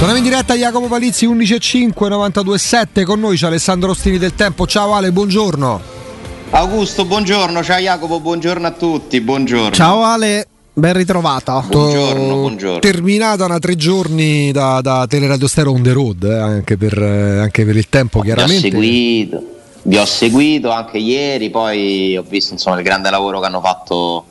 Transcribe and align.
Torniamo 0.00 0.24
in 0.24 0.30
diretta 0.30 0.54
Jacopo 0.54 0.86
Palizzi 0.86 1.28
11.5 1.28 1.92
92.7 1.92 3.04
con 3.04 3.20
noi 3.20 3.36
c'è 3.36 3.48
Alessandro 3.48 3.90
Ostini 3.90 4.16
del 4.16 4.34
Tempo. 4.34 4.66
Ciao 4.66 4.94
Ale, 4.94 5.12
buongiorno. 5.12 5.78
Augusto, 6.48 7.04
buongiorno. 7.04 7.62
Ciao 7.62 7.78
Jacopo, 7.78 8.18
buongiorno 8.18 8.66
a 8.66 8.70
tutti. 8.70 9.20
Buongiorno. 9.20 9.72
Ciao 9.72 10.02
Ale. 10.02 10.46
Ben 10.72 10.94
ritrovata. 10.94 11.62
Buongiorno, 11.68 12.34
buongiorno. 12.34 12.78
Terminata 12.78 13.44
una 13.44 13.58
tre 13.58 13.76
giorni 13.76 14.50
da, 14.52 14.80
da 14.80 15.04
Teleradio 15.06 15.46
Stereo 15.46 15.72
on 15.72 15.82
the 15.82 15.92
road, 15.92 16.22
eh, 16.22 16.38
anche, 16.38 16.78
per, 16.78 16.96
eh, 16.96 17.38
anche, 17.40 17.66
per, 17.66 17.76
il 17.76 17.90
tempo 17.90 18.20
chiaramente. 18.20 18.70
Vi 18.70 18.76
ho 18.76 18.80
seguito, 18.80 19.42
vi 19.82 19.96
ho 19.98 20.06
seguito 20.06 20.70
anche 20.70 20.96
ieri, 20.96 21.50
poi 21.50 22.16
ho 22.16 22.24
visto 22.26 22.54
insomma, 22.54 22.78
il 22.78 22.84
grande 22.84 23.10
lavoro 23.10 23.38
che 23.38 23.46
hanno 23.46 23.60
fatto 23.60 24.24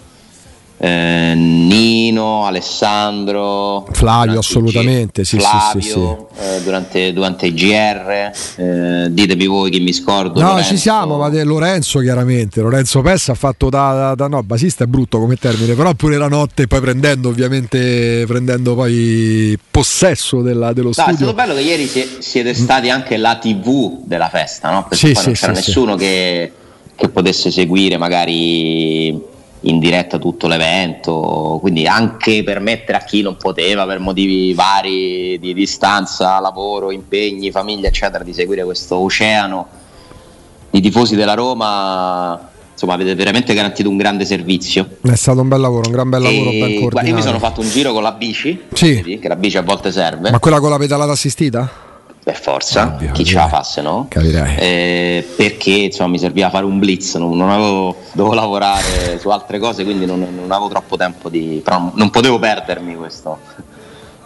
eh, 0.82 1.34
Nino, 1.36 2.46
Alessandro, 2.46 3.86
Flavio 3.91 4.39
assolutamente, 4.39 5.25
sì, 5.25 5.38
Flavio, 5.38 5.82
sì, 5.82 5.89
sì, 5.89 6.00
eh, 6.00 6.61
durante, 6.64 7.11
durante, 7.11 7.47
i 7.47 7.54
GR, 7.54 8.32
eh, 8.56 9.07
ditemi 9.11 9.46
voi 9.46 9.71
chi 9.71 9.82
mi 9.82 9.92
scordo. 9.92 10.39
No, 10.39 10.51
Lorenzo. 10.51 10.70
ci 10.70 10.78
siamo, 10.78 11.18
ma 11.18 11.28
de 11.28 11.43
Lorenzo 11.43 12.00
chiaramente, 12.00 12.61
Lorenzo 12.61 13.01
Pessa 13.01 13.34
ha 13.34 13.36
fatto 13.36 13.70
da, 13.70 13.92
da, 13.93 14.15
da, 14.15 14.28
no, 14.28 14.42
basista 14.42 14.86
è 14.86 14.87
brutto 14.87 15.20
come 15.20 15.36
termine, 15.36 15.73
però 15.73 15.93
pure 15.96 16.15
la 16.15 16.29
notte 16.29 16.68
poi 16.68 16.79
prendendo 16.79 17.28
ovviamente, 17.28 18.23
prendendo 18.25 18.73
poi 18.73 19.59
possesso 19.70 20.42
della, 20.42 20.71
dello 20.71 20.87
no, 20.87 20.93
studio. 20.93 21.11
È 21.11 21.15
stato 21.15 21.34
bello 21.34 21.54
che 21.56 21.61
ieri 21.61 21.89
siete 22.20 22.54
stati 22.54 22.89
anche 22.89 23.18
la 23.18 23.36
tv 23.36 24.00
della 24.06 24.29
festa, 24.29 24.71
no? 24.71 24.86
Perché 24.87 25.07
sì, 25.07 25.11
poi 25.11 25.23
non 25.25 25.34
c'era 25.34 25.51
nessuno 25.51 25.96
che, 25.96 26.51
che 26.96 27.09
potesse 27.09 27.51
seguire 27.51 27.98
magari 27.98 29.29
in 29.61 29.79
diretta 29.79 30.18
tutto 30.18 30.47
l'evento, 30.47 31.57
quindi 31.59 31.86
anche 31.86 32.44
permettere 32.44 32.97
a 32.97 33.02
chi 33.02 33.22
non 33.22 33.36
poteva 33.36 33.86
per 33.86 34.00
motivi 34.00 34.53
vari 34.53 35.38
di 35.39 35.53
distanza, 35.53 36.39
lavoro, 36.39 36.91
impegni, 36.91 37.52
famiglia, 37.52 37.88
eccetera, 37.88 38.23
di 38.23 38.33
seguire 38.33 38.64
questo 38.64 38.95
oceano 38.95 39.67
di 40.69 40.81
tifosi 40.81 41.16
della 41.16 41.34
Roma. 41.34 42.47
Insomma, 42.72 42.94
avete 42.94 43.14
veramente 43.14 43.53
garantito 43.53 43.89
un 43.89 43.97
grande 43.97 44.23
servizio. 44.23 44.88
È 45.02 45.16
stato 45.16 45.42
un 45.42 45.50
bel 45.50 45.59
lavoro, 45.59 45.88
un 45.88 45.91
gran 45.91 46.09
bel 46.09 46.22
lavoro, 46.22 46.50
e, 46.50 46.59
ben 46.59 46.59
coordinato. 46.59 46.89
Guarda, 46.91 47.09
io 47.09 47.16
mi 47.16 47.22
sono 47.22 47.39
fatto 47.39 47.59
un 47.59 47.67
giro 47.67 47.91
con 47.91 48.03
la 48.03 48.14
bici, 48.14 48.64
sì. 48.72 48.94
vedi, 48.94 49.19
che 49.19 49.28
la 49.28 49.36
bici 49.36 49.58
a 49.58 49.64
volte 49.64 49.91
serve. 49.91 50.31
Ma 50.31 50.39
quella 50.39 50.62
con 50.62 50.69
la 50.69 50.78
pedalata 50.78 51.12
assistita? 51.12 51.88
Per 52.30 52.39
forza, 52.39 52.94
Ovvio, 52.94 53.11
chi 53.11 53.25
ce 53.25 53.35
la 53.35 53.47
fa 53.47 53.63
se 53.63 53.81
no? 53.81 54.08
Eh, 54.58 55.27
perché 55.35 55.72
insomma 55.72 56.09
mi 56.09 56.19
serviva 56.19 56.52
fare 56.52 56.63
un 56.63 56.77
blitz, 56.77 57.16
non, 57.16 57.35
non 57.35 57.49
avevo, 57.49 57.95
dovevo 58.11 58.35
lavorare 58.35 59.17
su 59.17 59.30
altre 59.30 59.58
cose, 59.58 59.83
quindi 59.83 60.05
non, 60.05 60.19
non, 60.19 60.52
avevo 60.52 60.69
troppo 60.69 60.95
tempo 60.95 61.27
di... 61.30 61.59
però 61.63 61.91
non 61.95 62.11
potevo 62.11 62.38
perdermi 62.38 62.95
questo, 62.95 63.39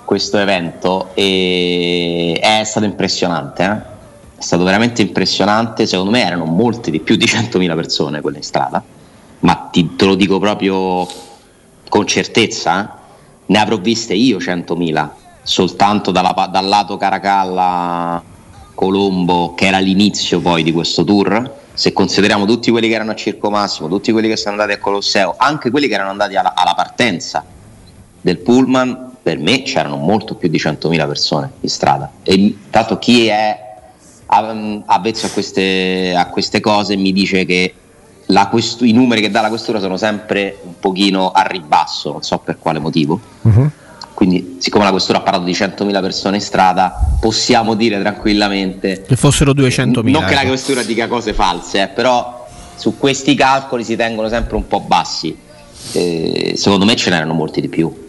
questo 0.03 0.37
evento 0.37 1.11
e 1.13 2.37
è 2.41 2.63
stato 2.65 2.85
impressionante, 2.85 3.63
eh? 3.63 3.91
è 4.37 4.41
stato 4.41 4.65
veramente 4.65 5.01
impressionante, 5.01 5.85
secondo 5.85 6.11
me 6.11 6.25
erano 6.25 6.43
molte 6.43 6.91
di 6.91 6.99
più 6.99 7.15
di 7.15 7.25
100.000 7.25 7.73
persone 7.73 8.19
quelle 8.19 8.37
in 8.37 8.43
strada, 8.43 8.83
ma 9.39 9.69
ti, 9.71 9.95
te 9.95 10.03
lo 10.03 10.15
dico 10.15 10.39
proprio 10.39 11.07
con 11.87 12.05
certezza, 12.05 12.83
eh? 12.83 13.01
ne 13.45 13.59
avrò 13.59 13.77
viste 13.77 14.13
io 14.13 14.39
100.000 14.39 15.21
soltanto 15.43 16.11
dalla, 16.11 16.49
dal 16.49 16.65
lato 16.65 16.97
Caracalla 16.97 18.23
Colombo 18.73 19.53
che 19.53 19.67
era 19.67 19.79
l'inizio 19.79 20.39
poi 20.39 20.63
di 20.63 20.71
questo 20.71 21.03
tour 21.03 21.61
se 21.73 21.93
consideriamo 21.93 22.45
tutti 22.45 22.71
quelli 22.71 22.87
che 22.87 22.95
erano 22.95 23.11
a 23.11 23.15
Circo 23.15 23.49
Massimo 23.49 23.87
tutti 23.87 24.11
quelli 24.11 24.27
che 24.27 24.37
sono 24.37 24.51
andati 24.51 24.71
a 24.71 24.79
Colosseo 24.79 25.35
anche 25.37 25.69
quelli 25.69 25.87
che 25.87 25.93
erano 25.93 26.09
andati 26.09 26.35
alla, 26.35 26.53
alla 26.55 26.73
partenza 26.73 27.43
del 28.21 28.37
pullman 28.39 29.11
per 29.23 29.37
me 29.37 29.63
c'erano 29.63 29.95
molto 29.95 30.35
più 30.35 30.49
di 30.49 30.57
100.000 30.57 31.07
persone 31.07 31.51
in 31.61 31.69
strada. 31.69 32.11
E 32.23 32.57
tanto 32.69 32.99
chi 32.99 33.27
è 33.27 33.57
avvezzo 34.27 35.27
a 35.27 35.29
queste, 35.29 36.13
a 36.15 36.27
queste 36.27 36.59
cose 36.59 36.97
mi 36.97 37.13
dice 37.13 37.45
che 37.45 37.73
questu, 38.49 38.83
i 38.83 38.91
numeri 38.91 39.21
che 39.21 39.31
dà 39.31 39.41
la 39.41 39.49
questura 39.49 39.79
sono 39.79 39.95
sempre 39.95 40.59
un 40.63 40.79
pochino 40.79 41.31
a 41.31 41.43
ribasso 41.43 42.11
non 42.11 42.21
so 42.21 42.39
per 42.39 42.59
quale 42.59 42.79
motivo. 42.79 43.19
Uh-huh 43.41 43.71
quindi 44.13 44.57
siccome 44.59 44.83
la 44.83 44.91
questura 44.91 45.19
ha 45.19 45.21
parlato 45.21 45.45
di 45.45 45.53
100.000 45.53 46.01
persone 46.01 46.35
in 46.35 46.41
strada 46.41 46.95
possiamo 47.19 47.73
dire 47.73 47.99
tranquillamente 47.99 49.03
che 49.07 49.15
fossero 49.15 49.51
200.000 49.53 50.09
non 50.09 50.25
che 50.25 50.35
la 50.35 50.45
questura 50.45 50.83
dica 50.83 51.07
cose 51.07 51.33
false 51.33 51.81
eh, 51.81 51.87
però 51.87 52.41
su 52.75 52.97
questi 52.97 53.35
calcoli 53.35 53.83
si 53.83 53.95
tengono 53.95 54.27
sempre 54.27 54.55
un 54.55 54.67
po' 54.67 54.81
bassi. 54.81 55.35
Eh, 55.93 56.53
secondo 56.57 56.85
me 56.85 56.95
ce 56.95 57.09
n'erano 57.09 57.33
molti 57.33 57.61
di 57.61 57.69
più. 57.69 58.01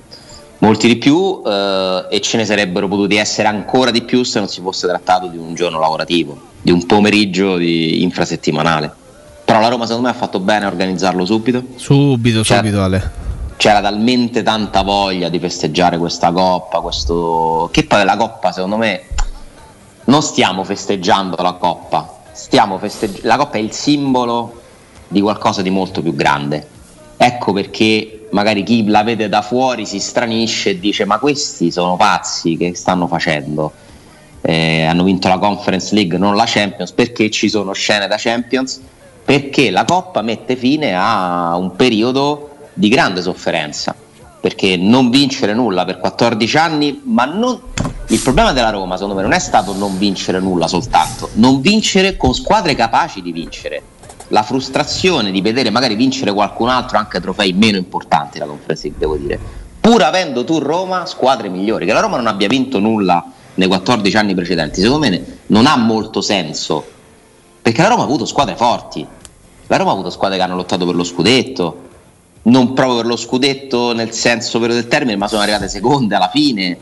Molti 0.59 0.89
di 0.89 0.97
più 0.97 1.43
eh, 1.47 2.07
e 2.11 2.21
ce 2.21 2.37
ne 2.39 2.45
sarebbero 2.45 2.89
potuti 2.89 3.17
essere 3.17 3.49
ancora 3.49 3.91
di 3.91 4.03
più 4.03 4.23
se 4.23 4.39
non 4.39 4.49
si 4.49 4.61
fosse 4.61 4.87
trattato 4.87 5.29
di 5.29 5.37
un 5.37 5.55
giorno 5.55 5.79
lavorativo 5.79 6.53
di 6.63 6.71
un 6.71 6.87
pomeriggio 6.87 7.57
di 7.57 8.03
infrasettimanale. 8.03 8.91
Però 9.45 9.61
la 9.61 9.69
Roma 9.69 9.85
secondo 9.85 10.09
me 10.09 10.15
ha 10.15 10.19
fatto 10.19 10.41
bene 10.41 10.65
a 10.65 10.69
organizzarlo 10.69 11.25
subito. 11.25 11.63
Subito 11.77 12.43
cioè, 12.43 12.57
subito 12.57 12.83
Ale 12.83 13.24
c'era 13.57 13.81
talmente 13.81 14.43
tanta 14.43 14.83
voglia 14.83 15.29
di 15.29 15.39
festeggiare 15.39 15.99
questa 15.99 16.33
coppa, 16.33 16.81
questo... 16.81 17.69
che 17.73 17.85
poi 17.85 18.05
la 18.05 18.17
coppa 18.17 18.53
secondo 18.53 18.77
me 18.77 19.03
non 20.05 20.23
stiamo 20.23 20.65
festeggiando 20.65 21.41
la 21.43 21.55
coppa, 21.55 22.21
stiamo 22.33 22.79
festegg... 22.79 23.23
la 23.23 23.37
coppa 23.37 23.57
è 23.57 23.61
il 23.61 23.73
simbolo 23.73 24.63
di 25.09 25.21
qualcosa 25.21 25.63
di 25.63 25.71
molto 25.71 26.03
più 26.03 26.15
grande. 26.15 26.67
Ecco 27.17 27.53
perché 27.53 28.27
magari 28.33 28.65
chi 28.65 28.87
la 28.87 29.03
vede 29.03 29.29
da 29.29 29.41
fuori 29.41 29.87
si 29.87 30.01
stranisce 30.01 30.71
e 30.71 30.81
dice 30.81 31.05
ma 31.05 31.19
questi 31.19 31.71
sono 31.71 31.97
pazzi 31.97 32.57
che 32.57 32.75
stanno 32.75 33.07
facendo. 33.07 33.73
Eh, 34.41 34.83
hanno 34.83 35.05
vinto 35.05 35.29
la 35.29 35.39
Conference 35.39 35.95
League, 35.95 36.19
non 36.19 36.37
la 36.37 36.45
Champions, 36.47 36.93
perché 36.93 37.31
ci 37.31 37.49
sono 37.49 37.73
scene 37.73 38.07
da 38.09 38.17
Champions? 38.19 38.79
Perché 39.25 39.71
la 39.71 39.87
Coppa 39.87 40.21
mette 40.21 40.55
fine 40.55 40.95
a 40.95 41.57
un 41.57 41.77
periodo 41.77 42.54
di 42.75 42.89
grande 42.89 43.23
sofferenza, 43.23 43.95
perché 44.41 44.77
non 44.77 45.09
vincere 45.09 45.55
nulla 45.55 45.85
per 45.85 45.99
14 45.99 46.57
anni, 46.59 47.01
ma 47.05 47.25
non... 47.25 47.59
il 48.09 48.21
problema 48.21 48.53
della 48.53 48.71
Roma 48.71 48.95
secondo 48.97 49.15
me 49.15 49.23
non 49.23 49.33
è 49.33 49.39
stato 49.39 49.73
non 49.73 49.97
vincere 49.97 50.41
nulla 50.41 50.69
soltanto, 50.69 51.31
non 51.35 51.61
vincere 51.61 52.17
con 52.17 52.35
squadre 52.35 52.75
capaci 52.75 53.23
di 53.23 53.33
vincere. 53.33 53.83
La 54.29 54.43
frustrazione 54.43 55.31
di 55.31 55.41
vedere 55.41 55.71
magari 55.71 55.95
vincere 55.95 56.33
qualcun 56.33 56.69
altro 56.69 56.99
anche 56.99 57.21
trofei 57.21 57.53
meno 57.53 57.77
importanti 57.77 58.39
la 58.39 58.47
conferenza, 58.47 58.89
devo 58.97 59.17
dire. 59.17 59.39
Pur 59.81 60.03
avendo 60.03 60.45
tu 60.45 60.59
Roma 60.59 61.07
squadre 61.07 61.49
migliori, 61.49 61.87
che 61.87 61.93
la 61.93 62.01
Roma 62.01 62.17
non 62.17 62.27
abbia 62.27 62.49
vinto 62.49 62.79
nulla 62.79 63.25
nei 63.55 63.69
14 63.69 64.17
anni 64.17 64.35
precedenti, 64.35 64.81
secondo 64.81 65.07
me 65.07 65.39
non 65.47 65.67
ha 65.67 65.77
molto 65.77 66.21
senso. 66.21 66.85
Perché 67.61 67.83
la 67.83 67.89
Roma 67.89 68.03
ha 68.03 68.07
avuto 68.07 68.25
squadre 68.25 68.57
forti. 68.57 69.07
La 69.67 69.77
Roma 69.77 69.91
ha 69.91 69.93
avuto 69.93 70.11
squadre 70.11 70.37
che 70.37 70.43
hanno 70.43 70.57
lottato 70.57 70.85
per 70.85 70.95
lo 70.95 71.05
scudetto, 71.05 71.84
non 72.45 72.73
proprio 72.73 72.97
per 72.97 73.07
lo 73.07 73.17
scudetto 73.17 73.93
nel 73.93 74.13
senso 74.13 74.59
vero 74.59 74.73
del 74.73 74.89
termine, 74.89 75.17
ma 75.17 75.29
sono 75.29 75.43
arrivate 75.43 75.69
seconde 75.69 76.15
alla 76.15 76.29
fine 76.29 76.77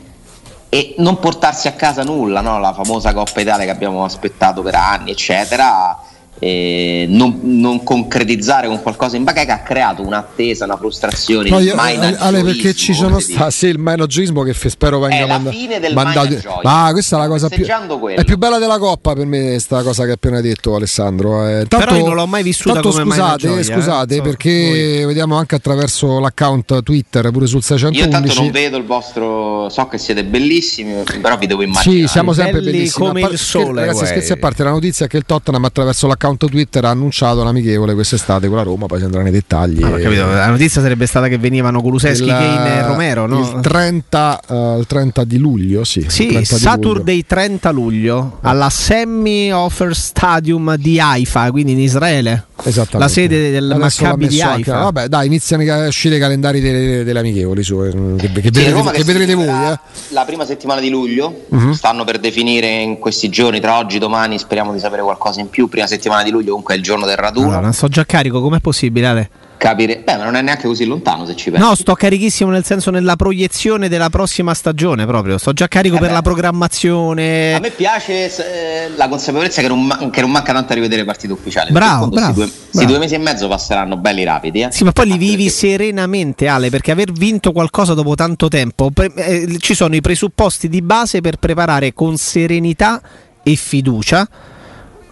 e 0.69 0.95
non 0.97 1.19
portarsi 1.19 1.67
a 1.67 1.73
casa 1.73 2.03
nulla, 2.03 2.41
no? 2.41 2.59
la 2.59 2.73
famosa 2.73 3.13
Coppa 3.13 3.41
Italia 3.41 3.65
che 3.65 3.71
abbiamo 3.71 4.03
aspettato 4.03 4.61
per 4.61 4.75
anni, 4.75 5.11
eccetera 5.11 6.11
eh, 6.39 7.05
non, 7.07 7.39
non, 7.43 7.83
concretizzare 7.83 8.67
con 8.67 8.81
qualcosa 8.81 9.15
in 9.15 9.23
bacheca 9.23 9.53
ha 9.55 9.59
creato 9.59 10.01
un'attesa, 10.01 10.65
una 10.65 10.75
frustrazione. 10.75 11.49
No, 11.49 11.59
io, 11.59 11.75
Ale, 11.77 12.43
perché 12.43 12.73
ci 12.73 12.93
sono 12.93 13.19
stati 13.19 13.51
sì, 13.51 13.67
il 13.67 13.79
managismo 13.79 14.43
che 14.43 14.53
spero 14.53 14.99
venga 14.99 15.25
mandato. 15.25 15.55
mandato. 15.93 16.59
Ah, 16.63 16.89
questa 16.91 17.15
è 17.15 17.19
la 17.19 17.27
cosa 17.27 17.47
più. 17.47 17.65
Quello. 17.99 18.19
È 18.19 18.25
più 18.25 18.37
bella 18.37 18.57
della 18.57 18.77
coppa 18.77 19.13
per 19.13 19.25
me, 19.25 19.51
questa 19.51 19.81
cosa 19.83 20.03
che 20.03 20.09
hai 20.09 20.15
appena 20.15 20.41
detto, 20.41 20.75
Alessandro. 20.75 21.47
Eh, 21.47 21.65
tanto, 21.67 21.85
Però 21.85 21.97
io 21.97 22.05
non 22.07 22.15
l'ho 22.15 22.27
mai 22.27 22.43
vissuta 22.43 22.73
tanto 22.73 22.89
come 22.89 23.03
scusate, 23.05 23.37
gioia, 23.37 23.63
scusate 23.63 24.15
eh? 24.15 24.21
perché 24.21 24.99
so, 25.01 25.07
vediamo 25.07 25.37
anche 25.37 25.55
attraverso 25.55 26.19
l'account 26.19 26.83
Twitter, 26.83 27.31
pure 27.31 27.47
sul 27.47 27.63
611. 27.63 28.03
Io 28.03 28.11
tanto 28.11 28.41
non 28.41 28.51
vedo 28.51 28.77
il 28.77 28.85
vostro. 28.85 29.69
So 29.69 29.87
che 29.87 29.97
siete 29.97 30.25
bellissimi, 30.25 31.03
però 31.21 31.37
vi 31.37 31.47
devo 31.47 31.61
immaginare. 31.61 32.01
Sì, 32.01 32.07
siamo 32.07 32.33
sempre 32.33 32.59
Belli 32.59 32.71
bellissimi. 32.71 33.07
come 33.07 33.21
il 33.21 33.37
sole. 33.37 33.85
Ragazzi, 33.85 34.05
scherzi 34.07 34.31
a 34.33 34.37
parte, 34.37 34.63
la 34.63 34.71
notizia 34.71 35.05
è 35.05 35.09
che 35.09 35.17
il 35.17 35.25
Tottenham 35.25 35.63
attraverso 35.63 36.07
l'account 36.07 36.22
Twitter 36.47 36.85
ha 36.85 36.89
annunciato 36.89 37.41
un 37.41 37.47
amichevole 37.47 37.93
quest'estate 37.93 38.47
con 38.47 38.57
la 38.57 38.63
Roma, 38.63 38.85
poi 38.85 38.99
si 38.99 39.05
andrà 39.05 39.21
nei 39.21 39.31
dettagli. 39.31 39.83
Ah. 39.83 39.97
La 39.97 40.49
notizia 40.49 40.81
sarebbe 40.81 41.05
stata 41.05 41.27
che 41.27 41.37
venivano 41.37 41.81
Kuluseschi, 41.81 42.25
Kane 42.25 42.77
e 42.77 42.87
Romero, 42.87 43.25
no? 43.25 43.39
Il 43.39 43.59
30, 43.61 44.39
uh, 44.47 44.79
il 44.79 44.85
30 44.87 45.23
di 45.23 45.37
luglio, 45.37 45.83
sì. 45.83 46.05
Sì, 46.07 46.43
Saturday 46.43 47.25
30 47.25 47.71
luglio 47.71 48.37
alla 48.41 48.69
Semi 48.69 49.51
Offer 49.51 49.95
Stadium 49.95 50.75
di 50.75 50.99
Haifa, 50.99 51.51
quindi 51.51 51.73
in 51.73 51.79
Israele. 51.79 52.45
Esattamente. 52.65 52.97
La 52.97 53.07
sede 53.07 53.51
del 53.51 53.75
Maccabi 53.77 54.27
di 54.27 54.41
Haifa. 54.41 54.83
Vabbè, 54.83 55.07
dai, 55.07 55.27
iniziano 55.27 55.63
a 55.71 55.87
uscire 55.87 56.15
i 56.15 56.19
calendari 56.19 56.59
delle, 56.59 57.03
delle 57.03 57.19
amichevoli 57.19 57.63
su, 57.63 57.81
eh, 57.83 57.91
che, 58.17 58.31
che, 58.31 58.51
vedrete, 58.51 58.73
che, 58.73 58.91
che 58.91 59.03
vedrete 59.03 59.33
voi. 59.33 59.47
Eh. 59.47 59.79
La 60.09 60.23
prima 60.25 60.45
settimana 60.45 60.79
di 60.79 60.89
luglio 60.89 61.45
uh-huh. 61.49 61.73
stanno 61.73 62.03
per 62.03 62.19
definire 62.19 62.67
in 62.67 62.99
questi 62.99 63.29
giorni, 63.29 63.59
tra 63.59 63.77
oggi 63.77 63.97
e 63.97 63.99
domani, 63.99 64.39
speriamo 64.39 64.71
di 64.71 64.79
sapere 64.79 65.01
qualcosa 65.01 65.41
in 65.41 65.49
più. 65.49 65.67
Prima 65.67 65.87
settimana 65.87 66.23
di 66.23 66.31
luglio, 66.31 66.49
comunque 66.49 66.75
è 66.75 66.77
il 66.77 66.83
giorno 66.83 67.05
del 67.05 67.17
raduno. 67.17 67.47
Allora, 67.47 67.61
non 67.61 67.73
so 67.73 67.87
già 67.87 68.05
carico, 68.05 68.41
com'è 68.41 68.59
possibile? 68.59 69.07
Ale? 69.07 69.29
Capire. 69.63 70.01
Beh, 70.03 70.17
ma 70.17 70.25
non 70.25 70.35
è 70.35 70.41
neanche 70.41 70.67
così 70.67 70.83
lontano 70.83 71.25
se 71.25 71.35
ci 71.37 71.49
pensi. 71.49 71.65
No, 71.65 71.73
sto 71.75 71.93
carichissimo 71.93 72.49
nel 72.49 72.65
senso 72.65 72.91
nella 72.91 73.15
proiezione 73.15 73.87
della 73.87 74.09
prossima 74.09 74.53
stagione 74.53 75.05
proprio. 75.05 75.37
Sto 75.37 75.53
già 75.53 75.69
carico 75.69 75.95
Eh 75.95 75.99
per 75.99 76.09
beh. 76.09 76.13
la 76.13 76.21
programmazione. 76.21 77.53
A 77.53 77.59
me 77.59 77.69
piace 77.71 78.25
eh, 78.25 78.89
la 78.95 79.07
consapevolezza 79.07 79.61
che 79.61 79.69
non, 79.69 80.09
che 80.11 80.19
non 80.21 80.31
manca 80.31 80.51
tanto 80.51 80.73
a 80.73 80.75
rivedere 80.75 81.05
partite 81.05 81.31
ufficiali. 81.31 81.71
Bravo, 81.71 82.09
bravo, 82.09 82.33
due, 82.33 82.51
bravo. 82.71 82.87
due 82.89 82.97
mesi 82.99 83.15
e 83.15 83.19
mezzo 83.19 83.47
passeranno 83.47 83.95
belli 83.95 84.23
rapidi. 84.23 84.61
Eh? 84.63 84.71
Sì, 84.71 84.83
ma 84.83 84.91
poi 84.91 85.05
li 85.07 85.17
vivi 85.17 85.45
perché- 85.45 85.49
serenamente, 85.51 86.47
Ale, 86.47 86.69
perché 86.69 86.91
aver 86.91 87.11
vinto 87.13 87.53
qualcosa 87.53 87.93
dopo 87.93 88.15
tanto 88.15 88.49
tempo, 88.49 88.91
pre- 88.91 89.13
eh, 89.15 89.55
ci 89.59 89.73
sono 89.75 89.95
i 89.95 90.01
presupposti 90.01 90.67
di 90.67 90.81
base 90.81 91.21
per 91.21 91.37
preparare 91.37 91.93
con 91.93 92.17
serenità 92.17 93.01
e 93.41 93.55
fiducia 93.55 94.27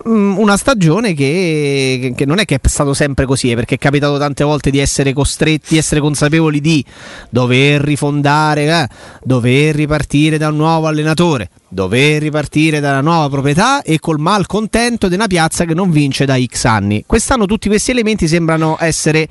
una 0.05 0.57
stagione 0.57 1.13
che, 1.13 2.13
che 2.15 2.25
non 2.25 2.39
è 2.39 2.45
che 2.45 2.59
è 2.61 2.67
stato 2.67 2.93
sempre 2.93 3.25
così, 3.25 3.51
eh, 3.51 3.55
perché 3.55 3.75
è 3.75 3.77
capitato 3.77 4.17
tante 4.17 4.43
volte 4.43 4.69
di 4.69 4.79
essere 4.79 5.13
costretti, 5.13 5.67
di 5.69 5.77
essere 5.77 6.01
consapevoli 6.01 6.61
di 6.61 6.83
dover 7.29 7.81
rifondare, 7.81 8.65
eh, 8.67 8.87
dover 9.23 9.75
ripartire 9.75 10.37
da 10.37 10.49
un 10.49 10.57
nuovo 10.57 10.87
allenatore, 10.87 11.49
dover 11.67 12.21
ripartire 12.21 12.79
dalla 12.79 13.01
nuova 13.01 13.29
proprietà 13.29 13.81
e 13.81 13.99
col 13.99 14.19
malcontento 14.19 15.07
di 15.07 15.15
una 15.15 15.27
piazza 15.27 15.65
che 15.65 15.73
non 15.73 15.91
vince 15.91 16.25
da 16.25 16.37
X 16.39 16.65
anni. 16.65 17.03
Quest'anno 17.05 17.45
tutti 17.45 17.67
questi 17.67 17.91
elementi 17.91 18.27
sembrano 18.27 18.77
essere 18.79 19.27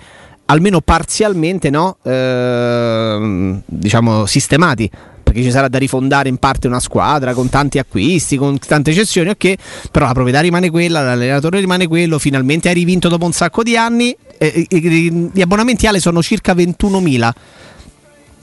almeno 0.46 0.80
parzialmente 0.80 1.70
no, 1.70 1.98
ehm, 2.02 3.62
diciamo 3.64 4.26
sistemati 4.26 4.90
perché 5.30 5.44
ci 5.44 5.52
sarà 5.52 5.68
da 5.68 5.78
rifondare 5.78 6.28
in 6.28 6.38
parte 6.38 6.66
una 6.66 6.80
squadra 6.80 7.34
con 7.34 7.48
tanti 7.48 7.78
acquisti, 7.78 8.36
con 8.36 8.58
tante 8.58 8.92
cessioni, 8.92 9.30
ok, 9.30 9.54
però 9.92 10.06
la 10.06 10.12
proprietà 10.12 10.40
rimane 10.40 10.70
quella, 10.70 11.02
l'allenatore 11.02 11.60
rimane 11.60 11.86
quello, 11.86 12.18
finalmente 12.18 12.68
hai 12.68 12.74
rivinto 12.74 13.08
dopo 13.08 13.26
un 13.26 13.32
sacco 13.32 13.62
di 13.62 13.76
anni, 13.76 14.14
eh, 14.38 14.66
gli 14.68 15.40
abbonamenti 15.40 15.86
Ale 15.86 16.00
sono 16.00 16.20
circa 16.20 16.52
21.000, 16.52 17.30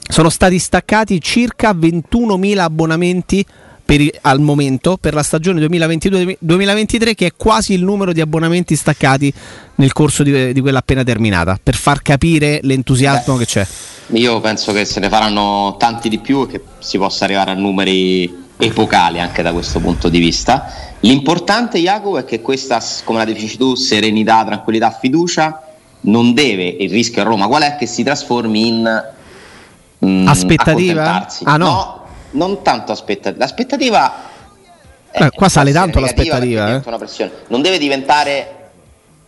sono 0.08 0.30
stati 0.30 0.58
staccati 0.58 1.20
circa 1.20 1.72
21.000 1.72 2.58
abbonamenti 2.58 3.44
per 3.88 4.06
al 4.20 4.38
momento 4.38 4.98
per 5.00 5.14
la 5.14 5.22
stagione 5.22 5.64
2022-2023 5.66 7.14
che 7.14 7.26
è 7.26 7.32
quasi 7.34 7.72
il 7.72 7.82
numero 7.82 8.12
di 8.12 8.20
abbonamenti 8.20 8.76
staccati 8.76 9.32
nel 9.76 9.94
corso 9.94 10.22
di, 10.22 10.52
di 10.52 10.60
quella 10.60 10.80
appena 10.80 11.02
terminata 11.02 11.58
per 11.62 11.74
far 11.74 12.02
capire 12.02 12.60
l'entusiasmo 12.64 13.36
che 13.36 13.46
c'è 13.46 13.66
Io 14.08 14.40
penso 14.40 14.74
che 14.74 14.84
se 14.84 15.00
ne 15.00 15.08
faranno 15.08 15.76
tanti 15.78 16.10
di 16.10 16.18
più 16.18 16.42
e 16.42 16.48
che 16.48 16.62
si 16.80 16.98
possa 16.98 17.24
arrivare 17.24 17.52
a 17.52 17.54
numeri 17.54 18.44
epocali 18.58 19.20
anche 19.20 19.40
da 19.40 19.52
questo 19.52 19.80
punto 19.80 20.10
di 20.10 20.18
vista. 20.18 20.70
L'importante, 21.00 21.78
Jacopo, 21.78 22.18
è 22.18 22.24
che 22.26 22.42
questa, 22.42 22.82
come 23.04 23.18
la 23.18 23.24
definisci 23.24 23.56
tu, 23.56 23.74
serenità, 23.74 24.44
tranquillità, 24.44 24.90
fiducia, 24.90 25.62
non 26.00 26.34
deve, 26.34 26.64
il 26.66 26.90
rischio 26.90 27.22
a 27.22 27.24
Roma 27.24 27.46
qual 27.46 27.62
è? 27.62 27.76
Che 27.76 27.86
si 27.86 28.02
trasformi 28.02 28.66
in 28.66 29.04
mm, 30.04 30.26
Aspettativa? 30.26 31.26
Ah, 31.44 31.56
no. 31.56 31.98
Non 32.32 32.62
tanto 32.62 32.92
aspettativa. 32.92 33.44
L'aspettativa 33.44 34.12
Eh, 35.10 35.30
qua 35.30 35.48
sale 35.48 35.72
tanto 35.72 36.00
l'aspettativa, 36.00 36.74
eh. 36.76 36.82
una 36.84 36.98
pressione. 36.98 37.30
Non 37.48 37.62
deve 37.62 37.78
diventare 37.78 38.70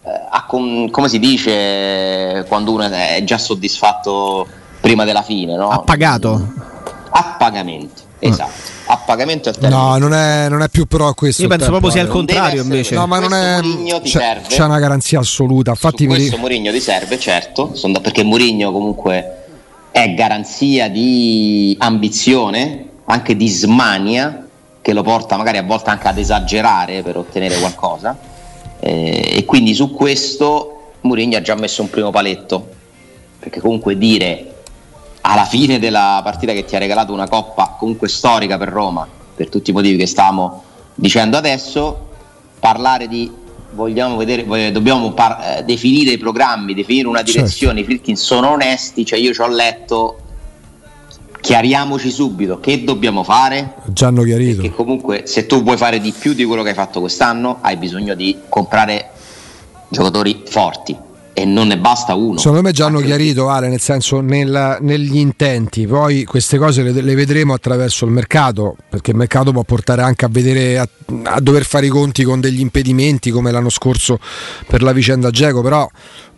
eh, 0.05 0.09
a 0.31 0.45
com- 0.47 0.91
come 0.91 1.09
si 1.09 1.19
dice 1.19 2.45
quando 2.49 2.73
uno 2.73 2.89
è 2.89 3.21
già 3.25 3.39
soddisfatto 3.39 4.47
prima 4.81 5.05
della 5.05 5.23
fine, 5.23 5.57
no? 5.57 5.69
ha 5.71 5.81
pagato 5.81 6.53
A 7.11 7.35
pagamento, 7.39 8.03
esatto. 8.19 8.79
A 8.87 8.97
pagamento 8.99 9.49
è 9.49 9.53
il 9.53 9.59
termine. 9.59 9.81
No, 9.81 9.97
non 9.99 10.15
è, 10.15 10.49
non 10.49 10.63
è 10.63 10.69
più 10.69 10.87
però 10.87 11.13
questo. 11.15 11.43
io 11.43 11.49
il 11.49 11.55
penso 11.57 11.71
tempo, 11.73 11.81
proprio 11.81 11.91
sia 12.03 12.09
il. 12.09 12.15
Non 12.15 12.25
deve 12.27 12.39
contrario 12.39 12.63
invece 12.63 12.95
No, 12.97 13.07
ma 13.07 13.19
non 13.21 13.33
è. 13.35 13.61
C'è, 14.03 14.09
serve? 14.09 14.47
c'è 14.49 14.65
una 14.65 14.79
garanzia 14.81 15.21
assoluta. 15.21 15.71
Infatti, 15.71 16.05
Su 16.05 16.09
questo 16.09 16.35
ri- 16.35 16.41
Mourinho 16.41 16.73
ti 16.73 16.81
serve, 16.81 17.19
certo, 17.19 17.73
da- 17.85 18.01
perché 18.01 18.23
Mourinho 18.25 18.73
comunque 18.73 19.37
è 19.93 20.13
garanzia 20.15 20.89
di 20.89 21.77
ambizione, 21.79 22.87
anche 23.11 23.37
di 23.37 23.49
smania, 23.49 24.47
che 24.81 24.93
lo 24.93 25.03
porta 25.03 25.37
magari 25.37 25.59
a 25.59 25.63
volte 25.63 25.91
anche 25.91 26.09
ad 26.09 26.19
esagerare 26.19 27.03
per 27.03 27.17
ottenere 27.17 27.59
qualcosa. 27.59 28.17
Eh, 28.79 29.35
e 29.37 29.45
quindi 29.45 29.75
su 29.75 29.91
questo 29.91 30.93
Mourinho 31.03 31.37
ha 31.37 31.43
già 31.43 31.55
messo 31.55 31.83
un 31.83 31.91
primo 31.91 32.11
paletto, 32.11 32.69
perché 33.39 33.61
comunque 33.61 33.99
dire 33.99 34.47
alla 35.23 35.45
fine 35.45 35.79
della 35.79 36.21
partita 36.25 36.53
che 36.53 36.65
ti 36.65 36.77
ha 36.77 36.79
regalato 36.79 37.13
una 37.13 37.29
coppa 37.29 37.77
comunque 37.79 38.09
storica 38.09 38.57
per 38.57 38.69
Roma, 38.69 39.07
per 39.35 39.49
tutti 39.49 39.71
i 39.71 39.73
motivi 39.73 39.97
che 39.97 40.07
stavamo 40.07 40.63
dicendo 40.95 41.37
adesso, 41.37 42.09
parlare 42.59 43.09
di 43.09 43.31
vogliamo 43.73 44.17
vedere, 44.17 44.45
voglio- 44.45 44.71
dobbiamo 44.71 45.13
par- 45.13 45.59
eh, 45.59 45.65
definire 45.65 46.13
i 46.13 46.19
programmi, 46.19 46.75
definire 46.75 47.07
una 47.07 47.23
Certo. 47.23 47.33
direzione, 47.33 47.81
i 47.81 47.85
Friedkin 47.85 48.17
sono 48.17 48.51
onesti, 48.51 49.05
cioè 49.05 49.19
io 49.19 49.33
ci 49.33 49.41
ho 49.41 49.49
letto, 49.49 50.19
chiariamoci 51.41 52.11
subito 52.11 52.61
che 52.61 52.85
dobbiamo 52.85 53.25
fare, 53.25 53.75
già 53.87 54.09
hanno 54.09 54.23
chiarito. 54.23 54.61
perché 54.61 54.75
comunque 54.75 55.23
se 55.27 55.47
tu 55.47 55.63
vuoi 55.63 55.77
fare 55.77 56.01
di 56.01 56.13
più 56.17 56.35
di 56.35 56.45
quello 56.45 56.63
che 56.63 56.71
hai 56.71 56.75
fatto 56.75 57.01
quest'anno 57.01 57.59
hai 57.61 57.77
bisogno 57.77 58.15
di 58.15 58.37
comprare 58.49 59.11
giocatori 59.89 60.43
forti 60.47 61.09
e 61.33 61.45
non 61.45 61.69
ne 61.69 61.79
basta 61.79 62.15
uno. 62.15 62.39
Secondo 62.39 62.61
me 62.61 62.73
già 62.73 62.87
hanno 62.87 63.01
chiarito, 63.01 63.49
Ale, 63.49 63.69
nel 63.69 63.81
senso 63.81 64.21
nel- 64.21 64.79
negli 64.81 65.17
intenti, 65.17 65.87
poi 65.87 66.25
queste 66.25 66.59
cose 66.59 66.83
le, 66.83 66.93
le 66.93 67.15
vedremo 67.15 67.55
attraverso 67.55 68.05
il 68.05 68.11
mercato, 68.11 68.77
perché 68.89 69.13
il 69.13 69.17
mercato 69.17 69.53
può 69.53 69.63
portare 69.63 70.03
anche 70.03 70.25
a 70.25 70.29
vedere 70.29 70.79
a, 70.79 70.89
a 71.25 71.41
dover 71.41 71.65
fare 71.65 71.87
i 71.87 71.89
conti 71.89 72.25
con 72.25 72.41
degli 72.41 72.61
impedimenti 72.61 73.31
come 73.31 73.53
l'anno 73.53 73.71
scorso 73.71 74.19
per 74.67 74.83
la 74.83 74.93
vicenda 74.93 75.31
Geco, 75.31 75.63
però 75.63 75.89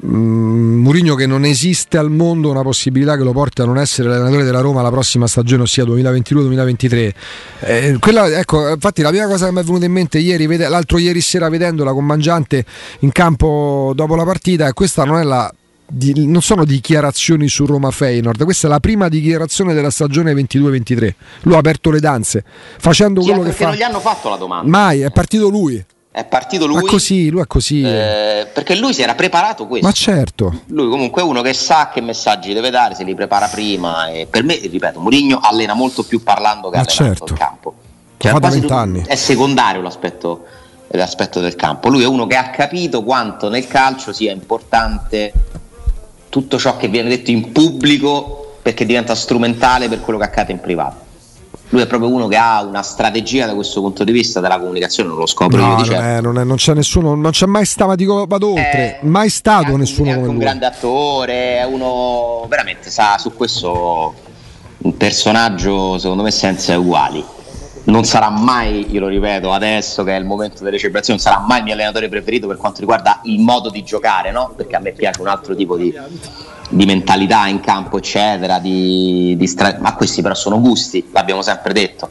mm, 0.06 0.80
Mourinho 0.82 1.14
che 1.14 1.26
non 1.26 1.44
esiste 1.44 1.98
al 1.98 2.10
mondo 2.10 2.50
una 2.50 2.62
possibilità 2.62 3.16
che 3.16 3.22
lo 3.22 3.32
porti 3.32 3.60
a 3.62 3.64
non 3.64 3.78
essere 3.78 4.08
l'allenatore 4.08 4.44
della 4.44 4.60
Roma 4.60 4.82
la 4.82 4.90
prossima 4.90 5.26
stagione, 5.26 5.62
ossia 5.62 5.84
2022-2023. 5.84 7.12
Eh, 7.60 7.96
quella, 8.00 8.26
ecco, 8.38 8.68
infatti 8.70 9.02
la 9.02 9.10
prima 9.10 9.26
cosa 9.26 9.46
che 9.46 9.52
mi 9.52 9.60
è 9.60 9.64
venuta 9.64 9.84
in 9.84 9.92
mente 9.92 10.18
ieri, 10.18 10.46
vede- 10.46 10.68
l'altro 10.68 10.98
ieri 10.98 11.20
sera 11.20 11.48
vedendola 11.48 11.92
con 11.92 12.04
Mangiante 12.04 12.64
in 13.00 13.12
campo 13.12 13.92
dopo 13.94 14.14
la 14.16 14.24
partita, 14.24 14.66
e 14.66 14.72
questa 14.72 15.04
non 15.04 15.18
è 15.18 15.22
la 15.22 15.52
di- 15.94 16.26
non 16.26 16.40
sono 16.40 16.64
dichiarazioni 16.64 17.48
su 17.48 17.66
Roma 17.66 17.90
Feyenoord, 17.90 18.44
questa 18.44 18.66
è 18.66 18.70
la 18.70 18.80
prima 18.80 19.08
dichiarazione 19.08 19.74
della 19.74 19.90
stagione 19.90 20.32
22-23. 20.32 21.14
Lui 21.42 21.54
ha 21.54 21.58
aperto 21.58 21.90
le 21.90 22.00
danze 22.00 22.42
facendo 22.78 23.20
Sì, 23.20 23.26
quello 23.28 23.42
che 23.42 23.48
perché 23.50 23.64
fa. 23.64 23.68
non 23.70 23.78
gli 23.78 23.82
hanno 23.82 24.00
fatto 24.00 24.30
la 24.30 24.36
domanda. 24.36 24.68
Mai, 24.70 25.00
è 25.00 25.10
partito 25.10 25.48
lui. 25.50 25.84
È 26.12 26.26
partito 26.26 26.66
lui. 26.66 26.82
Ma 26.82 26.82
così, 26.82 27.30
lui 27.30 27.40
è 27.40 27.46
così. 27.46 27.82
eh, 27.82 28.46
perché 28.52 28.76
lui 28.76 28.92
si 28.92 29.00
era 29.00 29.14
preparato 29.14 29.66
questo. 29.66 29.86
Ma 29.86 29.92
certo. 29.94 30.60
Lui 30.66 30.90
comunque 30.90 31.22
è 31.22 31.24
uno 31.24 31.40
che 31.40 31.54
sa 31.54 31.88
che 31.88 32.02
messaggi 32.02 32.52
deve 32.52 32.68
dare, 32.68 32.94
se 32.94 33.02
li 33.02 33.14
prepara 33.14 33.46
prima. 33.48 34.08
E 34.08 34.26
per 34.28 34.42
me, 34.44 34.56
ripeto, 34.56 35.00
Mourinho 35.00 35.38
allena 35.42 35.72
molto 35.72 36.02
più 36.02 36.22
parlando 36.22 36.68
che 36.68 36.76
Ma 36.76 36.82
allenando 36.82 37.14
certo. 37.16 37.32
il 37.32 37.38
campo. 37.38 37.74
Lo 38.18 38.28
fa 38.28 38.32
da 38.34 38.38
quasi 38.40 38.60
tutto- 38.60 39.02
È 39.06 39.14
secondario 39.14 39.80
l'aspetto, 39.80 40.44
l'aspetto 40.88 41.40
del 41.40 41.56
campo. 41.56 41.88
Lui 41.88 42.02
è 42.02 42.06
uno 42.06 42.26
che 42.26 42.36
ha 42.36 42.50
capito 42.50 43.02
quanto 43.02 43.48
nel 43.48 43.66
calcio 43.66 44.12
sia 44.12 44.32
importante 44.32 45.32
tutto 46.28 46.58
ciò 46.58 46.76
che 46.76 46.88
viene 46.88 47.08
detto 47.08 47.30
in 47.30 47.52
pubblico 47.52 48.56
perché 48.60 48.84
diventa 48.84 49.14
strumentale 49.14 49.88
per 49.88 50.00
quello 50.02 50.18
che 50.18 50.26
accade 50.26 50.52
in 50.52 50.60
privato. 50.60 51.01
Lui 51.72 51.80
è 51.80 51.86
proprio 51.86 52.10
uno 52.10 52.28
che 52.28 52.36
ha 52.36 52.62
una 52.62 52.82
strategia 52.82 53.46
da 53.46 53.54
questo 53.54 53.80
punto 53.80 54.04
di 54.04 54.12
vista 54.12 54.40
della 54.40 54.58
comunicazione, 54.58 55.08
non 55.08 55.18
lo 55.18 55.26
scopro 55.26 55.56
No, 55.58 55.62
io 55.62 55.68
di 55.70 55.74
non, 55.76 55.84
certo. 55.86 56.02
è- 56.04 56.20
non 56.20 56.38
è- 56.38 56.44
non 56.44 56.56
c'è 56.56 56.74
nessuno, 56.74 57.14
non 57.14 57.30
c'è 57.30 57.46
mai 57.46 57.64
stato, 57.64 57.94
dico, 57.94 58.26
vado 58.28 58.48
oltre, 58.48 58.98
Eh, 59.00 59.06
mai 59.06 59.28
è 59.28 59.30
stato 59.30 59.64
anche- 59.68 59.76
nessuno 59.78 60.08
è 60.10 60.12
anche 60.12 60.28
un 60.28 60.34
lui. 60.34 60.42
grande 60.44 60.66
attore, 60.66 61.56
è 61.60 61.64
uno 61.64 62.44
veramente 62.46 62.90
sa 62.90 63.16
su 63.18 63.32
questo 63.34 64.14
un 64.84 64.96
personaggio 64.98 65.96
secondo 65.96 66.22
me 66.22 66.30
senza 66.30 66.78
uguali. 66.78 67.24
Non 67.84 68.04
sarà 68.04 68.30
mai, 68.30 68.92
io 68.92 69.00
lo 69.00 69.08
ripeto 69.08 69.52
adesso 69.52 70.04
che 70.04 70.14
è 70.14 70.18
il 70.18 70.24
momento 70.24 70.62
delle 70.62 70.78
celebrazioni, 70.78 71.18
non 71.20 71.32
sarà 71.32 71.44
mai 71.44 71.58
il 71.58 71.64
mio 71.64 71.72
allenatore 71.72 72.08
preferito 72.08 72.46
per 72.46 72.56
quanto 72.56 72.78
riguarda 72.78 73.20
il 73.24 73.40
modo 73.40 73.70
di 73.70 73.82
giocare, 73.82 74.30
no? 74.30 74.52
Perché 74.56 74.76
a 74.76 74.78
me 74.78 74.92
piace 74.92 75.20
un 75.20 75.26
altro 75.26 75.56
tipo 75.56 75.76
di, 75.76 75.92
di 76.68 76.86
mentalità 76.86 77.48
in 77.48 77.58
campo, 77.58 77.98
eccetera, 77.98 78.60
di, 78.60 79.34
di 79.36 79.46
stra- 79.48 79.78
ma 79.80 79.94
questi 79.94 80.22
però 80.22 80.34
sono 80.34 80.60
gusti, 80.60 81.08
l'abbiamo 81.12 81.42
sempre 81.42 81.72
detto. 81.72 82.10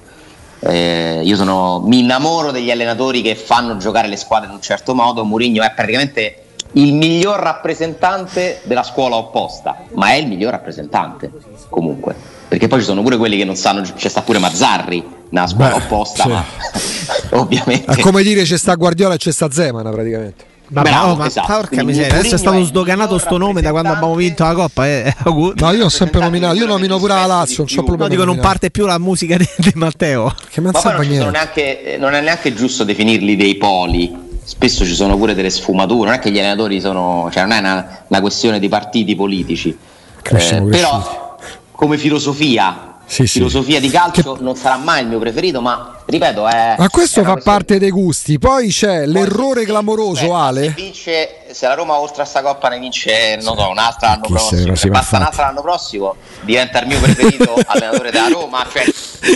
Eh, 0.59 1.21
io 1.23 1.35
sono, 1.37 1.79
mi 1.79 1.99
innamoro 1.99 2.51
degli 2.51 2.69
allenatori 2.69 3.21
che 3.21 3.35
fanno 3.35 3.77
giocare 3.77 4.09
le 4.09 4.17
squadre 4.17 4.49
in 4.49 4.53
un 4.53 4.61
certo 4.61 4.93
modo. 4.93 5.23
Mourinho 5.23 5.63
è 5.63 5.71
praticamente 5.73 6.43
il 6.73 6.93
miglior 6.93 7.39
rappresentante 7.39 8.59
della 8.63 8.83
scuola 8.83 9.15
opposta, 9.15 9.83
ma 9.93 10.09
è 10.09 10.15
il 10.15 10.27
miglior 10.27 10.51
rappresentante 10.51 11.31
comunque. 11.69 12.40
Perché 12.51 12.67
poi 12.67 12.79
ci 12.79 12.85
sono 12.85 13.01
pure 13.01 13.15
quelli 13.15 13.37
che 13.37 13.45
non 13.45 13.55
sanno, 13.55 13.81
c'è 13.81 14.09
sta 14.09 14.23
pure 14.23 14.37
Mazzarri 14.37 15.01
nella 15.29 15.47
scuola 15.47 15.69
Beh, 15.69 15.75
opposta, 15.75 16.23
sì. 16.23 16.29
ma 16.29 16.43
ovviamente. 17.39 17.89
È 17.89 17.97
come 18.01 18.23
dire 18.23 18.43
c'è 18.43 18.57
sta 18.57 18.75
Guardiola 18.75 19.13
e 19.13 19.17
c'è 19.17 19.31
sta 19.31 19.49
Zemana 19.49 19.89
praticamente. 19.89 20.43
Vabbè, 20.67 20.89
Bravo, 20.89 21.11
oh, 21.13 21.15
ma 21.15 21.27
esatto. 21.27 21.47
porca 21.47 21.81
miseria, 21.81 22.13
adesso 22.17 22.35
è 22.35 22.37
stato 22.37 22.61
sdoganato 22.65 23.17
sto 23.19 23.37
nome 23.37 23.61
da 23.61 23.71
quando 23.71 23.91
abbiamo 23.93 24.15
vinto 24.15 24.43
la 24.43 24.53
Coppa. 24.53 24.85
Eh. 24.85 25.15
No, 25.23 25.71
io 25.71 25.85
ho 25.85 25.89
sempre 25.89 26.19
nominato, 26.19 26.55
io 26.55 26.65
nomino 26.65 26.97
pure 26.97 27.13
la 27.13 27.25
Lazio, 27.25 27.63
non. 27.73 27.95
No, 27.97 28.07
dico, 28.09 28.25
non 28.25 28.39
parte 28.39 28.69
più 28.69 28.85
la 28.85 28.99
musica 28.99 29.37
di, 29.37 29.47
di 29.55 29.71
Matteo. 29.75 30.35
Che 30.49 30.59
Ma 30.59 30.71
poi 30.71 31.07
non, 31.17 31.31
neanche, 31.31 31.95
non 31.97 32.13
è 32.13 32.19
neanche 32.19 32.53
giusto 32.53 32.83
definirli 32.83 33.37
dei 33.37 33.55
poli, 33.55 34.13
spesso 34.43 34.83
ci 34.83 34.93
sono 34.93 35.15
pure 35.15 35.33
delle 35.35 35.49
sfumature, 35.49 36.09
non 36.09 36.15
è 36.15 36.19
che 36.19 36.29
gli 36.31 36.39
allenatori 36.39 36.81
sono, 36.81 37.29
cioè 37.31 37.43
non 37.43 37.53
è 37.53 37.59
una, 37.59 38.03
una 38.09 38.19
questione 38.19 38.59
di 38.59 38.67
partiti 38.67 39.15
politici, 39.15 39.69
eh, 40.21 40.61
però 40.69 41.20
come 41.81 41.97
filosofia 41.97 42.97
sì, 43.05 43.25
filosofia 43.25 43.79
sì. 43.79 43.87
di 43.87 43.89
calcio 43.89 44.33
che... 44.33 44.43
non 44.43 44.55
sarà 44.55 44.77
mai 44.77 45.01
il 45.01 45.07
mio 45.07 45.17
preferito, 45.17 45.61
ma 45.61 45.97
ripeto, 46.11 46.47
è. 46.47 46.75
Ma 46.77 46.89
questo 46.89 47.23
fa 47.23 47.37
parte 47.37 47.79
dei 47.79 47.89
gusti. 47.89 48.37
Poi 48.37 48.69
c'è 48.69 49.03
Poi 49.03 49.11
l'errore 49.11 49.63
clamoroso, 49.63 50.27
beh, 50.27 50.33
Ale. 50.33 50.63
Se, 50.63 50.73
vince, 50.75 51.29
se 51.51 51.67
la 51.67 51.73
Roma 51.73 51.97
oltre 51.97 52.21
a 52.23 52.25
sta 52.25 52.41
coppa 52.41 52.69
ne 52.69 52.79
vince, 52.79 53.39
non 53.41 53.57
so, 53.57 53.69
un'altra 53.69 54.09
l'anno 54.09 54.27
prossimo. 54.27 54.75
Se 54.75 54.89
basta 54.89 55.17
un'altra 55.17 55.45
l'anno 55.45 55.61
prossimo, 55.61 56.15
diventa 56.41 56.81
il 56.81 56.87
mio 56.87 56.99
preferito 56.99 57.55
allenatore 57.65 58.11
della 58.11 58.27
Roma. 58.27 58.65
Cioè, 58.71 58.83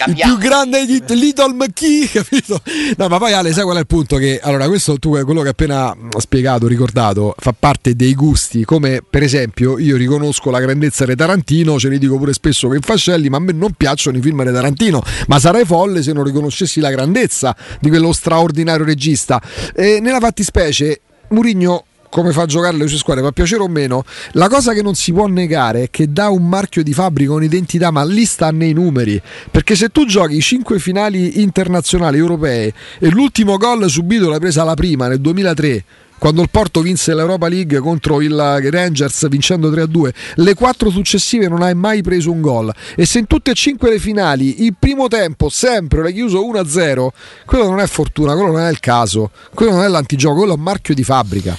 il 0.07 0.15
più 0.15 0.37
grande 0.37 0.85
di 0.85 1.03
Little 1.07 1.53
McKee, 1.53 2.09
capito? 2.11 2.61
No, 2.97 3.07
ma 3.07 3.17
poi 3.17 3.33
Ale, 3.33 3.53
sai 3.53 3.63
qual 3.63 3.77
è 3.77 3.79
il 3.79 3.87
punto? 3.87 4.17
Che 4.17 4.39
allora, 4.43 4.67
questo 4.67 4.97
tu 4.99 5.11
quello 5.23 5.41
che 5.41 5.49
appena 5.49 5.95
spiegato, 6.17 6.67
ricordato, 6.67 7.35
fa 7.37 7.53
parte 7.57 7.95
dei 7.95 8.13
gusti. 8.13 8.65
Come 8.65 9.01
per 9.07 9.23
esempio, 9.23 9.79
io 9.79 9.95
riconosco 9.95 10.49
la 10.49 10.59
grandezza 10.59 11.05
di 11.05 11.15
Tarantino, 11.15 11.79
ce 11.79 11.89
ne 11.89 11.97
dico 11.97 12.17
pure 12.17 12.33
spesso 12.33 12.67
che 12.67 12.75
in 12.75 12.81
fascelli, 12.81 13.29
ma 13.29 13.37
a 13.37 13.39
me 13.39 13.53
non 13.53 13.71
piacciono 13.71 14.17
i 14.17 14.21
film 14.21 14.43
di 14.43 14.51
Tarantino. 14.51 15.01
Ma 15.27 15.39
sarei 15.39 15.65
folle 15.65 16.01
se 16.03 16.11
non 16.11 16.23
riconoscessi 16.23 16.64
la 16.79 16.91
grandezza 16.91 17.55
di 17.79 17.89
quello 17.89 18.11
straordinario 18.13 18.85
regista. 18.85 19.41
E 19.73 19.99
nella 20.01 20.19
fattispecie, 20.19 21.01
Murigno 21.29 21.85
come 22.15 22.31
fa 22.31 22.43
a 22.43 22.45
giocare 22.45 22.77
le 22.77 22.87
sue 22.87 22.97
squadre, 22.97 23.23
va 23.23 23.27
a 23.27 23.33
piacere 23.33 23.61
o 23.61 23.67
meno, 23.67 24.05
la 24.33 24.47
cosa 24.47 24.71
che 24.71 24.81
non 24.81 24.95
si 24.95 25.11
può 25.11 25.27
negare 25.27 25.83
è 25.83 25.89
che 25.89 26.13
dà 26.13 26.29
un 26.29 26.47
marchio 26.47 26.81
di 26.81 26.93
fabbrica, 26.93 27.33
un'identità, 27.33 27.91
ma 27.91 28.05
lì 28.05 28.23
sta 28.23 28.51
nei 28.51 28.71
numeri. 28.71 29.21
Perché 29.51 29.75
se 29.75 29.89
tu 29.89 30.05
giochi 30.05 30.39
5 30.39 30.79
finali 30.79 31.41
internazionali 31.41 32.17
europee 32.17 32.73
e 32.99 33.09
l'ultimo 33.09 33.57
gol 33.57 33.89
subito 33.89 34.29
l'hai 34.29 34.39
presa 34.39 34.63
la 34.63 34.75
prima 34.75 35.09
nel 35.09 35.19
2003 35.19 35.83
quando 36.17 36.41
il 36.41 36.49
Porto 36.49 36.81
vinse 36.81 37.13
l'Europa 37.13 37.47
League 37.47 37.79
contro 37.79 38.21
il 38.21 38.35
Rangers 38.71 39.27
vincendo 39.27 39.69
3-2, 39.69 40.09
le 40.35 40.53
quattro 40.53 40.89
successive 40.89 41.47
non 41.47 41.61
hai 41.61 41.75
mai 41.75 42.01
preso 42.01 42.31
un 42.31 42.41
gol 42.41 42.73
e 42.95 43.05
se 43.05 43.19
in 43.19 43.27
tutte 43.27 43.51
e 43.51 43.53
cinque 43.53 43.89
le 43.89 43.99
finali 43.99 44.63
il 44.63 44.75
primo 44.77 45.07
tempo 45.07 45.49
sempre 45.49 46.01
l'hai 46.01 46.13
chiuso 46.13 46.45
1-0, 46.45 47.07
quello 47.45 47.69
non 47.69 47.79
è 47.79 47.87
fortuna, 47.87 48.33
quello 48.33 48.51
non 48.51 48.61
è 48.61 48.69
il 48.69 48.79
caso, 48.79 49.31
quello 49.53 49.73
non 49.73 49.83
è 49.83 49.87
l'antigioco, 49.87 50.37
quello 50.37 50.53
è 50.53 50.55
un 50.55 50.63
marchio 50.63 50.93
di 50.93 51.03
fabbrica. 51.03 51.57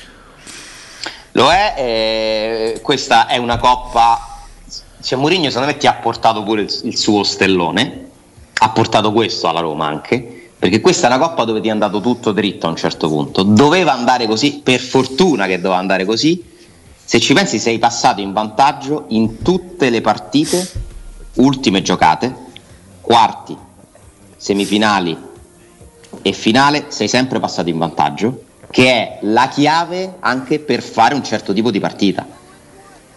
Lo 1.32 1.50
è, 1.52 1.74
eh, 1.76 2.80
questa 2.80 3.26
è 3.26 3.36
una 3.36 3.58
coppa. 3.58 4.18
Cioè, 5.02 5.18
Mourinho 5.18 5.50
secondo 5.50 5.70
me 5.70 5.76
ti 5.76 5.86
ha 5.86 5.92
portato 5.92 6.42
pure 6.42 6.62
il, 6.62 6.80
il 6.84 6.96
suo 6.96 7.22
stellone, 7.24 8.08
ha 8.54 8.70
portato 8.70 9.12
questo 9.12 9.46
alla 9.46 9.60
Roma 9.60 9.86
anche, 9.86 10.35
perché 10.66 10.80
questa 10.80 11.08
è 11.08 11.14
una 11.14 11.24
coppa 11.24 11.44
dove 11.44 11.60
ti 11.60 11.68
è 11.68 11.70
andato 11.70 12.00
tutto 12.00 12.32
dritto 12.32 12.66
a 12.66 12.70
un 12.70 12.74
certo 12.74 13.08
punto. 13.08 13.44
Doveva 13.44 13.92
andare 13.92 14.26
così, 14.26 14.62
per 14.64 14.80
fortuna 14.80 15.46
che 15.46 15.60
doveva 15.60 15.76
andare 15.76 16.04
così. 16.04 16.42
Se 17.04 17.20
ci 17.20 17.34
pensi, 17.34 17.60
sei 17.60 17.78
passato 17.78 18.20
in 18.20 18.32
vantaggio 18.32 19.04
in 19.10 19.42
tutte 19.42 19.90
le 19.90 20.00
partite, 20.00 20.68
ultime 21.34 21.82
giocate, 21.82 22.34
quarti, 23.00 23.56
semifinali 24.36 25.16
e 26.20 26.32
finale, 26.32 26.86
sei 26.88 27.06
sempre 27.06 27.38
passato 27.38 27.68
in 27.68 27.78
vantaggio 27.78 28.42
che 28.68 28.90
è 28.90 29.18
la 29.20 29.46
chiave 29.46 30.16
anche 30.18 30.58
per 30.58 30.82
fare 30.82 31.14
un 31.14 31.22
certo 31.22 31.52
tipo 31.52 31.70
di 31.70 31.78
partita. 31.78 32.26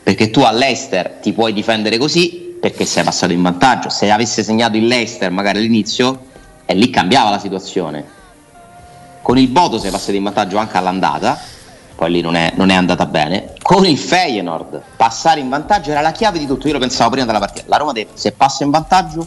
Perché 0.04 0.30
tu 0.30 0.42
all'Eister 0.42 1.18
ti 1.20 1.34
puoi 1.34 1.52
difendere 1.52 1.98
così 1.98 2.58
perché 2.62 2.86
sei 2.86 3.04
passato 3.04 3.34
in 3.34 3.42
vantaggio. 3.42 3.90
Se 3.90 4.12
avesse 4.12 4.44
segnato 4.44 4.78
il 4.78 4.86
Leicester 4.86 5.32
magari 5.32 5.58
all'inizio, 5.58 6.28
e 6.70 6.76
lì 6.76 6.92
cambiava 6.92 7.32
la 7.32 7.40
situazione. 7.40 8.06
Con 9.24 9.40
il 9.40 9.48
Bodo 9.48 9.80
sei 9.80 9.90
passato 9.90 10.16
in 10.16 10.22
vantaggio 10.22 10.60
anche 10.60 10.78
all'andata, 10.78 11.36
poi 11.96 12.12
lì 12.12 12.22
non 12.22 12.36
è, 12.36 12.54
non 12.58 12.70
è, 12.70 12.76
andata 12.76 13.08
bene. 13.08 13.54
Con 13.60 13.88
il 13.88 13.98
Feyenoord 13.98 14.80
passare 14.96 15.40
in 15.40 15.50
vantaggio 15.50 15.90
era 15.90 16.02
la 16.02 16.12
chiave 16.12 16.38
di 16.38 16.46
tutto. 16.46 16.68
Io 16.68 16.74
lo 16.74 16.80
pensavo 16.80 17.10
prima 17.10 17.26
della 17.26 17.40
partita. 17.40 17.66
La 17.70 17.78
Roma 17.78 17.94
se 18.14 18.34
passa 18.34 18.64
in 18.64 18.70
vantaggio 18.70 19.26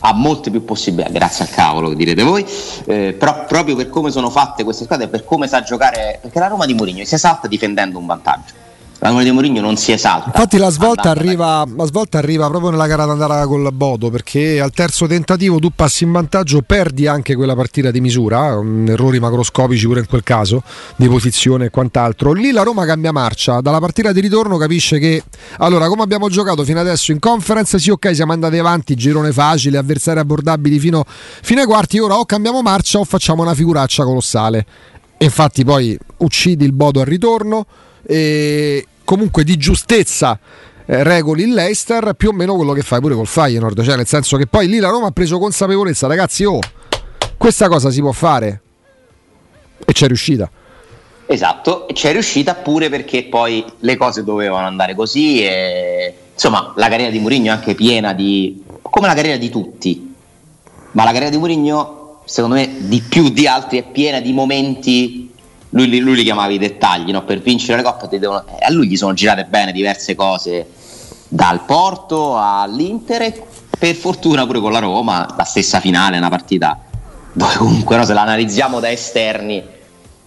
ha 0.00 0.12
molte 0.12 0.50
più 0.50 0.64
possibilità, 0.64 1.10
grazie 1.10 1.44
al 1.44 1.50
cavolo 1.50 1.94
direte 1.94 2.24
voi, 2.24 2.44
eh, 2.86 3.14
però 3.16 3.44
proprio 3.44 3.76
per 3.76 3.88
come 3.88 4.10
sono 4.10 4.28
fatte 4.28 4.64
queste 4.64 4.82
squadre, 4.82 5.06
per 5.06 5.24
come 5.24 5.46
sa 5.46 5.62
giocare, 5.62 6.18
perché 6.20 6.40
la 6.40 6.48
Roma 6.48 6.66
di 6.66 6.74
Mourinho 6.74 7.04
si 7.04 7.14
esalta 7.14 7.46
difendendo 7.46 7.98
un 8.00 8.06
vantaggio. 8.06 8.54
La 9.00 9.10
Roma 9.10 9.22
di 9.22 9.30
Mourinho 9.30 9.60
non 9.60 9.76
si 9.76 9.92
esalta. 9.92 10.26
Infatti 10.26 10.56
la 10.58 10.70
svolta, 10.70 11.10
arriva, 11.10 11.64
la 11.76 11.84
svolta 11.86 12.18
arriva 12.18 12.48
proprio 12.48 12.70
nella 12.70 12.88
gara 12.88 13.04
d'andata 13.04 13.46
col 13.46 13.72
Bodo, 13.72 14.10
perché 14.10 14.60
al 14.60 14.72
terzo 14.72 15.06
tentativo 15.06 15.60
tu 15.60 15.70
passi 15.72 16.02
in 16.02 16.10
vantaggio, 16.10 16.62
perdi 16.62 17.06
anche 17.06 17.36
quella 17.36 17.54
partita 17.54 17.92
di 17.92 18.00
misura, 18.00 18.60
errori 18.86 19.20
macroscopici 19.20 19.86
pure 19.86 20.00
in 20.00 20.06
quel 20.06 20.24
caso, 20.24 20.64
di 20.96 21.06
posizione 21.06 21.66
e 21.66 21.70
quant'altro. 21.70 22.32
Lì 22.32 22.50
la 22.50 22.64
Roma 22.64 22.84
cambia 22.86 23.12
marcia, 23.12 23.60
dalla 23.60 23.78
partita 23.78 24.10
di 24.10 24.20
ritorno 24.20 24.56
capisce 24.56 24.98
che, 24.98 25.22
allora 25.58 25.86
come 25.86 26.02
abbiamo 26.02 26.28
giocato 26.28 26.64
fino 26.64 26.80
adesso 26.80 27.12
in 27.12 27.20
conference, 27.20 27.78
sì 27.78 27.90
ok 27.90 28.12
siamo 28.12 28.32
andati 28.32 28.58
avanti, 28.58 28.96
girone 28.96 29.30
facile, 29.30 29.78
avversari 29.78 30.18
abbordabili 30.18 30.80
fino, 30.80 31.04
fino 31.06 31.60
ai 31.60 31.66
quarti, 31.66 32.00
ora 32.00 32.16
o 32.16 32.24
cambiamo 32.24 32.62
marcia 32.62 32.98
o 32.98 33.04
facciamo 33.04 33.42
una 33.42 33.54
figuraccia 33.54 34.02
colossale. 34.02 34.66
Infatti 35.18 35.64
poi 35.64 35.96
uccidi 36.16 36.64
il 36.64 36.72
Bodo 36.72 36.98
al 36.98 37.06
ritorno 37.06 37.64
e 38.10 38.86
comunque 39.04 39.44
di 39.44 39.58
giustezza 39.58 40.38
eh, 40.86 41.02
regoli 41.02 41.42
il 41.42 41.52
Leicester 41.52 42.14
più 42.14 42.30
o 42.30 42.32
meno 42.32 42.54
quello 42.54 42.72
che 42.72 42.80
fai 42.80 43.00
pure 43.00 43.14
col 43.14 43.26
Feyenoord. 43.26 43.82
Cioè 43.82 43.96
nel 43.96 44.06
senso 44.06 44.38
che 44.38 44.46
poi 44.46 44.66
lì 44.66 44.78
la 44.78 44.88
Roma 44.88 45.08
ha 45.08 45.10
preso 45.10 45.38
consapevolezza 45.38 46.06
ragazzi 46.06 46.44
oh 46.44 46.58
questa 47.36 47.68
cosa 47.68 47.90
si 47.90 48.00
può 48.00 48.12
fare? 48.12 48.62
E 49.84 49.92
c'è 49.92 50.06
riuscita. 50.06 50.50
Esatto 51.26 51.86
e 51.86 51.92
c'è 51.92 52.12
riuscita 52.12 52.54
pure 52.54 52.88
perché 52.88 53.24
poi 53.24 53.62
le 53.80 53.96
cose 53.98 54.24
dovevano 54.24 54.66
andare 54.66 54.94
così 54.94 55.42
e 55.42 56.14
insomma 56.32 56.72
la 56.76 56.88
carriera 56.88 57.10
di 57.10 57.18
Mourinho 57.18 57.48
è 57.48 57.50
anche 57.50 57.74
piena 57.74 58.14
di 58.14 58.64
come 58.80 59.06
la 59.06 59.14
carriera 59.14 59.36
di 59.36 59.50
tutti. 59.50 60.14
Ma 60.92 61.04
la 61.04 61.10
carriera 61.10 61.28
di 61.28 61.36
Mourinho 61.36 62.22
secondo 62.24 62.56
me 62.56 62.74
di 62.78 63.02
più 63.02 63.28
di 63.28 63.46
altri 63.46 63.78
è 63.78 63.82
piena 63.82 64.20
di 64.20 64.32
momenti 64.32 65.30
lui, 65.70 65.98
lui 65.98 66.16
li 66.16 66.22
chiamava 66.22 66.52
i 66.52 66.58
dettagli, 66.58 67.10
no? 67.10 67.24
per 67.24 67.40
vincere 67.40 67.78
le 67.78 67.82
coppe 67.82 68.18
devono, 68.18 68.44
eh, 68.46 68.64
a 68.64 68.70
lui 68.70 68.88
gli 68.88 68.96
sono 68.96 69.12
girate 69.12 69.44
bene 69.44 69.72
diverse 69.72 70.14
cose 70.14 70.66
dal 71.28 71.64
Porto 71.64 72.38
all'Inter 72.38 73.22
e 73.22 73.42
per 73.78 73.94
fortuna 73.94 74.46
pure 74.46 74.60
con 74.60 74.72
la 74.72 74.78
Roma, 74.78 75.34
la 75.36 75.44
stessa 75.44 75.80
finale, 75.80 76.16
una 76.16 76.30
partita 76.30 76.78
dove 77.32 77.54
comunque 77.56 77.96
no, 77.96 78.04
se 78.04 78.14
la 78.14 78.22
analizziamo 78.22 78.80
da 78.80 78.90
esterni 78.90 79.76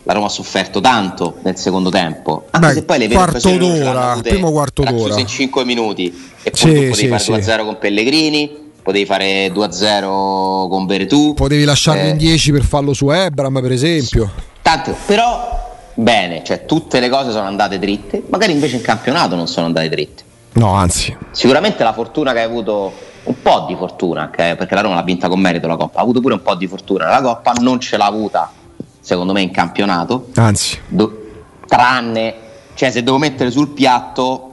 la 0.04 0.14
Roma 0.14 0.28
ha 0.28 0.30
sofferto 0.30 0.82
tanto 0.82 1.38
nel 1.44 1.58
secondo 1.58 1.90
tempo, 1.90 2.48
anche 2.50 2.68
Beh, 2.68 2.74
se 2.74 2.84
poi 2.84 2.98
le 2.98 3.08
vere 3.08 3.20
quarto 3.20 3.58
d'ora, 3.58 4.20
primo 4.22 4.52
quarto 4.52 4.84
d'ora 4.84 5.20
in 5.20 5.28
5 5.28 5.64
minuti 5.64 6.32
e 6.42 6.50
poi 6.50 6.94
sì, 6.94 7.08
fare 7.08 7.20
sì. 7.20 7.32
2-0 7.32 7.66
con 7.66 7.78
Pellegrini, 7.78 8.61
potevi 8.82 9.06
fare 9.06 9.48
2-0 9.48 10.68
con 10.70 10.86
Veretù, 10.86 11.34
potevi 11.34 11.64
lasciarlo 11.64 12.02
eh, 12.02 12.10
in 12.10 12.18
10 12.18 12.52
per 12.52 12.64
farlo 12.64 12.94
su 12.94 13.10
Ebram 13.10 13.62
per 13.62 13.72
esempio. 13.72 14.32
Tanto, 14.62 14.96
però 15.06 15.70
bene, 15.94 16.44
cioè 16.44 16.66
tutte 16.66 17.00
le 17.00 17.10
cose 17.10 17.32
sono 17.32 17.48
andate 17.48 17.80
dritte, 17.80 18.24
magari 18.30 18.52
invece 18.52 18.78
in 18.78 18.82
campionato 18.82 19.36
non 19.36 19.48
sono 19.48 19.68
andate 19.68 19.90
dritte. 19.90 20.24
No, 20.54 20.74
anzi. 20.74 21.16
Sicuramente 21.32 21.84
la 21.84 21.94
fortuna 21.94 22.34
che 22.34 22.40
hai 22.40 22.46
avuto, 22.46 22.92
un 23.24 23.42
po' 23.42 23.66
di 23.68 23.76
fortuna, 23.76 24.26
okay? 24.26 24.56
perché 24.56 24.76
la 24.76 24.82
Roma 24.82 24.96
l'ha 24.96 25.04
vinta 25.04 25.30
con 25.30 25.40
merito 25.40 25.68
la 25.68 25.78
Coppa, 25.78 26.00
ha 26.00 26.02
avuto 26.02 26.20
pure 26.20 26.34
un 26.34 26.42
po' 26.42 26.56
di 26.56 26.68
fortuna, 26.68 27.08
la 27.08 27.22
Coppa 27.22 27.54
non 27.60 27.80
ce 27.80 27.98
l'ha 27.98 28.06
avuta, 28.06 28.52
secondo 29.00 29.32
me, 29.34 29.42
in 29.42 29.52
campionato. 29.52 30.28
Anzi. 30.36 30.80
Do- 30.88 31.20
tranne, 31.68 32.36
cioè 32.74 32.92
se 32.92 33.02
devo 33.02 33.18
mettere 33.18 33.50
sul 33.50 33.70
piatto, 33.70 34.48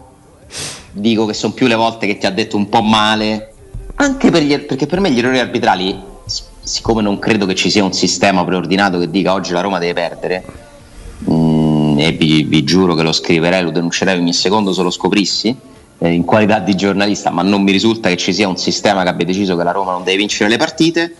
dico 0.92 1.26
che 1.26 1.34
sono 1.34 1.52
più 1.52 1.66
le 1.66 1.74
volte 1.74 2.06
che 2.06 2.16
ti 2.16 2.26
ha 2.26 2.30
detto 2.30 2.56
un 2.56 2.68
po' 2.68 2.82
male, 2.82 3.47
anche 3.98 4.30
per 4.30 4.42
gli, 4.42 4.52
er-, 4.52 4.66
perché 4.66 4.86
per 4.86 5.00
me 5.00 5.10
gli 5.10 5.18
errori 5.18 5.38
arbitrali 5.38 6.16
siccome 6.68 7.00
non 7.00 7.18
credo 7.18 7.46
che 7.46 7.54
ci 7.54 7.70
sia 7.70 7.82
un 7.82 7.94
sistema 7.94 8.44
preordinato 8.44 8.98
che 8.98 9.08
dica 9.08 9.32
oggi 9.32 9.52
la 9.52 9.62
Roma 9.62 9.78
deve 9.78 9.94
perdere, 9.94 10.44
mh, 11.20 11.32
mm, 11.32 11.98
e 11.98 12.12
vi, 12.12 12.42
vi, 12.42 12.62
giuro 12.62 12.94
che 12.94 13.02
lo 13.02 13.12
scriverei, 13.12 13.62
lo 13.62 13.70
denuncerei 13.70 14.18
ogni 14.18 14.34
secondo 14.34 14.72
se 14.72 14.82
lo 14.82 14.90
scoprissi, 14.90 15.56
eh, 15.98 16.12
in 16.12 16.24
qualità 16.24 16.58
di 16.58 16.74
giornalista, 16.74 17.30
ma 17.30 17.42
non 17.42 17.62
mi 17.62 17.72
risulta 17.72 18.10
che 18.10 18.16
ci 18.16 18.34
sia 18.34 18.46
un 18.46 18.58
sistema 18.58 19.02
che 19.02 19.08
abbia 19.08 19.24
deciso 19.24 19.56
che 19.56 19.64
la 19.64 19.72
Roma 19.72 19.92
non 19.92 20.04
deve 20.04 20.18
vincere 20.18 20.50
le 20.50 20.58
partite, 20.58 21.14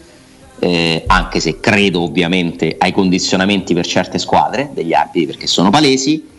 eh, 0.58 1.04
anche 1.06 1.40
se 1.40 1.60
credo 1.60 2.02
ovviamente 2.02 2.76
ai 2.78 2.92
condizionamenti 2.92 3.74
per 3.74 3.86
certe 3.86 4.18
squadre 4.18 4.70
degli 4.74 4.92
arbitri 4.92 5.26
perché 5.26 5.46
sono 5.46 5.70
palesi 5.70 6.36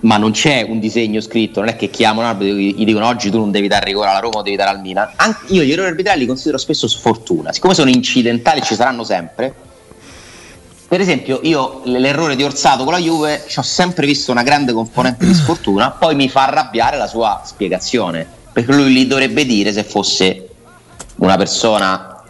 ma 0.00 0.16
non 0.16 0.32
c'è 0.32 0.66
un 0.68 0.80
disegno 0.80 1.20
scritto, 1.20 1.60
non 1.60 1.68
è 1.68 1.76
che 1.76 1.90
chiamano 1.90 2.20
un 2.20 2.26
arbitro 2.26 2.56
e 2.56 2.60
gli 2.60 2.84
dicono 2.84 3.06
oggi 3.06 3.30
tu 3.30 3.38
non 3.38 3.50
devi 3.50 3.68
dare 3.68 3.84
rigore 3.84 4.08
alla 4.08 4.18
Roma 4.18 4.38
o 4.38 4.42
devi 4.42 4.56
dare 4.56 4.70
al 4.70 4.80
Milan. 4.80 5.10
Anche 5.16 5.52
io 5.52 5.62
gli 5.62 5.70
errori 5.70 5.88
arbitrali 5.88 6.20
li 6.20 6.26
considero 6.26 6.58
spesso 6.58 6.88
sfortuna, 6.88 7.52
siccome 7.52 7.74
sono 7.74 7.90
incidentali 7.90 8.62
ci 8.62 8.74
saranno 8.74 9.04
sempre. 9.04 9.54
Per 10.88 11.00
esempio, 11.00 11.40
io 11.42 11.80
l'errore 11.84 12.36
di 12.36 12.44
Orsato 12.44 12.84
con 12.84 12.92
la 12.92 13.00
Juve 13.00 13.44
ci 13.48 13.58
ho 13.58 13.62
sempre 13.62 14.06
visto 14.06 14.30
una 14.30 14.44
grande 14.44 14.72
componente 14.72 15.26
di 15.26 15.34
sfortuna, 15.34 15.90
poi 15.90 16.14
mi 16.14 16.28
fa 16.28 16.46
arrabbiare 16.46 16.96
la 16.96 17.08
sua 17.08 17.42
spiegazione, 17.44 18.26
perché 18.52 18.72
lui 18.72 18.92
li 18.92 19.06
dovrebbe 19.06 19.44
dire 19.44 19.72
se 19.72 19.82
fosse 19.82 20.48
una 21.16 21.36
persona, 21.36 22.22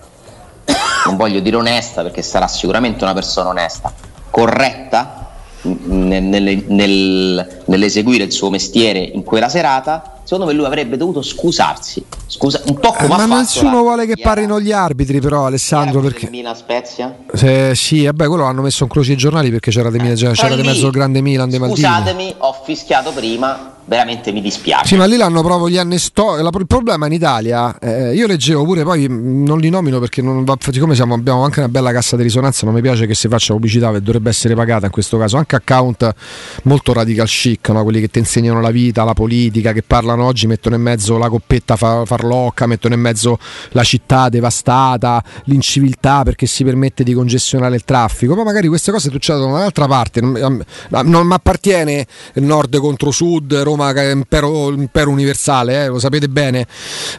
non 1.04 1.16
voglio 1.16 1.40
dire 1.40 1.56
onesta, 1.56 2.02
perché 2.02 2.22
sarà 2.22 2.48
sicuramente 2.48 3.04
una 3.04 3.12
persona 3.12 3.50
onesta, 3.50 3.92
corretta 4.30 5.25
nel, 5.84 6.64
nel, 6.66 7.62
nell'eseguire 7.64 8.24
il 8.24 8.32
suo 8.32 8.50
mestiere 8.50 8.98
in 9.00 9.22
quella 9.22 9.48
serata 9.48 10.16
secondo 10.26 10.46
me 10.46 10.54
lui 10.54 10.66
avrebbe 10.66 10.96
dovuto 10.96 11.22
scusarsi. 11.22 12.04
Scusa, 12.26 12.60
un 12.66 12.74
po' 12.80 12.92
come 12.92 13.22
eh, 13.22 13.26
ma 13.26 13.38
nessuno 13.38 13.82
vuole 13.82 14.06
che 14.06 14.16
parino 14.20 14.60
gli 14.60 14.72
arbitri, 14.72 15.20
però 15.20 15.46
Alessandro. 15.46 16.00
Perché... 16.00 16.28
Milan 16.28 16.56
Spezia? 16.56 17.16
Se, 17.32 17.76
sì, 17.76 18.04
vabbè, 18.04 18.26
quello 18.26 18.42
l'hanno 18.42 18.62
messo 18.62 18.82
in 18.82 18.90
croce 18.90 19.12
i 19.12 19.16
giornali 19.16 19.50
perché 19.50 19.70
c'era, 19.70 19.88
di, 19.88 19.98
eh, 19.98 20.14
c'era 20.14 20.56
di 20.56 20.62
mezzo 20.62 20.86
il 20.86 20.92
grande 20.92 21.20
Milan 21.20 21.48
Maldini. 21.48 21.74
Scusatemi, 21.74 22.34
ho 22.38 22.60
fischiato 22.64 23.12
prima 23.12 23.75
veramente 23.86 24.32
mi 24.32 24.40
dispiace. 24.40 24.86
Sì, 24.86 24.96
ma 24.96 25.06
lì 25.06 25.16
l'hanno 25.16 25.42
proprio 25.42 25.68
gli 25.68 25.78
annesto. 25.78 26.36
Il 26.36 26.66
problema 26.66 27.06
in 27.06 27.12
Italia, 27.12 27.78
eh, 27.78 28.14
io 28.14 28.26
leggevo 28.26 28.64
pure, 28.64 28.82
poi 28.82 29.06
non 29.08 29.58
li 29.58 29.70
nomino 29.70 29.98
perché 29.98 30.22
non 30.22 30.44
va, 30.44 30.56
siccome 30.58 30.94
siamo, 30.94 31.14
abbiamo 31.14 31.44
anche 31.44 31.60
una 31.60 31.68
bella 31.68 31.92
cassa 31.92 32.16
di 32.16 32.22
risonanza, 32.24 32.66
non 32.66 32.74
mi 32.74 32.80
piace 32.80 33.06
che 33.06 33.14
si 33.14 33.28
faccia 33.28 33.54
pubblicità 33.54 33.92
che 33.92 34.02
dovrebbe 34.02 34.28
essere 34.28 34.54
pagata 34.54 34.86
in 34.86 34.92
questo 34.92 35.16
caso. 35.18 35.36
Anche 35.36 35.56
account 35.56 36.14
molto 36.64 36.92
radical 36.92 37.26
chic, 37.26 37.68
no? 37.70 37.82
quelli 37.84 38.00
che 38.00 38.08
ti 38.08 38.18
insegnano 38.18 38.60
la 38.60 38.70
vita, 38.70 39.04
la 39.04 39.14
politica, 39.14 39.72
che 39.72 39.82
parlano 39.82 40.24
oggi, 40.24 40.46
mettono 40.46 40.74
in 40.74 40.82
mezzo 40.82 41.16
la 41.16 41.28
coppetta 41.28 41.76
farlocca, 41.76 42.66
mettono 42.66 42.94
in 42.94 43.00
mezzo 43.00 43.38
la 43.70 43.84
città 43.84 44.28
devastata, 44.28 45.22
l'inciviltà 45.44 46.22
perché 46.24 46.46
si 46.46 46.64
permette 46.64 47.04
di 47.04 47.14
congestionare 47.14 47.76
il 47.76 47.84
traffico. 47.84 48.34
Ma 48.34 48.42
magari 48.42 48.66
queste 48.66 48.90
cose 48.90 49.10
succedono 49.10 49.52
da 49.52 49.58
un'altra 49.58 49.86
parte. 49.86 50.20
Non, 50.20 50.62
non 51.04 51.26
mi 51.26 51.34
appartiene 51.34 52.06
nord 52.34 52.76
contro 52.78 53.10
sud, 53.10 53.54
Roma 53.54 53.75
Roma 53.76 53.92
che 53.92 54.10
è 54.10 54.12
impero, 54.12 54.70
impero 54.72 55.10
universale, 55.10 55.84
eh, 55.84 55.86
lo 55.88 55.98
sapete 55.98 56.28
bene. 56.28 56.66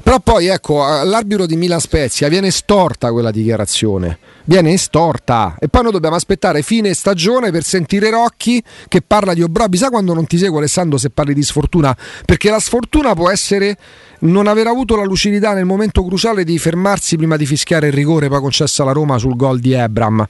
Però 0.02 0.20
poi 0.20 0.48
ecco, 0.48 0.84
all'arbitro 0.84 1.46
di 1.46 1.56
Milan 1.56 1.80
Spezia 1.80 2.28
viene 2.28 2.50
storta 2.52 3.12
quella 3.12 3.32
dichiarazione. 3.32 4.18
Viene 4.44 4.74
estorta 4.74 5.56
e 5.60 5.68
poi 5.68 5.84
noi 5.84 5.92
dobbiamo 5.92 6.16
aspettare 6.16 6.62
fine 6.62 6.94
stagione 6.94 7.52
per 7.52 7.64
sentire 7.64 8.10
Rocchi 8.10 8.64
che 8.88 9.02
parla 9.02 9.34
di 9.34 9.44
Obrobi. 9.44 9.78
Sa 9.78 9.90
quando 9.90 10.14
non 10.14 10.26
ti 10.26 10.38
seguo 10.38 10.58
Alessandro 10.58 10.98
se 10.98 11.10
parli 11.10 11.34
di 11.34 11.44
sfortuna? 11.44 11.96
Perché 12.26 12.50
la 12.50 12.60
sfortuna 12.60 13.14
può 13.14 13.30
essere 13.30 13.78
non 14.20 14.48
aver 14.48 14.68
avuto 14.68 14.96
la 14.96 15.04
lucidità 15.04 15.54
nel 15.54 15.66
momento 15.66 16.04
cruciale 16.04 16.44
di 16.44 16.58
fermarsi 16.58 17.18
prima 17.18 17.36
di 17.36 17.46
fischiare 17.46 17.88
il 17.88 17.94
rigore 17.94 18.30
poi 18.30 18.40
concesso 18.40 18.82
alla 18.82 18.94
Roma 18.94 19.18
sul 19.18 19.36
gol 19.36 19.60
di 19.60 19.74
Ebram. 19.74 20.26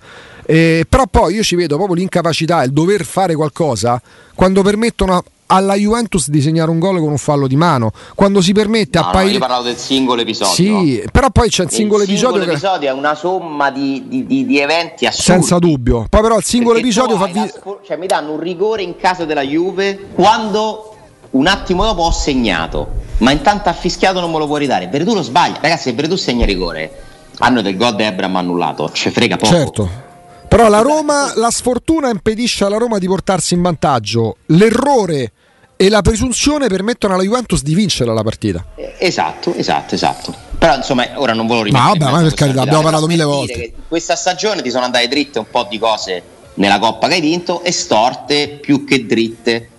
Eh, 0.45 0.85
però 0.89 1.05
poi 1.05 1.35
io 1.35 1.43
ci 1.43 1.55
vedo 1.55 1.75
proprio 1.75 1.95
l'incapacità, 1.95 2.63
il 2.63 2.71
dover 2.71 3.05
fare 3.05 3.35
qualcosa 3.35 4.01
quando 4.33 4.61
permettono 4.63 5.23
alla 5.47 5.75
Juventus 5.75 6.29
di 6.29 6.41
segnare 6.41 6.69
un 6.69 6.79
gol 6.79 6.99
con 6.99 7.09
un 7.09 7.17
fallo 7.17 7.47
di 7.47 7.55
mano. 7.55 7.91
Quando 8.15 8.41
si 8.41 8.51
permette 8.53 8.99
no, 8.99 9.05
a 9.05 9.09
Paire... 9.09 9.27
no, 9.27 9.33
io 9.33 9.39
parlavo 9.39 9.63
del 9.63 9.77
singolo 9.77 10.21
episodio. 10.21 10.53
Sì 10.53 11.03
però 11.11 11.29
poi 11.29 11.49
c'è 11.49 11.63
il 11.63 11.71
singolo 11.71 12.03
il 12.03 12.09
episodio 12.09 12.41
singolo 12.41 12.51
episodio 12.51 12.89
è 12.89 12.91
una 12.93 13.15
somma 13.15 13.71
di, 13.71 14.03
di, 14.07 14.25
di, 14.25 14.45
di 14.45 14.59
eventi 14.59 15.05
assurdi. 15.05 15.31
Senza 15.31 15.59
dubbio. 15.59 16.05
Poi 16.09 16.21
però 16.21 16.37
il 16.37 16.43
singolo 16.43 16.73
Perché 16.73 16.87
episodio 16.87 17.17
fa 17.17 17.25
vi... 17.27 17.51
cioè 17.85 17.97
mi 17.97 18.07
danno 18.07 18.33
un 18.33 18.39
rigore 18.39 18.83
in 18.83 18.95
caso 18.97 19.25
della 19.25 19.41
Juve 19.41 20.07
quando 20.13 20.95
un 21.31 21.47
attimo 21.47 21.83
dopo 21.83 22.03
ho 22.03 22.11
segnato. 22.11 23.05
Ma 23.19 23.31
intanto 23.31 23.69
ha 23.69 23.73
fischiato 23.73 24.19
non 24.19 24.31
me 24.31 24.37
lo 24.37 24.47
può 24.47 24.57
ridare. 24.57 24.87
Veretù 24.87 25.13
lo 25.13 25.23
sbaglia. 25.23 25.57
Ragazzi 25.61 25.89
se 25.89 25.93
Veretù 25.93 26.15
segna 26.15 26.45
rigore 26.45 27.03
hanno 27.39 27.61
del 27.61 27.77
gol 27.77 27.95
di 27.95 28.03
Ebram 28.03 28.35
annullato. 28.35 28.91
Ci 28.91 29.09
frega 29.09 29.37
poco. 29.37 29.51
Certo 29.51 30.05
però 30.47 30.69
la 30.69 30.81
Roma, 30.81 31.33
la 31.35 31.51
sfortuna 31.51 32.09
impedisce 32.09 32.63
alla 32.63 32.77
Roma 32.77 32.97
di 32.97 33.07
portarsi 33.07 33.53
in 33.53 33.61
vantaggio. 33.61 34.37
L'errore 34.47 35.31
e 35.75 35.89
la 35.89 36.01
presunzione 36.01 36.67
permettono 36.67 37.13
alla 37.13 37.23
Juventus 37.23 37.61
di 37.61 37.75
vincere 37.75 38.13
la 38.13 38.23
partita. 38.23 38.65
Esatto, 38.97 39.53
esatto, 39.53 39.93
esatto. 39.93 40.33
Però 40.57 40.75
insomma, 40.75 41.07
ora 41.15 41.33
non 41.33 41.45
volevo 41.45 41.65
rimettere. 41.65 41.89
Ma 41.89 41.97
vabbè, 41.97 42.11
ma 42.11 42.21
per 42.23 42.33
carità, 42.33 42.61
abbiamo 42.61 42.81
parlato 42.81 43.05
mille 43.05 43.23
volte. 43.23 43.73
Questa 43.87 44.15
stagione 44.15 44.61
ti 44.61 44.71
sono 44.71 44.85
andate 44.85 45.07
dritte 45.07 45.37
un 45.37 45.45
po' 45.51 45.67
di 45.69 45.77
cose 45.77 46.23
nella 46.55 46.79
Coppa 46.79 47.07
che 47.07 47.15
hai 47.15 47.21
vinto 47.21 47.61
e 47.61 47.71
storte 47.71 48.57
più 48.59 48.83
che 48.83 49.05
dritte 49.05 49.69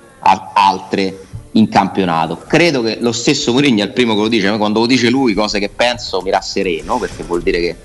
altre 0.55 1.25
in 1.53 1.69
campionato. 1.69 2.37
Credo 2.47 2.83
che 2.83 2.99
lo 3.01 3.11
stesso 3.11 3.51
Mourinho 3.51 3.83
è 3.83 3.87
il 3.87 3.93
primo 3.93 4.15
che 4.15 4.21
lo 4.21 4.29
dice, 4.29 4.57
quando 4.57 4.81
lo 4.81 4.87
dice 4.87 5.09
lui 5.09 5.35
cose 5.35 5.59
che 5.59 5.71
penso 5.71 6.21
mi 6.21 6.31
rassereno, 6.31 6.99
perché 6.99 7.25
vuol 7.25 7.43
dire 7.43 7.59
che 7.59 7.77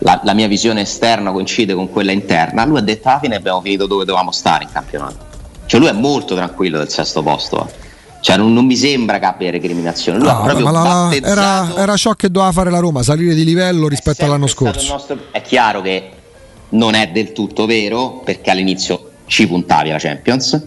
la, 0.00 0.20
la, 0.22 0.34
mia 0.34 0.48
visione 0.48 0.82
esterna 0.82 1.30
coincide 1.32 1.74
con 1.74 1.90
quella 1.90 2.12
interna. 2.12 2.64
Lui 2.64 2.78
ha 2.78 2.82
detto 2.82 3.08
alla 3.08 3.18
fine 3.18 3.36
abbiamo 3.36 3.60
finito 3.60 3.86
dove 3.86 4.04
dovevamo 4.04 4.30
stare 4.32 4.64
in 4.64 4.70
campionato. 4.72 5.28
Cioè 5.66 5.80
lui 5.80 5.88
è 5.88 5.92
molto 5.92 6.34
tranquillo 6.34 6.78
del 6.78 6.88
sesto 6.88 7.22
posto. 7.22 7.66
Eh. 7.66 7.88
Cioè 8.20 8.36
non, 8.36 8.52
non, 8.52 8.66
mi 8.66 8.76
sembra 8.76 9.18
che 9.18 9.24
abbia 9.26 9.50
recriminazione. 9.50 10.18
Lui 10.18 10.26
no, 10.26 10.38
ha 10.38 10.42
proprio 10.42 10.70
la, 10.70 11.10
era, 11.22 11.76
era, 11.76 11.96
ciò 11.96 12.12
che 12.12 12.30
doveva 12.30 12.52
fare 12.52 12.70
la 12.70 12.78
Roma, 12.78 13.02
salire 13.02 13.34
di 13.34 13.44
livello 13.44 13.88
rispetto 13.88 14.24
all'anno 14.24 14.46
scorso. 14.46 14.92
Nostro, 14.92 15.18
è 15.30 15.42
chiaro 15.42 15.80
che 15.80 16.10
non 16.70 16.94
è 16.94 17.08
del 17.08 17.32
tutto 17.32 17.66
vero 17.66 18.20
perché 18.24 18.50
all'inizio 18.50 19.10
ci 19.26 19.46
puntavi 19.46 19.90
alla 19.90 19.98
Champions, 19.98 20.60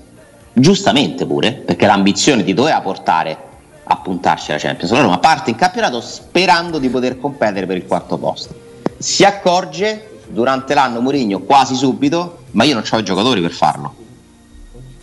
giustamente 0.54 1.26
pure, 1.26 1.52
perché 1.54 1.86
l'ambizione 1.86 2.44
ti 2.44 2.54
doveva 2.54 2.82
portare 2.82 3.38
a 3.84 3.98
puntarci 3.98 4.52
alla 4.52 4.60
Champions. 4.60 4.92
La 4.92 5.02
Roma 5.02 5.20
parte 5.20 5.50
in 5.50 5.56
campionato 5.56 6.02
sperando 6.02 6.80
di 6.80 6.90
poter 6.90 7.20
competere 7.20 7.66
per 7.66 7.78
il 7.78 7.86
quarto 7.86 8.18
posto. 8.18 8.63
Si 9.04 9.24
accorge 9.24 10.22
durante 10.28 10.74
l'anno 10.74 11.02
Mourinho 11.02 11.40
quasi 11.40 11.76
subito, 11.76 12.44
ma 12.52 12.64
io 12.64 12.74
non 12.74 12.84
ho 12.90 12.98
i 12.98 13.04
giocatori 13.04 13.42
per 13.42 13.52
farlo 13.52 14.02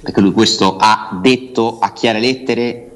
perché 0.01 0.21
lui 0.21 0.33
questo 0.33 0.77
ha 0.79 1.19
detto 1.21 1.79
a 1.79 1.93
chiare 1.93 2.21
lettere 2.21 2.91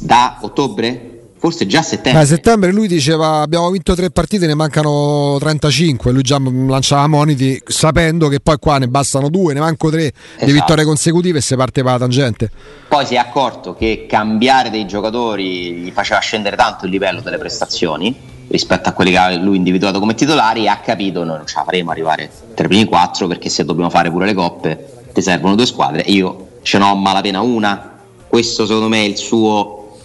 da 0.00 0.38
ottobre? 0.40 1.10
Forse 1.36 1.66
già 1.66 1.80
a 1.80 1.82
settembre. 1.82 2.22
A 2.22 2.24
settembre 2.24 2.72
lui 2.72 2.88
diceva 2.88 3.40
abbiamo 3.40 3.68
vinto 3.70 3.94
tre 3.94 4.10
partite, 4.10 4.46
ne 4.46 4.54
mancano 4.54 5.36
35, 5.38 6.10
lui 6.10 6.22
già 6.22 6.38
lanciava 6.40 7.06
moniti 7.06 7.60
sapendo 7.66 8.28
che 8.28 8.40
poi 8.40 8.56
qua 8.58 8.78
ne 8.78 8.88
bastano 8.88 9.28
due, 9.28 9.52
ne 9.52 9.60
manco 9.60 9.90
tre 9.90 10.06
esatto. 10.06 10.44
di 10.46 10.52
vittorie 10.52 10.84
consecutive 10.84 11.38
e 11.38 11.42
si 11.42 11.54
parte 11.54 11.82
per 11.82 11.92
la 11.92 11.98
tangente. 11.98 12.50
Poi 12.88 13.04
si 13.04 13.14
è 13.14 13.18
accorto 13.18 13.74
che 13.74 14.06
cambiare 14.08 14.70
dei 14.70 14.86
giocatori 14.86 15.72
gli 15.74 15.90
faceva 15.90 16.18
scendere 16.20 16.56
tanto 16.56 16.86
il 16.86 16.92
livello 16.92 17.20
delle 17.20 17.36
prestazioni 17.36 18.32
rispetto 18.48 18.88
a 18.88 18.92
quelli 18.92 19.10
che 19.10 19.18
aveva 19.18 19.42
lui 19.42 19.56
individuato 19.56 19.98
come 19.98 20.14
titolari 20.14 20.64
e 20.64 20.68
ha 20.68 20.78
capito 20.78 21.24
noi 21.24 21.38
non 21.38 21.46
ce 21.46 21.54
la 21.56 21.64
faremo 21.64 21.90
arrivare 21.90 22.30
tra 22.54 22.64
i 22.64 22.68
primi 22.68 22.84
quattro 22.84 23.26
perché 23.26 23.48
se 23.48 23.64
dobbiamo 23.64 23.90
fare 23.90 24.10
pure 24.10 24.26
le 24.26 24.34
coppe 24.34 25.04
ti 25.12 25.22
servono 25.22 25.54
due 25.54 25.66
squadre 25.66 26.02
io 26.06 26.44
ce 26.64 26.78
n'ho 26.78 26.96
malapena 26.96 27.40
una. 27.40 27.92
Questo 28.26 28.66
secondo 28.66 28.88
me 28.88 29.02
è 29.02 29.06
il 29.06 29.16
suo 29.16 29.98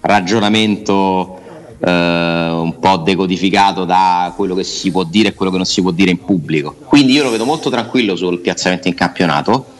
ragionamento 0.00 1.38
eh, 1.78 1.90
un 1.90 2.78
po' 2.80 2.96
decodificato 2.96 3.84
da 3.84 4.32
quello 4.34 4.56
che 4.56 4.64
si 4.64 4.90
può 4.90 5.04
dire 5.04 5.28
e 5.28 5.34
quello 5.34 5.52
che 5.52 5.58
non 5.58 5.66
si 5.66 5.80
può 5.80 5.92
dire 5.92 6.10
in 6.10 6.24
pubblico. 6.24 6.74
Quindi 6.86 7.12
io 7.12 7.22
lo 7.22 7.30
vedo 7.30 7.44
molto 7.44 7.70
tranquillo 7.70 8.16
sul 8.16 8.40
piazzamento 8.40 8.88
in 8.88 8.94
campionato. 8.94 9.76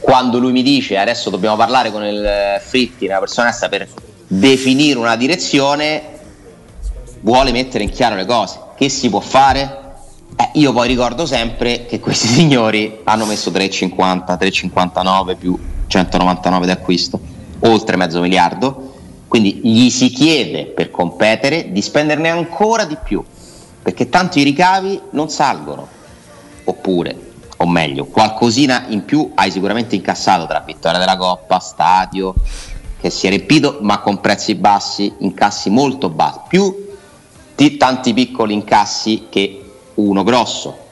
Quando 0.00 0.38
lui 0.38 0.52
mi 0.52 0.62
dice 0.62 0.96
adesso 0.96 1.30
dobbiamo 1.30 1.56
parlare 1.56 1.92
con 1.92 2.02
il 2.02 2.26
Fritti, 2.60 3.04
una 3.04 3.18
persona 3.18 3.54
per 3.68 3.86
definire 4.26 4.98
una 4.98 5.16
direzione, 5.16 6.17
vuole 7.20 7.52
mettere 7.52 7.84
in 7.84 7.90
chiaro 7.90 8.16
le 8.16 8.26
cose. 8.26 8.58
Che 8.76 8.88
si 8.88 9.08
può 9.08 9.20
fare? 9.20 9.86
Eh, 10.36 10.50
io 10.54 10.72
poi 10.72 10.86
ricordo 10.86 11.26
sempre 11.26 11.86
che 11.86 11.98
questi 11.98 12.28
signori 12.28 13.00
hanno 13.04 13.26
messo 13.26 13.50
3,50, 13.50 14.38
3,59 14.38 15.36
più 15.36 15.58
199 15.88 16.66
di 16.66 16.72
acquisto, 16.72 17.18
oltre 17.60 17.96
mezzo 17.96 18.20
miliardo, 18.20 18.92
quindi 19.26 19.60
gli 19.62 19.90
si 19.90 20.10
chiede 20.10 20.66
per 20.66 20.90
competere 20.90 21.72
di 21.72 21.82
spenderne 21.82 22.28
ancora 22.28 22.84
di 22.84 22.96
più, 23.02 23.24
perché 23.82 24.08
tanto 24.08 24.38
i 24.38 24.42
ricavi 24.42 25.00
non 25.10 25.28
salgono, 25.28 25.88
oppure, 26.64 27.16
o 27.56 27.66
meglio, 27.66 28.04
qualcosina 28.04 28.84
in 28.88 29.04
più 29.04 29.32
hai 29.34 29.50
sicuramente 29.50 29.96
incassato 29.96 30.46
tra 30.46 30.60
vittoria 30.60 30.98
della 30.98 31.16
Coppa, 31.16 31.58
stadio, 31.58 32.34
che 33.00 33.10
si 33.10 33.26
è 33.26 33.30
riempito, 33.30 33.78
ma 33.80 33.98
con 33.98 34.20
prezzi 34.20 34.54
bassi, 34.54 35.12
incassi 35.18 35.70
molto 35.70 36.08
bassi, 36.10 36.40
più 36.48 36.86
di 37.58 37.76
tanti 37.76 38.14
piccoli 38.14 38.54
incassi 38.54 39.26
che 39.28 39.60
uno 39.94 40.22
grosso. 40.22 40.86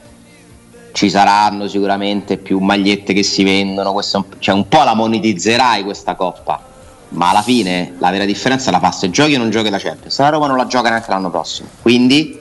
Ci 0.91 1.09
saranno 1.09 1.65
sicuramente 1.69 2.35
più 2.35 2.59
magliette 2.59 3.13
che 3.13 3.23
si 3.23 3.45
vendono, 3.45 3.93
un, 3.93 4.25
cioè 4.39 4.53
un 4.53 4.67
po' 4.67 4.83
la 4.83 4.93
monetizzerai 4.93 5.83
questa 5.85 6.15
coppa, 6.15 6.61
ma 7.09 7.29
alla 7.29 7.41
fine 7.41 7.93
la 7.99 8.09
vera 8.09 8.25
differenza 8.25 8.69
la 8.69 8.81
fa 8.81 8.91
se 8.91 9.09
giochi 9.09 9.35
o 9.35 9.37
non 9.37 9.49
giochi 9.49 9.69
la 9.69 9.77
Champions. 9.77 10.19
La 10.19 10.27
Roma 10.27 10.47
non 10.47 10.57
la 10.57 10.67
gioca 10.67 10.89
neanche 10.89 11.09
l'anno 11.09 11.29
prossimo, 11.29 11.69
quindi 11.81 12.37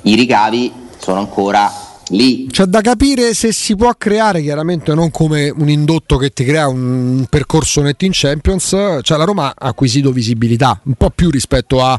i 0.00 0.14
ricavi 0.14 0.72
sono 0.96 1.18
ancora 1.18 1.70
lì. 2.12 2.46
C'è 2.50 2.64
da 2.64 2.80
capire 2.80 3.34
se 3.34 3.52
si 3.52 3.74
può 3.74 3.92
creare, 3.96 4.42
chiaramente 4.42 4.94
non 4.94 5.10
come 5.10 5.50
un 5.50 5.68
indotto 5.68 6.16
che 6.16 6.30
ti 6.30 6.44
crea 6.44 6.68
un 6.68 7.26
percorso 7.28 7.82
netto 7.82 8.04
in 8.04 8.12
Champions, 8.14 8.68
cioè 9.02 9.18
la 9.18 9.24
Roma 9.24 9.54
ha 9.56 9.68
acquisito 9.68 10.12
visibilità, 10.12 10.80
un 10.84 10.94
po' 10.94 11.10
più 11.10 11.30
rispetto 11.30 11.82
a 11.82 11.98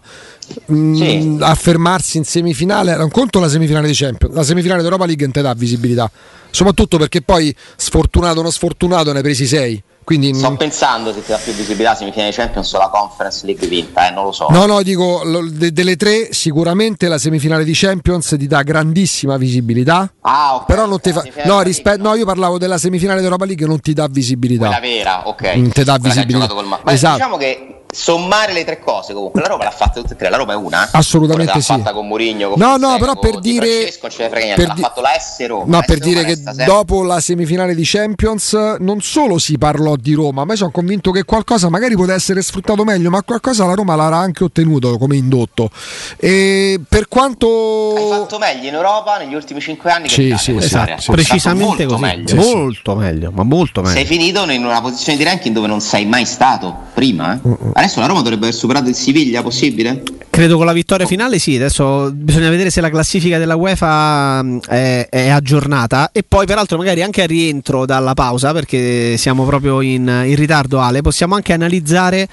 mm, 0.71 0.95
sì. 0.95 1.37
affermarsi 1.39 2.17
in 2.17 2.23
semifinale, 2.23 2.93
un 2.93 3.11
conto 3.11 3.39
la 3.39 3.49
semifinale 3.49 3.87
di 3.87 3.93
Champions, 3.93 4.33
la 4.33 4.43
semifinale 4.43 4.81
d'Europa 4.81 5.05
League 5.05 5.23
non 5.23 5.33
ti 5.33 5.41
dà 5.41 5.53
visibilità, 5.53 6.09
soprattutto 6.49 6.97
perché 6.97 7.21
poi 7.21 7.53
sfortunato 7.75 8.39
o 8.39 8.43
non 8.43 8.51
sfortunato 8.51 9.11
ne 9.11 9.17
hai 9.17 9.23
presi 9.23 9.45
6 9.45 9.83
Quindi, 10.03 10.33
Sto 10.33 10.55
pensando 10.55 11.13
se 11.13 11.23
ti 11.23 11.31
dà 11.31 11.37
più 11.37 11.53
visibilità 11.53 11.95
semifinale 11.95 12.29
di 12.29 12.35
Champions 12.35 12.73
o 12.73 12.77
la 12.77 12.89
Conference 12.89 13.45
League 13.45 13.67
vinta, 13.67 14.07
eh, 14.07 14.11
non 14.11 14.25
lo 14.25 14.31
so. 14.31 14.47
No, 14.49 14.65
no, 14.65 14.81
dico 14.81 15.21
delle 15.49 15.95
tre, 15.95 16.29
sicuramente 16.31 17.07
la 17.07 17.17
semifinale 17.17 17.63
di 17.63 17.73
Champions 17.73 18.35
ti 18.37 18.47
dà 18.47 18.61
grandissima 18.63 19.37
visibilità. 19.37 20.11
Ah, 20.21 20.55
ok. 20.55 20.65
Però 20.65 20.85
non 20.85 20.99
ti 20.99 21.11
fa. 21.11 21.23
No, 21.45 21.61
rispe- 21.61 21.97
no, 21.97 22.15
io 22.15 22.25
parlavo 22.25 22.57
della 22.57 22.77
semifinale 22.77 23.21
d'Europa 23.21 23.45
League, 23.45 23.65
non 23.65 23.79
ti 23.79 23.93
dà 23.93 24.07
visibilità. 24.09 24.67
Quella 24.67 24.81
vera, 24.81 25.27
ok. 25.27 25.53
Non 25.55 25.71
ti 25.71 25.83
dà 25.83 25.97
visibilità. 25.99 26.53
Ma 26.53 26.91
esatto. 26.91 27.15
diciamo 27.15 27.37
che 27.37 27.72
sommare 27.93 28.53
le 28.53 28.63
tre 28.63 28.79
cose 28.79 29.13
comunque. 29.13 29.41
La 29.41 29.47
Roma 29.47 29.63
l'ha 29.63 29.71
fatta 29.71 30.01
tutte 30.01 30.13
e 30.13 30.15
tre 30.15 30.29
la 30.29 30.37
Roma 30.37 30.53
è 30.53 30.55
una? 30.55 30.89
Assolutamente 30.91 31.61
sì 31.61 31.71
l'ha 31.71 31.77
fatta 31.77 31.93
con 31.93 32.07
Mourinho 32.07 32.49
con 32.49 32.59
no 32.59 32.77
no 32.77 32.97
però 32.97 33.15
per 33.17 33.39
dire 33.39 33.89
per 34.27 34.55
di- 34.55 34.65
l'ha 34.65 34.75
fatto 34.75 35.01
la 35.01 35.17
S 35.17 35.45
Roma 35.47 35.77
no 35.77 35.83
per 35.85 35.99
dire 35.99 36.23
che 36.23 36.35
sempre. 36.35 36.65
dopo 36.65 37.03
la 37.03 37.19
semifinale 37.19 37.75
di 37.75 37.83
Champions 37.85 38.53
non 38.79 39.01
solo 39.01 39.37
si 39.37 39.57
parlò 39.57 39.95
di 39.95 40.13
Roma 40.13 40.43
ma 40.43 40.51
io 40.51 40.57
sono 40.57 40.71
convinto 40.71 41.11
che 41.11 41.23
qualcosa 41.23 41.69
magari 41.69 41.95
poteva 41.95 42.15
essere 42.15 42.41
sfruttato 42.41 42.83
meglio 42.83 43.09
ma 43.09 43.21
qualcosa 43.21 43.65
la 43.65 43.73
Roma 43.73 43.95
l'ha 43.95 44.17
anche 44.17 44.43
ottenuto 44.43 44.97
come 44.97 45.15
indotto. 45.15 45.69
E 46.17 46.79
per 46.87 47.07
quanto 47.07 47.95
hai 47.95 48.09
fatto 48.09 48.37
meglio 48.37 48.67
in 48.67 48.73
Europa 48.73 49.17
negli 49.17 49.33
ultimi 49.33 49.59
cinque 49.59 49.91
anni 49.91 50.09
sì, 50.09 50.29
che 50.29 50.37
sì, 50.37 50.55
esatto, 50.55 51.01
sì, 51.01 51.11
precisamente 51.11 51.85
molto 51.85 51.97
così. 51.97 52.01
meglio. 52.01 52.35
molto 52.35 52.95
meglio 52.95 53.31
ma 53.31 53.43
molto 53.43 53.81
meglio. 53.81 53.93
sei 53.93 54.05
finito 54.05 54.49
in 54.49 54.65
una 54.65 54.81
posizione 54.81 55.17
di 55.17 55.23
ranking 55.23 55.53
dove 55.53 55.67
non 55.67 55.81
sei 55.81 56.05
mai 56.05 56.25
stato 56.25 56.75
prima 56.93 57.33
eh? 57.33 57.39
Adesso 57.83 57.99
la 57.99 58.05
Roma 58.05 58.21
dovrebbe 58.21 58.45
aver 58.47 58.57
superato 58.57 58.89
il 58.89 58.95
Siviglia, 58.95 59.41
possibile? 59.41 60.03
Credo 60.29 60.57
con 60.57 60.65
la 60.65 60.73
vittoria 60.73 61.05
finale 61.05 61.37
sì, 61.37 61.55
adesso 61.55 62.11
bisogna 62.11 62.49
vedere 62.49 62.71
se 62.71 62.81
la 62.81 62.89
classifica 62.89 63.37
della 63.37 63.55
UEFA 63.55 64.41
mm, 64.41 64.57
è, 64.67 65.07
è 65.09 65.29
aggiornata 65.29 66.09
e 66.11 66.23
poi 66.27 66.47
peraltro 66.47 66.77
magari 66.77 67.03
anche 67.03 67.21
a 67.21 67.27
rientro 67.27 67.85
dalla 67.85 68.13
pausa 68.15 68.51
perché 68.51 69.15
siamo 69.17 69.45
proprio 69.45 69.81
in, 69.81 70.23
in 70.25 70.35
ritardo 70.35 70.79
Ale, 70.79 71.01
possiamo 71.01 71.35
anche 71.35 71.53
analizzare 71.53 72.27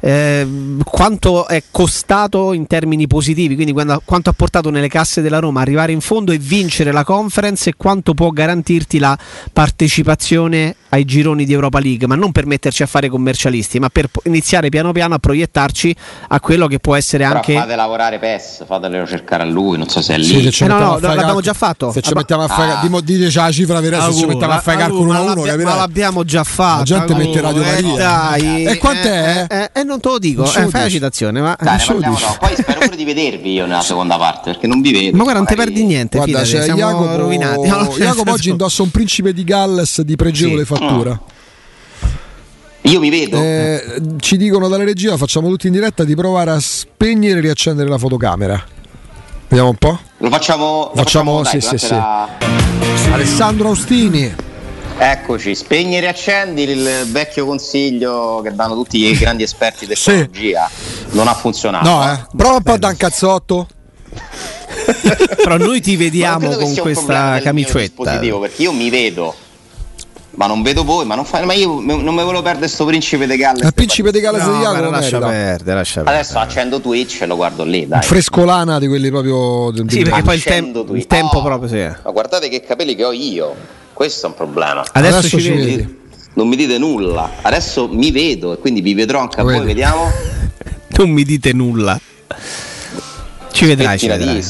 eh, 0.00 0.46
quanto 0.84 1.46
è 1.46 1.62
costato 1.70 2.54
in 2.54 2.66
termini 2.66 3.06
positivi, 3.06 3.54
quindi 3.54 3.72
quando, 3.72 4.02
quanto 4.04 4.30
ha 4.30 4.34
portato 4.34 4.70
nelle 4.70 4.88
casse 4.88 5.22
della 5.22 5.38
Roma 5.38 5.60
arrivare 5.60 5.92
in 5.92 6.00
fondo 6.00 6.32
e 6.32 6.38
vincere 6.38 6.90
la 6.90 7.04
conference 7.04 7.70
e 7.70 7.74
quanto 7.76 8.14
può 8.14 8.30
garantirti 8.30 8.98
la 8.98 9.16
partecipazione 9.52 10.74
ai 10.88 11.04
gironi 11.04 11.44
di 11.44 11.52
Europa 11.52 11.80
League, 11.80 12.06
ma 12.06 12.14
non 12.14 12.32
per 12.32 12.46
metterci 12.46 12.82
a 12.82 12.86
fare 12.86 13.08
commercialisti, 13.08 13.78
ma 13.78 13.88
per 13.90 14.08
iniziare 14.24 14.68
piano 14.68 14.92
piano 14.94 15.14
a 15.14 15.18
proiettarci 15.18 15.94
a 16.28 16.40
quello 16.40 16.66
che 16.66 16.78
può 16.78 16.94
essere 16.94 17.24
Però 17.24 17.36
anche. 17.36 17.54
Fate 17.54 17.76
lavorare 17.76 18.18
PES, 18.18 18.64
fatelo 18.66 19.06
cercare 19.06 19.42
a 19.42 19.46
lui, 19.46 19.76
non 19.76 19.88
so 19.88 20.00
se 20.00 20.14
è 20.14 20.16
lì. 20.16 20.24
Sì, 20.24 20.50
se 20.50 20.64
eh 20.64 20.68
no, 20.68 20.78
no, 20.78 20.98
l'abbiamo 20.98 21.42
già 21.42 21.52
fatto. 21.52 21.92
Se 21.92 22.00
ci 22.00 22.12
mettiamo 22.14 22.44
a 22.44 22.48
fare, 22.48 22.72
ah. 22.72 22.80
dimo, 22.80 23.00
dite 23.00 23.30
la 23.32 23.52
cifra 23.52 23.80
vera, 23.80 24.00
se 24.10 24.14
ci 24.14 24.26
mettiamo 24.26 24.52
a 24.54 24.60
fare 24.60 24.78
calcolo 24.78 25.02
1 25.02 25.12
a 25.12 25.20
1, 25.20 25.42
capirai? 25.42 25.64
Ma 25.64 25.74
l'abbiamo 25.74 26.24
già 26.24 26.44
fatto. 26.44 26.78
La 26.78 26.84
gente 26.84 27.14
mette 27.14 27.40
Radio 27.40 27.62
eh, 27.62 27.82
Maria. 27.82 27.96
Dai, 27.96 28.64
e 28.64 28.78
quant'è? 28.78 29.46
Eh, 29.50 29.56
eh, 29.56 29.70
eh, 29.80 29.84
non 29.84 30.00
te 30.00 30.08
lo 30.08 30.18
dico, 30.18 30.44
eh, 30.44 30.68
fai 30.68 30.82
la 30.82 30.88
citazione. 30.88 31.40
Ma 31.40 31.56
dai, 31.60 31.78
parliamo, 31.84 32.18
no. 32.18 32.36
Poi 32.38 32.54
spero 32.56 32.80
pure 32.80 32.96
di 32.96 33.04
vedervi 33.04 33.52
io 33.52 33.66
nella 33.66 33.82
seconda 33.82 34.16
parte, 34.16 34.52
perché 34.52 34.66
non 34.66 34.80
vi 34.80 34.92
vedo. 34.92 35.16
Ma 35.16 35.22
guarda, 35.24 35.40
non 35.40 35.48
ti 35.48 35.54
perdi 35.54 35.84
niente. 35.84 36.16
Guarda, 36.16 36.42
c'è 36.42 36.66
Jacopo, 36.66 37.16
rovinati. 37.16 37.68
Jacopo 37.98 38.30
oggi 38.32 38.50
indossa 38.50 38.82
un 38.82 38.90
principe 38.90 39.32
di 39.32 39.44
Galles 39.44 40.00
di 40.02 40.16
pregevole 40.16 40.64
fattura. 40.64 41.18
Io 42.86 43.00
mi 43.00 43.08
vedo. 43.08 43.38
Eh, 43.38 44.00
ci 44.20 44.36
dicono 44.36 44.68
dalle 44.68 44.84
regia, 44.84 45.16
facciamo 45.16 45.48
tutti 45.48 45.68
in 45.68 45.72
diretta, 45.72 46.04
di 46.04 46.14
provare 46.14 46.50
a 46.50 46.60
spegnere 46.60 47.38
e 47.38 47.42
riaccendere 47.42 47.88
la 47.88 47.96
fotocamera. 47.96 48.62
Vediamo 49.48 49.70
un 49.70 49.76
po'. 49.76 49.98
Lo 50.18 50.28
facciamo. 50.28 50.90
Lo 50.92 51.02
facciamo, 51.02 51.42
facciamo 51.42 51.60
sì, 51.70 51.78
sì, 51.78 51.88
la... 51.88 52.28
sì. 52.94 53.10
Alessandro 53.10 53.68
Austini. 53.68 54.34
Eccoci, 54.96 55.54
spegni 55.54 55.96
e 55.96 56.00
riaccendi 56.00 56.62
il 56.62 57.06
vecchio 57.10 57.46
consiglio 57.46 58.40
che 58.44 58.54
danno 58.54 58.74
tutti 58.74 58.98
i 58.98 59.16
grandi 59.16 59.42
esperti 59.42 59.86
di 59.86 59.94
tecnologia. 59.94 60.68
Sì. 60.70 61.16
Non 61.16 61.26
ha 61.26 61.34
funzionato. 61.34 61.88
No, 61.88 62.12
eh. 62.12 62.26
Prova 62.36 62.56
un 62.56 62.62
po' 62.62 62.76
da 62.76 62.88
un 62.88 62.96
cazzotto. 62.96 63.66
Però 65.36 65.56
noi 65.56 65.80
ti 65.80 65.96
vediamo 65.96 66.50
con 66.50 66.74
questa 66.76 67.40
camicetta. 67.42 68.18
Perché 68.18 68.62
io 68.62 68.72
mi 68.72 68.90
vedo 68.90 69.34
ma 70.36 70.46
non 70.46 70.62
vedo 70.62 70.84
voi, 70.84 71.04
ma, 71.04 71.14
non 71.14 71.24
fa, 71.24 71.44
ma 71.44 71.52
io 71.52 71.80
non 71.80 72.02
mi 72.02 72.22
volevo 72.22 72.42
perdere 72.42 72.66
questo 72.66 72.84
principe 72.84 73.26
de 73.26 73.36
Galles. 73.36 73.64
Il 73.64 73.74
principe 73.74 74.10
de 74.10 74.20
Galles 74.20 74.44
no, 74.44 74.56
di 74.56 74.62
Jacopo 74.62 74.90
lascia 74.90 75.18
perdere, 75.18 75.76
lascia 75.76 76.02
perdere. 76.02 76.16
Adesso 76.18 76.38
accendo 76.38 76.80
Twitch 76.80 77.22
e 77.22 77.26
lo 77.26 77.36
guardo 77.36 77.64
lì, 77.64 77.86
dai. 77.86 78.02
Frescolana 78.02 78.78
di 78.78 78.86
quelli 78.86 79.10
proprio 79.10 79.72
Sì, 79.88 80.02
perché 80.02 80.22
poi 80.22 80.34
il, 80.36 80.42
tem- 80.42 80.90
il 80.94 81.06
tempo 81.06 81.38
oh, 81.38 81.42
proprio 81.42 81.68
sì. 81.68 81.96
Ma 82.02 82.10
guardate 82.10 82.48
che 82.48 82.60
capelli 82.60 82.94
che 82.94 83.04
ho 83.04 83.12
io. 83.12 83.54
Questo 83.92 84.26
è 84.26 84.28
un 84.30 84.34
problema. 84.34 84.84
Adesso, 84.92 85.18
Adesso 85.18 85.38
ci, 85.38 85.50
vedi. 85.50 85.76
vedi. 85.76 85.98
Non 86.34 86.48
mi 86.48 86.56
dite 86.56 86.78
nulla. 86.78 87.30
Adesso 87.42 87.88
mi 87.88 88.10
vedo 88.10 88.52
e 88.52 88.58
quindi 88.58 88.80
vi 88.80 88.94
vedrò 88.94 89.20
anche 89.20 89.40
a 89.40 89.44
voi, 89.44 89.60
vediamo. 89.60 90.10
non 90.96 91.10
mi 91.10 91.22
dite 91.22 91.52
nulla. 91.52 91.98
Ci 93.54 93.66
vedrai, 93.66 93.96
ci 93.96 94.08
vedrai. 94.08 94.44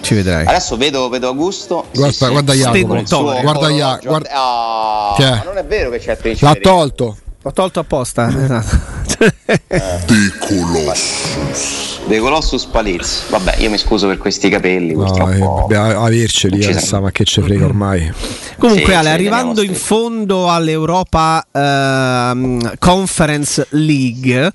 ci 0.00 0.14
vedrai. 0.14 0.44
Adesso 0.44 0.76
vedo, 0.76 1.08
vedo 1.08 1.28
Augusto. 1.28 1.86
Guarda, 1.94 2.12
sì, 2.12 2.28
guarda 2.28 2.52
sì. 2.52 2.58
Jacopo. 2.58 3.40
Guarda 3.40 3.68
Jacopo. 3.68 4.08
Guarda... 4.08 4.30
Oh, 4.34 5.14
ma 5.16 5.42
non 5.44 5.58
è 5.58 5.64
vero 5.64 5.90
che 5.90 5.98
c'è 6.00 6.10
il 6.10 6.16
principe. 6.16 6.44
L'ha 6.44 6.58
tolto. 6.60 7.16
L'ho 7.40 7.52
tolto 7.52 7.78
apposta. 7.78 8.28
Esatto. 8.28 8.78
Colossus. 10.44 11.87
De 12.08 12.18
Colossus 12.20 12.64
Palizzi. 12.64 13.24
Vabbè, 13.28 13.56
io 13.58 13.68
mi 13.68 13.76
scuso 13.76 14.06
per 14.06 14.16
questi 14.16 14.48
capelli. 14.48 14.94
No, 14.94 15.68
eh, 15.68 15.74
averceli, 15.74 16.64
Alessa, 16.64 17.00
ma 17.00 17.10
che 17.10 17.24
ce 17.24 17.42
frega 17.42 17.66
ormai. 17.66 18.10
Comunque, 18.56 18.92
sì, 18.92 18.98
Ale, 18.98 19.10
arrivando 19.10 19.62
in 19.62 19.74
fondo 19.74 20.48
all'Europa 20.48 21.46
uh, 21.50 22.70
Conference 22.78 23.66
League, 23.72 24.50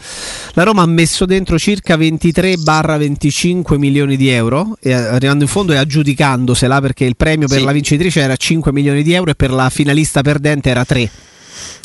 la 0.54 0.64
Roma 0.64 0.82
ha 0.82 0.88
messo 0.88 1.26
dentro 1.26 1.60
circa 1.60 1.96
23-25 1.96 3.78
milioni 3.78 4.18
di 4.18 4.30
euro, 4.30 4.76
e, 4.82 4.92
arrivando 4.92 5.44
in 5.44 5.50
fondo 5.50 5.74
e 5.74 5.78
aggiudicandosela 5.78 6.82
perché 6.82 7.06
il 7.06 7.16
premio 7.16 7.48
per 7.48 7.60
sì. 7.60 7.66
la 7.66 7.72
vincitrice 7.72 8.22
era 8.22 8.36
5 8.36 8.72
milioni 8.72 9.04
di 9.04 9.14
euro 9.14 9.30
e 9.30 9.36
per 9.36 9.52
la 9.52 9.70
finalista 9.70 10.24
perdente 10.24 10.72
era 10.72 10.84
3 10.84 11.10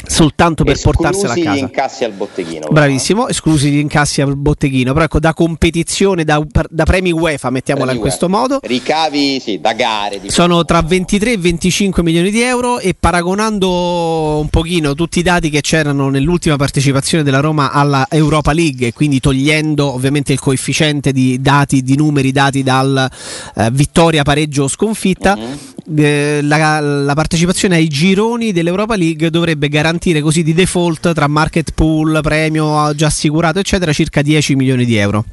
soltanto 0.07 0.64
per 0.64 0.75
esclusi 0.75 0.97
portarsela 0.97 1.33
a 1.33 1.37
casa. 1.37 1.49
Esclusi 1.49 1.59
gli 1.59 1.62
incassi 1.62 2.05
al 2.05 2.12
botteghino. 2.12 2.69
Bravissimo, 2.71 3.19
però. 3.21 3.31
esclusi 3.31 3.71
gli 3.71 3.79
incassi 3.79 4.21
al 4.21 4.37
botteghino, 4.37 4.93
però 4.93 5.05
ecco 5.05 5.21
da 5.21 5.35
competizione, 5.35 6.25
da, 6.25 6.43
da 6.69 6.85
premi 6.85 7.12
UEFA, 7.12 7.51
mettiamola 7.51 7.87
premi 7.87 7.99
in 7.99 8.07
questo 8.07 8.27
UEFA. 8.27 8.38
modo. 8.38 8.59
Ricavi, 8.62 9.41
sì, 9.41 9.61
da 9.61 9.73
gare. 9.73 10.21
Sono 10.27 10.64
tra 10.64 10.83
23 10.83 11.33
e 11.33 11.38
25 11.38 12.03
milioni 12.03 12.31
di 12.31 12.41
euro 12.41 12.79
e 12.79 12.95
paragonando 12.99 14.38
un 14.41 14.49
pochino 14.49 14.95
tutti 14.95 15.19
i 15.19 15.23
dati 15.23 15.51
che 15.51 15.61
c'erano 15.61 16.09
nell'ultima 16.09 16.57
partecipazione 16.57 17.23
della 17.23 17.41
Roma 17.41 17.73
alla 17.73 18.07
Europa 18.11 18.53
League, 18.53 18.93
quindi 18.93 19.21
togliendo 19.21 19.93
ovviamente 19.93 20.33
il 20.33 20.41
coefficiente 20.41 21.12
di 21.12 21.41
dati, 21.41 21.83
di 21.83 21.97
numeri 21.97 22.33
dati 22.33 22.62
dal 22.62 23.09
eh, 23.57 23.71
vittoria, 23.71 24.23
pareggio 24.23 24.64
o 24.64 24.69
sconfitta, 24.69 25.37
mm-hmm. 25.37 25.53
Eh, 25.96 26.40
la, 26.42 26.81
la 26.81 27.14
partecipazione 27.14 27.77
ai 27.77 27.88
gironi 27.88 28.53
dell'Europa 28.53 28.96
League 28.96 29.31
dovrebbe 29.31 29.68
garantire 29.68 30.20
così 30.20 30.42
di 30.42 30.53
default 30.53 31.12
tra 31.12 31.27
market 31.27 31.72
pool, 31.72 32.20
premio 32.22 32.94
già 32.94 33.07
assicurato, 33.07 33.59
eccetera, 33.59 33.92
circa 33.92 34.22
10 34.22 34.55
milioni 34.55 34.85
di 34.85 34.96
euro. 34.96 35.24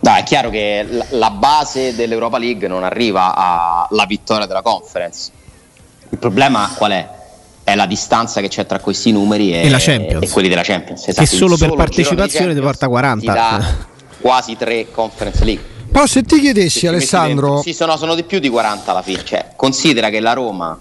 No, 0.00 0.14
è 0.16 0.22
chiaro 0.24 0.50
che 0.50 0.84
la 1.10 1.30
base 1.30 1.94
dell'Europa 1.94 2.38
League 2.38 2.66
non 2.66 2.82
arriva 2.82 3.86
alla 3.88 4.04
vittoria 4.06 4.46
della 4.46 4.62
conference. 4.62 5.30
Il 6.08 6.18
problema 6.18 6.72
qual 6.74 6.90
è? 6.92 7.08
È 7.62 7.76
la 7.76 7.86
distanza 7.86 8.40
che 8.40 8.48
c'è 8.48 8.66
tra 8.66 8.80
questi 8.80 9.12
numeri 9.12 9.52
e, 9.54 9.70
e, 9.70 10.18
e 10.20 10.28
quelli 10.28 10.48
della 10.48 10.64
Champions. 10.64 11.06
Esatto. 11.06 11.28
Che 11.28 11.36
solo 11.36 11.56
per 11.56 11.74
partecipazione 11.74 12.52
ti 12.52 12.60
porta 12.60 12.88
40. 12.88 13.90
quasi 14.20 14.56
tre 14.56 14.90
conference 14.90 15.44
league. 15.44 15.71
Però 15.92 16.06
se 16.06 16.22
ti 16.22 16.40
chiedessi, 16.40 16.80
se 16.80 16.88
Alessandro. 16.88 17.60
Sì, 17.60 17.74
sono, 17.74 17.96
sono 17.98 18.14
di 18.14 18.22
più 18.24 18.38
di 18.38 18.48
40 18.48 18.90
alla 18.90 19.02
fine. 19.02 19.22
Cioè, 19.22 19.48
considera 19.54 20.08
che 20.08 20.20
la 20.20 20.32
Roma 20.32 20.78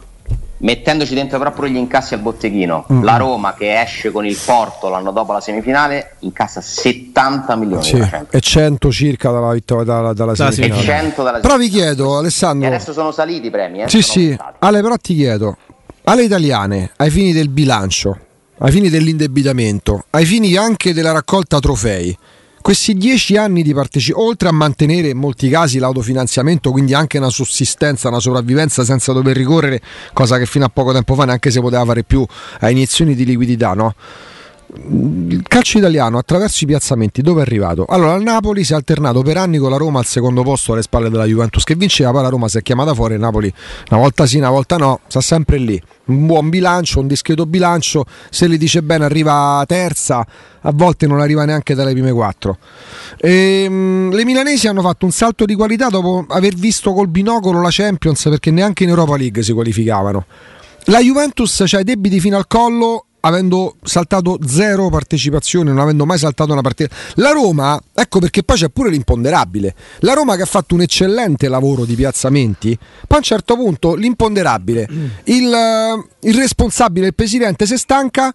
mettendoci 0.61 1.13
dentro 1.13 1.37
proprio 1.37 1.69
gli 1.69 1.75
incassi 1.75 2.13
al 2.13 2.21
botteghino. 2.21 2.85
Mm. 2.91 3.03
La 3.03 3.17
Roma 3.17 3.53
che 3.53 3.79
esce 3.79 4.11
con 4.11 4.25
il 4.25 4.37
Porto 4.43 4.89
l'anno 4.89 5.11
dopo 5.11 5.33
la 5.33 5.41
semifinale 5.41 6.15
incassa 6.19 6.61
70 6.61 7.55
milioni 7.55 7.83
sì, 7.83 8.09
e 8.29 8.39
100 8.39 8.91
circa 8.91 9.31
dalla 9.31 9.51
vittoria 9.51 9.83
dalla, 9.83 10.13
dalla 10.13 10.35
semifinale. 10.35 10.81
100 10.81 11.23
dalla 11.23 11.39
però 11.39 11.57
vi 11.57 11.69
chiedo 11.69 12.17
Alessandro 12.17 12.67
e 12.67 12.73
adesso 12.73 12.93
sono 12.93 13.11
saliti 13.11 13.47
i 13.47 13.49
premi 13.49 13.81
eh? 13.81 13.89
sì 13.89 14.01
sì 14.01 14.37
Ale 14.59 14.81
però 14.81 14.95
ti 14.97 15.15
chiedo 15.15 15.57
alle 16.03 16.23
italiane 16.23 16.91
ai 16.97 17.09
fini 17.09 17.33
del 17.33 17.49
bilancio 17.49 18.17
ai 18.59 18.71
fini 18.71 18.89
dell'indebitamento 18.89 20.05
ai 20.11 20.25
fini 20.25 20.55
anche 20.55 20.93
della 20.93 21.11
raccolta 21.11 21.59
trofei 21.59 22.15
questi 22.61 22.93
dieci 22.93 23.37
anni 23.37 23.63
di 23.63 23.73
partecipazione, 23.73 24.29
oltre 24.29 24.49
a 24.49 24.51
mantenere 24.51 25.09
in 25.09 25.17
molti 25.17 25.49
casi 25.49 25.79
l'autofinanziamento, 25.79 26.71
quindi 26.71 26.93
anche 26.93 27.17
una 27.17 27.29
sussistenza, 27.29 28.07
una 28.07 28.19
sopravvivenza 28.19 28.83
senza 28.83 29.11
dover 29.11 29.35
ricorrere, 29.35 29.81
cosa 30.13 30.37
che 30.37 30.45
fino 30.45 30.65
a 30.65 30.69
poco 30.69 30.93
tempo 30.93 31.15
fa 31.15 31.25
neanche 31.25 31.51
si 31.51 31.59
poteva 31.59 31.83
fare 31.85 32.03
più 32.03 32.25
a 32.59 32.69
iniezioni 32.69 33.15
di 33.15 33.25
liquidità, 33.25 33.73
no? 33.73 33.95
Calcio 35.51 35.79
italiano 35.79 36.17
attraverso 36.17 36.63
i 36.63 36.67
piazzamenti 36.67 37.21
dove 37.21 37.41
è 37.41 37.43
arrivato? 37.43 37.83
Allora 37.83 38.15
il 38.15 38.23
Napoli 38.23 38.63
si 38.63 38.71
è 38.71 38.75
alternato 38.75 39.21
per 39.21 39.35
anni 39.35 39.57
con 39.57 39.69
la 39.69 39.75
Roma 39.75 39.99
al 39.99 40.05
secondo 40.05 40.43
posto 40.43 40.71
alle 40.71 40.81
spalle 40.81 41.09
della 41.09 41.25
Juventus 41.25 41.65
che 41.65 41.75
vinceva, 41.75 42.11
poi 42.11 42.21
la 42.21 42.29
Roma 42.29 42.47
si 42.47 42.57
è 42.57 42.61
chiamata 42.61 42.93
fuori, 42.93 43.15
il 43.15 43.19
Napoli 43.19 43.53
una 43.89 43.99
volta 43.99 44.25
sì, 44.25 44.37
una 44.37 44.49
volta 44.49 44.77
no, 44.77 45.01
sta 45.07 45.19
sempre 45.19 45.57
lì. 45.57 45.81
Un 46.05 46.25
buon 46.25 46.47
bilancio, 46.47 47.01
un 47.01 47.07
discreto 47.07 47.45
bilancio, 47.45 48.05
se 48.29 48.47
li 48.47 48.57
dice 48.57 48.81
bene 48.81 49.03
arriva 49.03 49.61
terza, 49.67 50.25
a 50.61 50.71
volte 50.73 51.05
non 51.05 51.19
arriva 51.19 51.43
neanche 51.43 51.75
dalle 51.75 51.91
prime 51.91 52.13
quattro. 52.13 52.57
E, 53.17 53.63
ehm, 53.65 54.13
le 54.13 54.23
milanesi 54.23 54.69
hanno 54.69 54.81
fatto 54.81 55.03
un 55.03 55.11
salto 55.11 55.43
di 55.43 55.55
qualità 55.55 55.89
dopo 55.89 56.25
aver 56.29 56.55
visto 56.55 56.93
col 56.93 57.09
binocolo 57.09 57.61
la 57.61 57.69
Champions 57.69 58.23
perché 58.23 58.51
neanche 58.51 58.83
in 58.83 58.89
Europa 58.89 59.17
League 59.17 59.43
si 59.43 59.51
qualificavano. 59.51 60.25
La 60.85 60.99
Juventus 60.99 61.59
ha 61.59 61.65
cioè, 61.65 61.83
debiti 61.83 62.21
fino 62.21 62.37
al 62.37 62.47
collo 62.47 63.07
avendo 63.21 63.75
saltato 63.83 64.39
zero 64.45 64.89
partecipazioni, 64.89 65.69
non 65.69 65.79
avendo 65.79 66.05
mai 66.05 66.17
saltato 66.17 66.51
una 66.51 66.61
partita. 66.61 66.95
La 67.15 67.31
Roma, 67.31 67.79
ecco 67.93 68.19
perché 68.19 68.43
poi 68.43 68.57
c'è 68.57 68.69
pure 68.69 68.89
l'imponderabile. 68.89 69.73
La 69.99 70.13
Roma 70.13 70.35
che 70.35 70.43
ha 70.43 70.47
fatto 70.47 70.75
un 70.75 70.81
eccellente 70.81 71.47
lavoro 71.47 71.85
di 71.85 71.95
piazzamenti, 71.95 72.77
poi 72.77 73.07
a 73.09 73.17
un 73.17 73.23
certo 73.23 73.55
punto 73.55 73.95
l'imponderabile, 73.95 74.87
mm. 74.91 75.05
il, 75.25 76.05
il 76.21 76.35
responsabile, 76.35 77.07
il 77.07 77.15
presidente 77.15 77.65
si 77.65 77.77
stanca 77.77 78.33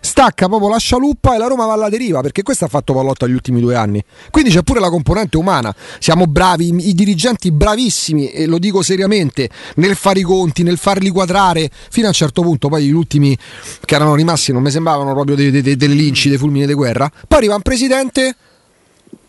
stacca 0.00 0.46
proprio 0.46 0.68
la 0.68 0.78
scialuppa 0.78 1.34
e 1.34 1.38
la 1.38 1.46
Roma 1.46 1.66
va 1.66 1.72
alla 1.74 1.88
deriva 1.88 2.20
perché 2.20 2.42
questo 2.42 2.64
ha 2.64 2.68
fatto 2.68 2.94
Pallotta 2.94 3.26
negli 3.26 3.34
ultimi 3.34 3.60
due 3.60 3.74
anni. 3.74 4.02
Quindi 4.30 4.50
c'è 4.50 4.62
pure 4.62 4.80
la 4.80 4.90
componente 4.90 5.36
umana. 5.36 5.74
Siamo 5.98 6.26
bravi, 6.26 6.88
i 6.88 6.94
dirigenti 6.94 7.50
bravissimi 7.50 8.30
e 8.30 8.46
lo 8.46 8.58
dico 8.58 8.82
seriamente 8.82 9.48
nel 9.76 9.96
fare 9.96 10.20
i 10.20 10.22
conti, 10.22 10.62
nel 10.62 10.78
farli 10.78 11.10
quadrare 11.10 11.70
fino 11.90 12.06
a 12.06 12.08
un 12.08 12.14
certo 12.14 12.42
punto 12.42 12.68
poi 12.68 12.86
gli 12.86 12.92
ultimi 12.92 13.36
che 13.84 13.94
erano 13.94 14.14
rimasti 14.14 14.52
non 14.52 14.62
mi 14.62 14.70
sembravano 14.70 15.12
proprio 15.12 15.36
dei, 15.36 15.50
dei, 15.50 15.76
dei 15.76 15.88
linci, 15.88 16.28
dei 16.28 16.38
fulmini 16.38 16.66
di 16.66 16.74
guerra 16.74 17.10
poi 17.26 17.38
arriva 17.38 17.54
un 17.54 17.62
presidente 17.62 18.36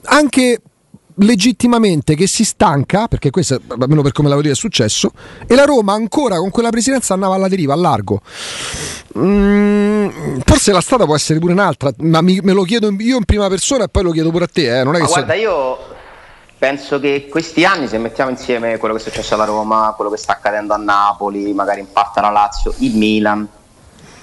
anche 0.03 0.61
legittimamente 1.19 2.15
che 2.15 2.27
si 2.27 2.43
stanca, 2.43 3.07
perché 3.07 3.29
questo 3.29 3.59
almeno 3.67 4.01
per 4.01 4.11
come 4.11 4.29
la 4.29 4.35
vedo 4.35 4.49
è 4.49 4.55
successo, 4.55 5.11
e 5.47 5.55
la 5.55 5.65
Roma 5.65 5.93
ancora 5.93 6.37
con 6.37 6.49
quella 6.49 6.69
presidenza 6.69 7.13
andava 7.13 7.35
alla 7.35 7.47
deriva, 7.47 7.73
a 7.73 7.77
largo. 7.77 8.21
Mm, 9.17 10.39
forse 10.45 10.71
la 10.71 10.81
strada 10.81 11.05
può 11.05 11.15
essere 11.15 11.39
pure 11.39 11.53
un'altra, 11.53 11.91
ma 11.99 12.21
mi, 12.21 12.39
me 12.41 12.53
lo 12.53 12.63
chiedo 12.63 12.93
io 12.97 13.17
in 13.17 13.25
prima 13.25 13.47
persona 13.47 13.85
e 13.85 13.87
poi 13.89 14.03
lo 14.03 14.11
chiedo 14.11 14.31
pure 14.31 14.45
a 14.45 14.49
te. 14.51 14.79
Eh. 14.79 14.83
Non 14.83 14.95
è 14.95 14.99
ma 14.99 15.05
che 15.05 15.11
guarda, 15.11 15.33
so... 15.33 15.39
io 15.39 15.77
penso 16.57 16.99
che 16.99 17.27
questi 17.29 17.63
anni, 17.65 17.87
se 17.87 17.97
mettiamo 17.97 18.29
insieme 18.29 18.77
quello 18.77 18.95
che 18.95 18.99
è 18.99 19.03
successo 19.03 19.33
alla 19.33 19.45
Roma, 19.45 19.93
quello 19.95 20.11
che 20.11 20.17
sta 20.17 20.33
accadendo 20.33 20.73
a 20.73 20.77
Napoli, 20.77 21.53
magari 21.53 21.79
in 21.79 21.91
parte 21.91 22.19
alla 22.19 22.31
Lazio, 22.31 22.73
il 22.79 22.95
Milan, 22.95 23.47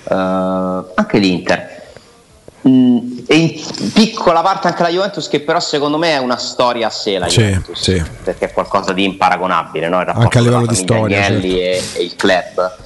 eh, 0.09 0.15
anche 0.15 1.19
l'Inter 1.19 1.85
Mm, 2.69 3.19
e 3.29 3.37
in 3.37 3.93
piccola 3.93 4.43
parte 4.43 4.67
anche 4.67 4.83
la 4.83 4.89
Juventus 4.89 5.29
che 5.29 5.39
però 5.39 5.61
secondo 5.61 5.99
me 5.99 6.15
è 6.15 6.19
una 6.19 6.37
storia 6.37 6.89
a 6.89 6.91
sé 6.91 7.17
la 7.17 7.27
Juventus 7.27 7.81
sì, 7.81 8.03
perché 8.25 8.47
è 8.47 8.53
qualcosa 8.53 8.93
di 8.93 9.05
imparagonabile 9.05 9.89
no? 9.89 9.99
anche 9.99 10.39
a 10.39 10.41
livello 10.41 10.67
di 10.67 10.75
storia 10.75 11.23
certo. 11.23 11.47
e, 11.47 11.81
e, 11.95 12.03
il 12.03 12.17
club 12.17 12.77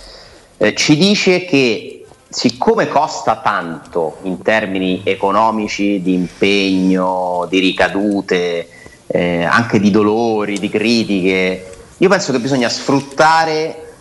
eh, 0.58 0.74
ci 0.74 0.98
dice 0.98 1.46
che 1.46 2.04
siccome 2.28 2.88
costa 2.88 3.36
tanto 3.36 4.18
in 4.24 4.42
termini 4.42 5.00
economici 5.02 6.02
di 6.02 6.12
impegno 6.12 7.46
di 7.48 7.58
ricadute 7.58 8.68
eh, 9.06 9.44
anche 9.44 9.80
di 9.80 9.90
dolori 9.90 10.58
di 10.58 10.68
critiche 10.68 11.72
io 11.96 12.08
penso 12.10 12.32
che 12.32 12.38
bisogna 12.38 12.68
sfruttare 12.68 13.92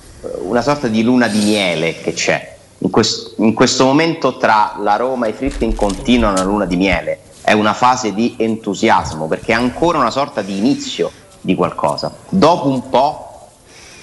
una 0.41 0.61
sorta 0.61 0.89
di 0.89 1.03
luna 1.03 1.29
di 1.29 1.39
miele 1.39 2.01
che 2.01 2.11
c'è 2.11 2.57
in, 2.79 2.89
quest- 2.89 3.33
in 3.37 3.53
questo 3.53 3.85
momento 3.85 4.37
tra 4.37 4.75
la 4.79 4.95
Roma 4.95 5.25
e 5.25 5.29
i 5.29 5.33
Fritti 5.33 5.73
continua 5.75 6.29
una 6.29 6.43
luna 6.43 6.65
di 6.65 6.75
miele, 6.75 7.19
è 7.41 7.53
una 7.53 7.73
fase 7.73 8.13
di 8.13 8.35
entusiasmo 8.37 9.27
perché 9.27 9.51
è 9.51 9.55
ancora 9.55 9.97
una 9.97 10.11
sorta 10.11 10.41
di 10.41 10.57
inizio 10.57 11.11
di 11.41 11.55
qualcosa. 11.55 12.13
Dopo 12.29 12.69
un 12.69 12.89
po' 12.89 13.47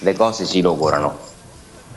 le 0.01 0.15
cose 0.15 0.45
si 0.45 0.61
logorano, 0.61 1.17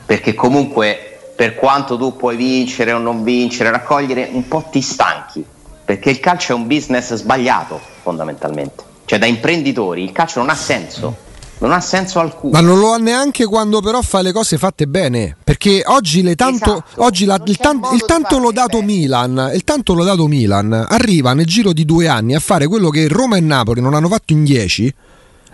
perché 0.06 0.34
comunque 0.34 1.32
per 1.34 1.54
quanto 1.54 1.96
tu 1.96 2.16
puoi 2.16 2.36
vincere 2.36 2.92
o 2.92 2.98
non 2.98 3.22
vincere, 3.22 3.70
raccogliere, 3.70 4.28
un 4.32 4.46
po' 4.46 4.66
ti 4.70 4.80
stanchi, 4.80 5.44
perché 5.84 6.10
il 6.10 6.20
calcio 6.20 6.52
è 6.52 6.54
un 6.54 6.66
business 6.66 7.14
sbagliato 7.14 7.80
fondamentalmente. 8.02 8.84
Cioè 9.04 9.18
da 9.18 9.26
imprenditori 9.26 10.02
il 10.02 10.12
calcio 10.12 10.38
non 10.38 10.50
ha 10.50 10.54
senso 10.54 11.28
non 11.60 11.72
ha 11.72 11.80
senso 11.80 12.20
alcuno. 12.20 12.52
Ma 12.52 12.60
non 12.60 12.78
lo 12.78 12.92
ha 12.92 12.96
neanche 12.96 13.44
quando 13.44 13.80
però 13.80 14.00
fa 14.02 14.22
le 14.22 14.32
cose 14.32 14.56
fatte 14.56 14.86
bene. 14.86 15.36
Perché 15.42 15.82
oggi, 15.86 16.22
le 16.22 16.34
tanto, 16.34 16.72
esatto. 16.72 17.02
oggi 17.04 17.24
la, 17.26 17.40
il, 17.44 17.56
tan, 17.56 17.80
il, 17.92 18.04
tanto 18.06 18.38
lodato 18.38 18.82
Milan, 18.82 19.50
il 19.54 19.64
tanto 19.64 19.94
lodato 19.94 20.26
Milan 20.26 20.72
arriva 20.72 21.34
nel 21.34 21.46
giro 21.46 21.72
di 21.72 21.84
due 21.84 22.08
anni 22.08 22.34
a 22.34 22.40
fare 22.40 22.66
quello 22.66 22.88
che 22.88 23.08
Roma 23.08 23.36
e 23.36 23.40
Napoli 23.40 23.80
non 23.80 23.94
hanno 23.94 24.08
fatto 24.08 24.32
in 24.32 24.44
dieci 24.44 24.92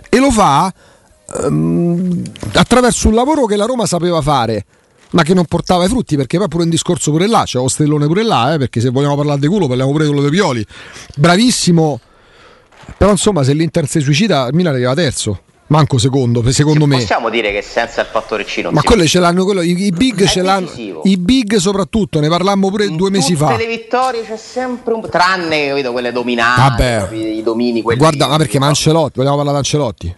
e 0.09 0.19
lo 0.19 0.31
fa 0.31 0.73
um, 1.45 2.23
attraverso 2.53 3.09
un 3.09 3.15
lavoro 3.15 3.47
che 3.47 3.57
la 3.57 3.65
Roma 3.65 3.87
sapeva 3.87 4.21
fare 4.21 4.65
ma 5.11 5.23
che 5.23 5.35
non 5.35 5.45
portava 5.45 5.85
i 5.85 5.89
frutti 5.89 6.17
perché 6.17 6.37
poi 6.39 6.49
pure 6.49 6.65
un 6.65 6.71
discorso 6.71 7.11
pure 7.11 7.29
là 7.29 7.45
c'è 7.45 7.59
lo 7.59 7.69
stellone 7.69 8.07
pure 8.07 8.25
là 8.25 8.55
eh, 8.55 8.59
perché 8.59 8.81
se 8.81 8.91
vogliamo 8.91 9.15
parlare 9.15 9.39
di 9.39 9.47
culo 9.47 9.69
parliamo 9.69 9.93
pure 9.93 10.05
di 10.05 10.11
quello 10.11 10.29
dei 10.29 10.37
Pioli 10.37 10.67
bravissimo 11.17 12.01
però 12.97 13.13
insomma 13.13 13.45
se 13.45 13.53
l'Inter 13.53 13.87
si 13.89 14.01
suicida 14.01 14.49
Milan 14.53 14.75
arriva 14.75 14.95
terzo 14.95 15.43
Manco 15.69 15.99
secondo, 15.99 16.49
secondo 16.53 16.87
me. 16.87 16.97
Possiamo 16.99 17.29
dire 17.29 17.51
che 17.51 17.61
senza 17.61 18.01
il 18.01 18.07
fattore 18.07 18.45
C 18.45 18.61
non 18.63 18.73
Ma 18.73 18.83
quelli 18.83 19.09
ce 19.09 19.19
l'hanno, 19.19 19.45
quello, 19.45 19.63
i, 19.63 19.87
i, 19.87 19.91
big 19.91 20.25
ce 20.27 20.43
l'hanno. 20.43 20.71
I 21.03 21.17
big 21.17 21.57
soprattutto, 21.57 22.21
ne 22.21 22.29
parlammo 22.29 22.71
pure 22.71 22.85
In 22.85 22.97
due 22.97 23.11
mesi 23.11 23.35
fa. 23.35 23.49
Tutte 23.49 23.67
le 23.67 23.69
vittorie 23.69 24.25
c'è 24.25 24.37
sempre 24.37 24.95
un. 24.95 25.09
tranne 25.09 25.69
capito, 25.69 25.93
quelle 25.93 26.13
dominanti. 26.13 26.61
Vabbè. 26.61 27.13
I 27.13 27.43
domini, 27.43 27.83
quelli. 27.83 27.99
Guarda, 27.99 28.29
ma 28.29 28.37
perché 28.37 28.59
Mancelotti? 28.59 29.19
Vogliamo 29.19 29.37
parlare 29.37 29.61
di 29.61 29.65
Ancelotti? 29.65 30.17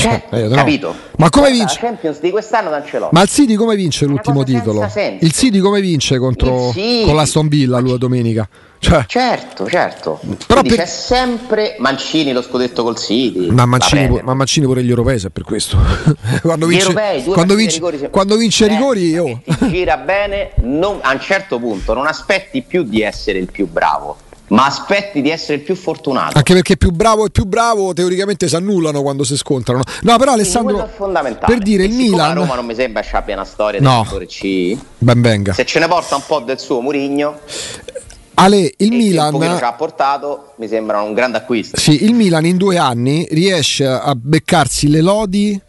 Cioè, 0.00 0.22
eh, 0.30 0.48
no. 0.48 0.54
capito? 0.54 0.94
Ma 1.16 1.28
come 1.28 1.50
vince? 1.50 1.78
La 1.80 1.88
Champions 1.88 2.20
di 2.20 2.30
quest'anno 2.30 2.72
Ancelotti. 2.72 3.14
Ma 3.14 3.22
il 3.22 3.28
City 3.28 3.54
come 3.54 3.76
vince 3.76 4.06
l'ultimo 4.06 4.42
titolo? 4.44 4.88
Il 5.20 5.32
City 5.32 5.58
come 5.58 5.80
vince 5.80 6.18
contro 6.18 6.72
con 6.72 7.14
l'Aston 7.14 7.48
Villa 7.48 7.78
lui 7.78 7.98
domenica? 7.98 8.48
Cioè. 8.78 9.04
Certo, 9.06 9.68
certo. 9.68 10.18
Però 10.46 10.62
per... 10.62 10.74
c'è 10.74 10.86
sempre 10.86 11.76
Mancini 11.80 12.32
lo 12.32 12.40
scudetto 12.40 12.82
col 12.82 12.96
City. 12.96 13.50
Ma 13.50 13.66
Mancini, 13.66 14.06
pu- 14.06 14.20
ma 14.22 14.32
Mancini 14.32 14.64
pure 14.64 14.82
gli 14.82 14.88
europei, 14.88 15.20
è 15.20 15.28
per 15.28 15.42
questo. 15.42 15.76
quando 16.40 16.66
vince, 16.66 16.86
europei, 16.86 17.22
quando 17.24 17.54
vince, 17.54 17.74
rigori, 17.74 18.08
quando 18.10 18.36
vince 18.36 18.64
eh, 18.64 18.68
rigori, 18.68 19.10
io. 19.10 19.42
gira 19.68 19.98
bene, 19.98 20.52
non, 20.62 20.98
a 21.02 21.12
un 21.12 21.20
certo 21.20 21.58
punto 21.58 21.92
non 21.92 22.06
aspetti 22.06 22.62
più 22.62 22.82
di 22.82 23.02
essere 23.02 23.38
il 23.38 23.50
più 23.50 23.68
bravo 23.68 24.16
ma 24.50 24.66
aspetti 24.66 25.22
di 25.22 25.30
essere 25.30 25.54
il 25.54 25.60
più 25.60 25.74
fortunato. 25.74 26.36
Anche 26.36 26.54
perché 26.54 26.76
più 26.76 26.90
bravo 26.90 27.26
e 27.26 27.30
più 27.30 27.44
bravo 27.44 27.92
teoricamente 27.92 28.48
si 28.48 28.56
annullano 28.56 29.02
quando 29.02 29.24
si 29.24 29.36
scontrano. 29.36 29.82
No, 30.02 30.16
però 30.18 30.32
Alessandro, 30.32 30.88
per 31.44 31.58
dire 31.58 31.84
il 31.84 31.92
Milan... 31.92 32.34
Roma 32.34 32.54
non 32.54 32.66
mi 32.66 32.74
sembra 32.74 33.02
che 33.02 33.16
abbia 33.16 33.34
una 33.34 33.44
storia 33.44 33.80
no. 33.80 34.06
del 34.10 34.26
C. 34.26 34.76
Ben 34.98 35.20
venga. 35.20 35.52
Se 35.52 35.64
ce 35.64 35.78
ne 35.78 35.88
porta 35.88 36.16
un 36.16 36.22
po' 36.26 36.40
del 36.40 36.58
suo 36.58 36.80
Murigno... 36.80 37.38
Ale, 38.34 38.72
il 38.78 38.92
Milan 38.92 39.38
che 39.38 39.56
ci 39.58 39.64
ha 39.64 39.72
portato 39.74 40.54
mi 40.56 40.66
sembra 40.66 41.02
un 41.02 41.12
grande 41.12 41.36
acquisto. 41.36 41.78
Sì, 41.78 42.04
il 42.04 42.14
Milan 42.14 42.46
in 42.46 42.56
due 42.56 42.78
anni 42.78 43.26
riesce 43.32 43.86
a 43.86 44.14
beccarsi 44.16 44.88
le 44.88 45.02
lodi 45.02 45.60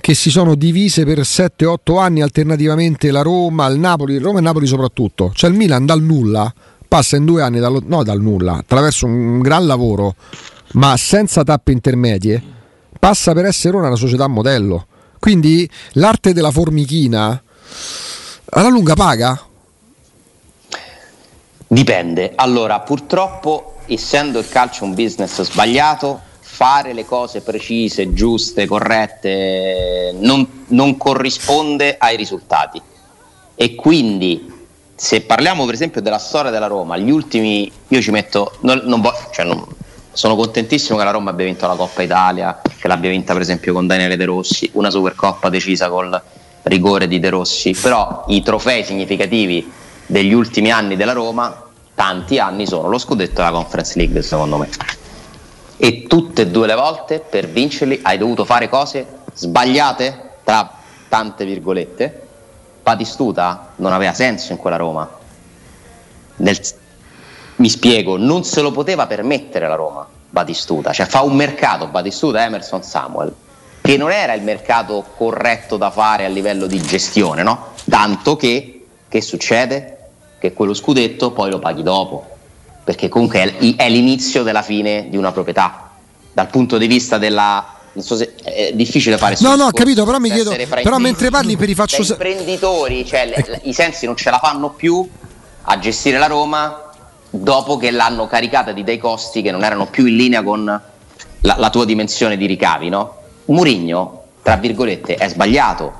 che 0.00 0.14
si 0.14 0.28
sono 0.30 0.56
divise 0.56 1.04
per 1.04 1.20
7-8 1.20 1.98
anni 1.98 2.20
alternativamente 2.20 3.12
la 3.12 3.22
Roma, 3.22 3.68
il 3.68 3.78
Napoli, 3.78 4.18
Roma 4.18 4.40
e 4.40 4.42
Napoli 4.42 4.66
soprattutto. 4.66 5.30
Cioè 5.32 5.48
il 5.50 5.56
Milan 5.56 5.86
dal 5.86 6.02
nulla 6.02 6.52
passa 6.88 7.16
in 7.16 7.26
due 7.26 7.42
anni 7.42 7.60
dallo, 7.60 7.82
no, 7.84 8.02
dal 8.02 8.20
nulla, 8.20 8.54
attraverso 8.54 9.06
un 9.06 9.40
gran 9.40 9.66
lavoro, 9.66 10.16
ma 10.72 10.96
senza 10.96 11.44
tappe 11.44 11.72
intermedie, 11.72 12.42
passa 12.98 13.32
per 13.34 13.44
essere 13.44 13.76
una 13.76 13.94
società 13.94 14.26
modello. 14.26 14.86
Quindi 15.18 15.68
l'arte 15.92 16.32
della 16.32 16.50
formichina 16.50 17.40
alla 18.50 18.68
lunga 18.68 18.94
paga? 18.94 19.40
Dipende. 21.66 22.32
Allora, 22.34 22.80
purtroppo, 22.80 23.76
essendo 23.86 24.38
il 24.38 24.48
calcio 24.48 24.84
un 24.84 24.94
business 24.94 25.42
sbagliato, 25.42 26.20
fare 26.40 26.94
le 26.94 27.04
cose 27.04 27.42
precise, 27.42 28.12
giuste, 28.14 28.66
corrette 28.66 30.16
non, 30.18 30.64
non 30.68 30.96
corrisponde 30.96 31.96
ai 31.98 32.16
risultati. 32.16 32.80
E 33.54 33.74
quindi 33.74 34.57
se 35.00 35.20
parliamo 35.20 35.64
per 35.64 35.74
esempio 35.74 36.02
della 36.02 36.18
storia 36.18 36.50
della 36.50 36.66
Roma, 36.66 36.96
gli 36.96 37.08
ultimi, 37.08 37.70
io 37.86 38.00
ci 38.00 38.10
metto, 38.10 38.56
non, 38.62 38.82
non, 38.82 39.00
cioè 39.30 39.44
non, 39.44 39.64
sono 40.10 40.34
contentissimo 40.34 40.98
che 40.98 41.04
la 41.04 41.12
Roma 41.12 41.30
abbia 41.30 41.44
vinto 41.44 41.68
la 41.68 41.76
Coppa 41.76 42.02
Italia, 42.02 42.60
che 42.76 42.88
l'abbia 42.88 43.08
vinta 43.08 43.32
per 43.32 43.42
esempio 43.42 43.72
con 43.72 43.86
Daniele 43.86 44.16
De 44.16 44.24
Rossi, 44.24 44.68
una 44.72 44.90
Supercoppa 44.90 45.50
decisa 45.50 45.88
col 45.88 46.20
rigore 46.64 47.06
di 47.06 47.20
De 47.20 47.28
Rossi, 47.28 47.76
però 47.80 48.24
i 48.26 48.42
trofei 48.42 48.82
significativi 48.82 49.70
degli 50.04 50.32
ultimi 50.32 50.72
anni 50.72 50.96
della 50.96 51.12
Roma, 51.12 51.62
tanti 51.94 52.40
anni 52.40 52.66
sono 52.66 52.88
lo 52.88 52.98
scudetto 52.98 53.40
e 53.40 53.44
la 53.44 53.52
Conference 53.52 53.96
League 53.96 54.20
secondo 54.22 54.56
me. 54.56 54.68
E 55.76 56.06
tutte 56.08 56.42
e 56.42 56.46
due 56.48 56.66
le 56.66 56.74
volte 56.74 57.20
per 57.20 57.46
vincerli 57.46 58.00
hai 58.02 58.18
dovuto 58.18 58.44
fare 58.44 58.68
cose 58.68 59.06
sbagliate, 59.32 60.30
tra 60.42 60.68
tante 61.08 61.44
virgolette, 61.44 62.27
Batistuta 62.88 63.72
non 63.76 63.92
aveva 63.92 64.14
senso 64.14 64.52
in 64.52 64.58
quella 64.58 64.76
Roma. 64.76 65.06
Nel, 66.36 66.58
mi 67.56 67.68
spiego, 67.68 68.16
non 68.16 68.44
se 68.44 68.62
lo 68.62 68.70
poteva 68.70 69.06
permettere 69.06 69.68
la 69.68 69.74
Roma, 69.74 70.06
Batistuta, 70.30 70.94
cioè 70.94 71.04
fa 71.04 71.20
un 71.20 71.36
mercato 71.36 71.88
Batistuta 71.88 72.42
Emerson 72.42 72.82
Samuel 72.82 73.34
che 73.82 73.98
non 73.98 74.10
era 74.10 74.32
il 74.32 74.42
mercato 74.42 75.04
corretto 75.16 75.76
da 75.76 75.90
fare 75.90 76.24
a 76.24 76.28
livello 76.28 76.66
di 76.66 76.80
gestione, 76.80 77.42
no? 77.42 77.72
Tanto 77.90 78.36
che, 78.36 78.86
che 79.06 79.20
succede? 79.20 79.98
Che 80.38 80.54
quello 80.54 80.72
scudetto 80.72 81.32
poi 81.32 81.50
lo 81.50 81.58
paghi 81.58 81.82
dopo, 81.82 82.26
perché 82.84 83.08
comunque 83.10 83.58
è, 83.76 83.88
l'inizio 83.90 84.42
della 84.42 84.62
fine 84.62 85.10
di 85.10 85.18
una 85.18 85.32
proprietà, 85.32 85.90
dal 86.32 86.48
punto 86.48 86.78
di 86.78 86.86
vista 86.86 87.18
della 87.18 87.77
non 87.98 88.06
so 88.06 88.16
se 88.16 88.34
è 88.42 88.72
difficile 88.74 89.18
fare 89.18 89.36
No, 89.40 89.56
no, 89.56 89.66
ho 89.66 89.72
capito, 89.72 90.04
però 90.04 90.18
mi 90.18 90.30
chiedo, 90.30 90.54
però 90.82 90.98
mentre 90.98 91.30
parli 91.30 91.56
per 91.56 91.68
i 91.68 91.74
faccio 91.74 92.02
Gli 92.02 92.10
imprenditori, 92.10 93.04
cioè 93.04 93.26
le, 93.26 93.60
i 93.64 93.72
sensi 93.72 94.06
non 94.06 94.16
ce 94.16 94.30
la 94.30 94.38
fanno 94.38 94.70
più 94.70 95.06
a 95.62 95.78
gestire 95.78 96.18
la 96.18 96.26
Roma 96.26 96.90
dopo 97.30 97.76
che 97.76 97.90
l'hanno 97.90 98.26
caricata 98.26 98.72
di 98.72 98.84
dei 98.84 98.98
costi 98.98 99.42
che 99.42 99.50
non 99.50 99.64
erano 99.64 99.86
più 99.86 100.06
in 100.06 100.16
linea 100.16 100.42
con 100.42 100.64
la, 100.64 101.56
la 101.58 101.70
tua 101.70 101.84
dimensione 101.84 102.36
di 102.36 102.46
ricavi, 102.46 102.88
no? 102.88 103.16
Murigno, 103.46 104.22
tra 104.42 104.56
virgolette, 104.56 105.16
è 105.16 105.28
sbagliato, 105.28 105.92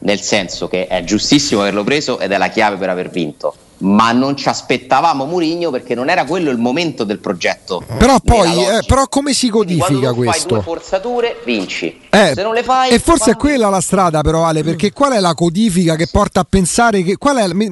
nel 0.00 0.20
senso 0.20 0.68
che 0.68 0.88
è 0.88 1.04
giustissimo 1.04 1.60
averlo 1.60 1.84
preso 1.84 2.18
ed 2.18 2.32
è 2.32 2.38
la 2.38 2.48
chiave 2.48 2.76
per 2.76 2.90
aver 2.90 3.10
vinto 3.10 3.54
ma 3.82 4.12
non 4.12 4.36
ci 4.36 4.48
aspettavamo 4.48 5.24
Murigno 5.24 5.70
perché 5.70 5.94
non 5.94 6.08
era 6.08 6.24
quello 6.24 6.50
il 6.50 6.58
momento 6.58 7.04
del 7.04 7.18
progetto. 7.18 7.82
Però 7.98 8.18
poi, 8.20 8.64
eh, 8.64 8.84
però 8.86 9.08
come 9.08 9.32
si 9.32 9.48
codifica 9.48 10.12
questo? 10.12 10.48
Fai 10.48 10.48
due 10.48 10.62
forzature, 10.62 11.40
vinci. 11.44 12.00
Eh, 12.08 12.32
Se 12.34 12.42
non 12.42 12.54
le 12.54 12.62
fai, 12.62 12.90
e 12.90 12.98
forse 12.98 13.32
è 13.32 13.36
quella 13.36 13.68
la 13.68 13.80
strada, 13.80 14.20
però, 14.22 14.44
Ale, 14.44 14.62
perché 14.62 14.92
qual 14.92 15.12
è 15.12 15.20
la 15.20 15.34
codifica 15.34 15.96
che 15.96 16.08
porta 16.10 16.40
a 16.40 16.46
pensare 16.48 17.02
che 17.02 17.16
qual 17.16 17.38
è? 17.38 17.52
Mi, 17.52 17.68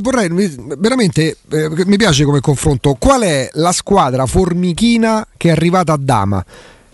vorrei 0.00 0.28
veramente 0.78 1.38
eh, 1.50 1.68
mi 1.86 1.96
piace 1.96 2.24
come 2.24 2.40
confronto. 2.40 2.96
Qual 2.98 3.22
è 3.22 3.48
la 3.54 3.72
squadra 3.72 4.26
formichina 4.26 5.26
che 5.36 5.48
è 5.48 5.52
arrivata 5.52 5.92
a 5.92 5.98
Dama? 5.98 6.44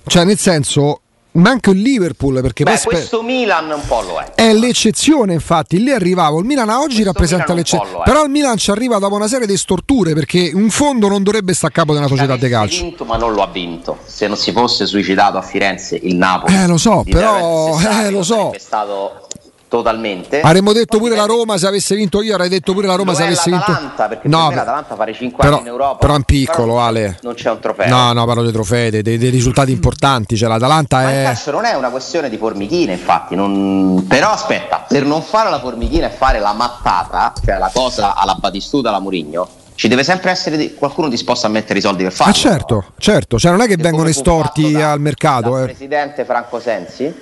Cioè, 0.07 0.25
nel 0.25 0.39
senso, 0.39 1.01
ma 1.35 1.51
anche 1.51 1.71
il 1.71 1.81
Liverpool 1.81 2.41
perché 2.41 2.65
Beh, 2.65 2.81
questo 2.85 3.23
Milan 3.23 3.71
un 3.71 3.81
po' 3.87 4.03
lo 4.03 4.21
è. 4.21 4.33
È 4.35 4.53
l'eccezione 4.53 5.33
infatti. 5.33 5.83
Lì 5.83 5.91
arrivavo 5.91 6.39
il 6.39 6.45
Milan 6.45 6.69
oggi 6.69 7.03
questo 7.03 7.05
rappresenta 7.05 7.55
l'eccezione 7.55 8.03
però 8.05 8.25
il 8.25 8.31
Milan 8.31 8.57
ci 8.57 8.71
arriva 8.71 8.99
dopo 8.99 9.15
una 9.17 9.27
serie 9.29 9.47
di 9.47 9.57
storture 9.57 10.15
perché 10.15 10.53
un 10.55 10.71
fondo 10.71 11.09
non 11.09 11.23
dovrebbe 11.23 11.55
stare 11.55 11.73
a 11.73 11.77
capo 11.77 11.93
una 11.93 12.07
società 12.07 12.37
di 12.37 12.49
calcio. 12.49 12.83
vinto 12.83 13.05
ma 13.05 13.17
non 13.17 13.33
lo 13.33 13.43
ha 13.43 13.49
vinto. 13.49 13.99
Se 14.05 14.27
non 14.27 14.37
si 14.37 14.53
fosse 14.53 14.87
suicidato 14.87 15.37
a 15.39 15.43
Firenze 15.43 15.99
il 16.01 16.17
Napoli 16.17 16.55
eh 16.55 16.67
lo 16.67 16.79
so 16.79 17.03
però 17.09 17.79
eh, 17.81 18.11
lo 18.11 18.23
so. 18.23 18.51
è 18.51 18.59
stato 18.59 19.29
totalmente. 19.77 20.41
Avremmo 20.41 20.73
detto 20.73 20.99
pure 20.99 21.17
la 21.17 21.25
Roma 21.25 21.59
se 21.59 21.67
avesse 21.67 21.97
vinto 21.97 22.23
io, 22.23 22.35
avrei 22.35 22.49
detto 22.49 22.73
pure 22.73 22.87
la 22.87 22.95
Roma 22.95 23.13
se 23.15 23.25
avesse 23.25 23.51
vinto. 23.51 23.73
Perché 23.97 24.29
no, 24.29 24.49
per 24.49 24.57
l'Atalanta 24.59 24.95
fare 24.95 25.13
5 25.13 25.43
però, 25.43 25.57
anni 25.57 25.67
in 25.67 25.73
Europa. 25.73 25.99
Però 25.99 26.15
un 26.15 26.23
piccolo, 26.23 26.75
però 26.75 26.81
Ale. 26.81 27.19
Non 27.23 27.35
c'è 27.35 27.51
un 27.51 27.59
trofeo. 27.59 27.89
No, 27.89 28.13
no, 28.13 28.25
parlo 28.25 28.43
dei 28.43 28.53
trofei, 28.53 28.91
dei, 28.91 29.03
dei, 29.03 29.31
risultati 29.31 29.73
importanti. 29.73 30.37
Cioè, 30.37 30.49
l'Atalanta 30.49 30.99
Ma 30.99 31.11
è. 31.11 31.19
il 31.19 31.25
calcio 31.25 31.51
non 31.51 31.65
è 31.65 31.75
una 31.75 31.91
questione 31.91 32.29
di 32.29 32.37
formichine, 32.37 32.93
infatti. 32.93 33.35
Non... 33.35 34.05
Però 34.07 34.31
aspetta, 34.31 34.85
per 34.87 35.05
non 35.05 35.23
fare 35.23 35.51
la 35.51 35.59
formichina 35.59 36.07
e 36.07 36.11
fare 36.11 36.39
la 36.39 36.53
mattata, 36.53 37.33
cioè 37.45 37.59
la 37.59 37.71
cosa 37.73 38.15
alla 38.15 38.35
Batistuta, 38.35 38.91
alla 38.91 39.01
Murigno. 39.01 39.49
Ci 39.77 39.89
deve 39.89 40.05
sempre 40.05 40.31
essere 40.31 40.75
qualcuno 40.75 41.09
disposto 41.09 41.47
a 41.47 41.49
mettere 41.49 41.81
i 41.81 41.83
soldi 41.83 42.05
per 42.05 42.13
farlo. 42.13 42.33
Ah, 42.33 42.37
certo, 42.37 42.85
certo. 42.99 43.39
Cioè, 43.41 43.51
non 43.51 43.61
è 43.61 43.67
che 43.67 43.77
vengono 43.77 44.09
estorti 44.09 44.71
da, 44.71 44.93
al 44.93 45.01
mercato. 45.01 45.57
Il 45.57 45.63
eh. 45.63 45.67
presidente 45.67 46.25
Franco 46.25 46.61
Sensi 46.61 47.13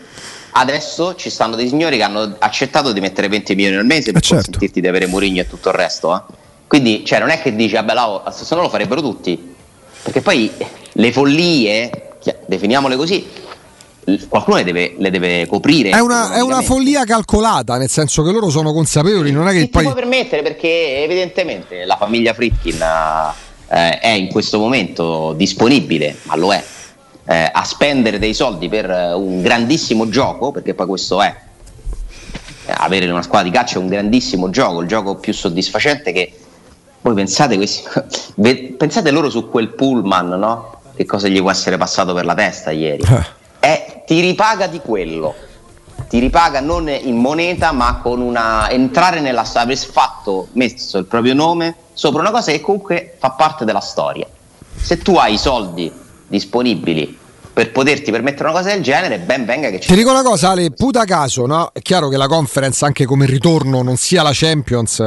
Adesso 0.54 1.14
ci 1.14 1.30
stanno 1.30 1.56
dei 1.56 1.68
signori 1.68 1.96
che 1.96 2.02
hanno 2.02 2.36
accettato 2.38 2.92
di 2.92 3.00
mettere 3.00 3.28
20 3.28 3.54
milioni 3.54 3.76
al 3.76 3.86
mese 3.86 4.12
per 4.12 4.20
eh 4.20 4.24
certo. 4.24 4.44
consentirti 4.44 4.80
di 4.80 4.88
avere 4.88 5.06
Mourinho 5.06 5.40
e 5.40 5.48
tutto 5.48 5.70
il 5.70 5.74
resto. 5.74 6.14
Eh? 6.14 6.34
Quindi 6.66 7.04
cioè, 7.04 7.18
non 7.18 7.30
è 7.30 7.40
che 7.40 7.54
dici, 7.54 7.74
vabbè, 7.74 7.94
là, 7.94 8.22
se 8.30 8.54
no 8.54 8.62
lo 8.62 8.68
farebbero 8.68 9.00
tutti. 9.00 9.54
Perché 10.02 10.20
poi 10.20 10.50
le 10.92 11.12
follie, 11.12 12.16
definiamole 12.46 12.96
così, 12.96 13.26
qualcuno 14.28 14.56
le 14.56 14.64
deve, 14.64 14.94
le 14.98 15.10
deve 15.10 15.46
coprire. 15.46 15.90
È 15.90 16.00
una, 16.00 16.34
è 16.34 16.40
una, 16.40 16.60
follia 16.60 17.04
calcolata, 17.04 17.76
nel 17.76 17.88
senso 17.88 18.22
che 18.22 18.32
loro 18.32 18.50
sono 18.50 18.72
consapevoli, 18.72 19.30
non 19.30 19.48
è 19.48 19.52
che 19.52 19.68
poi... 19.68 19.84
può 19.84 19.94
permettere 19.94 20.42
perché 20.42 21.02
evidentemente 21.02 21.84
la 21.84 21.96
famiglia 21.96 22.34
Fritkin 22.34 22.80
eh, 23.68 23.98
è 23.98 24.08
in 24.08 24.28
questo 24.28 24.58
momento 24.58 25.32
disponibile, 25.34 26.16
ma 26.24 26.36
lo 26.36 26.52
è, 26.52 26.62
eh, 27.24 27.50
a 27.52 27.64
spendere 27.64 28.18
dei 28.18 28.34
soldi 28.34 28.68
per 28.68 28.90
eh, 28.90 29.12
un 29.12 29.42
grandissimo 29.42 30.08
gioco, 30.08 30.50
perché 30.50 30.74
poi 30.74 30.86
questo 30.86 31.22
è 31.22 31.34
avere 32.66 33.10
una 33.10 33.22
squadra 33.22 33.48
di 33.48 33.54
calcio 33.54 33.78
è 33.78 33.82
un 33.82 33.88
grandissimo 33.88 34.50
gioco, 34.50 34.80
il 34.80 34.88
gioco 34.88 35.16
più 35.16 35.32
soddisfacente 35.32 36.12
che 36.12 36.32
voi 37.00 37.14
pensate, 37.14 37.56
questi, 37.56 37.82
pensate 38.76 39.10
loro 39.10 39.28
su 39.28 39.48
quel 39.50 39.70
pullman, 39.70 40.28
no? 40.28 40.80
Che 40.94 41.04
cosa 41.04 41.28
gli 41.28 41.40
può 41.40 41.50
essere 41.50 41.76
passato 41.76 42.14
per 42.14 42.24
la 42.24 42.34
testa 42.34 42.70
ieri? 42.70 43.02
Eh, 43.58 44.02
ti 44.06 44.20
ripaga 44.20 44.66
di 44.66 44.80
quello, 44.80 45.34
ti 46.08 46.18
ripaga 46.18 46.60
non 46.60 46.88
in 46.88 47.16
moneta, 47.16 47.72
ma 47.72 48.00
con 48.02 48.20
una 48.20 48.70
entrare 48.70 49.20
nella 49.20 49.44
storia, 49.44 49.62
aver 49.62 49.78
fatto, 49.78 50.48
messo 50.52 50.98
il 50.98 51.06
proprio 51.06 51.34
nome 51.34 51.76
sopra 51.92 52.20
una 52.20 52.30
cosa 52.30 52.50
che 52.50 52.60
comunque 52.60 53.16
fa 53.18 53.30
parte 53.30 53.64
della 53.64 53.80
storia. 53.80 54.26
Se 54.74 54.98
tu 54.98 55.16
hai 55.16 55.34
i 55.34 55.38
soldi 55.38 55.92
disponibili 56.32 57.18
per 57.52 57.70
poterti 57.70 58.10
permettere 58.10 58.48
una 58.48 58.58
cosa 58.58 58.70
del 58.72 58.82
genere, 58.82 59.18
ben 59.18 59.44
venga 59.44 59.68
che 59.68 59.78
ci 59.78 59.88
Ti 59.88 59.94
dico 59.94 60.10
una 60.10 60.22
cosa, 60.22 60.50
Ale, 60.50 60.70
puta 60.70 61.04
caso, 61.04 61.44
no? 61.44 61.70
È 61.74 61.80
chiaro 61.80 62.08
che 62.08 62.16
la 62.16 62.26
conference, 62.26 62.82
anche 62.86 63.04
come 63.04 63.26
ritorno, 63.26 63.82
non 63.82 63.96
sia 63.96 64.22
la 64.22 64.30
Champions. 64.32 64.98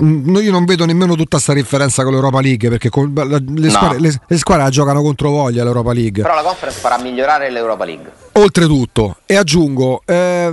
Io 0.00 0.50
non 0.50 0.66
vedo 0.66 0.84
nemmeno 0.84 1.14
tutta 1.14 1.36
questa 1.36 1.54
differenza 1.54 2.02
con 2.02 2.12
l'Europa 2.12 2.42
League, 2.42 2.68
perché 2.68 2.90
le, 2.92 3.42
le, 3.46 3.70
squadre, 3.70 4.00
le, 4.00 4.20
le, 4.26 4.36
squadre, 4.36 4.64
la 4.64 4.68
giocano 4.68 5.00
contro 5.00 5.30
voglia 5.30 5.64
l'Europa 5.64 5.94
League. 5.94 6.22
Però 6.22 6.34
la 6.34 6.42
conference 6.42 6.78
farà 6.78 6.98
migliorare 6.98 7.50
l'Europa 7.50 7.86
League. 7.86 8.12
Oltretutto, 8.32 9.16
e 9.24 9.36
aggiungo. 9.36 10.02
Eh, 10.04 10.52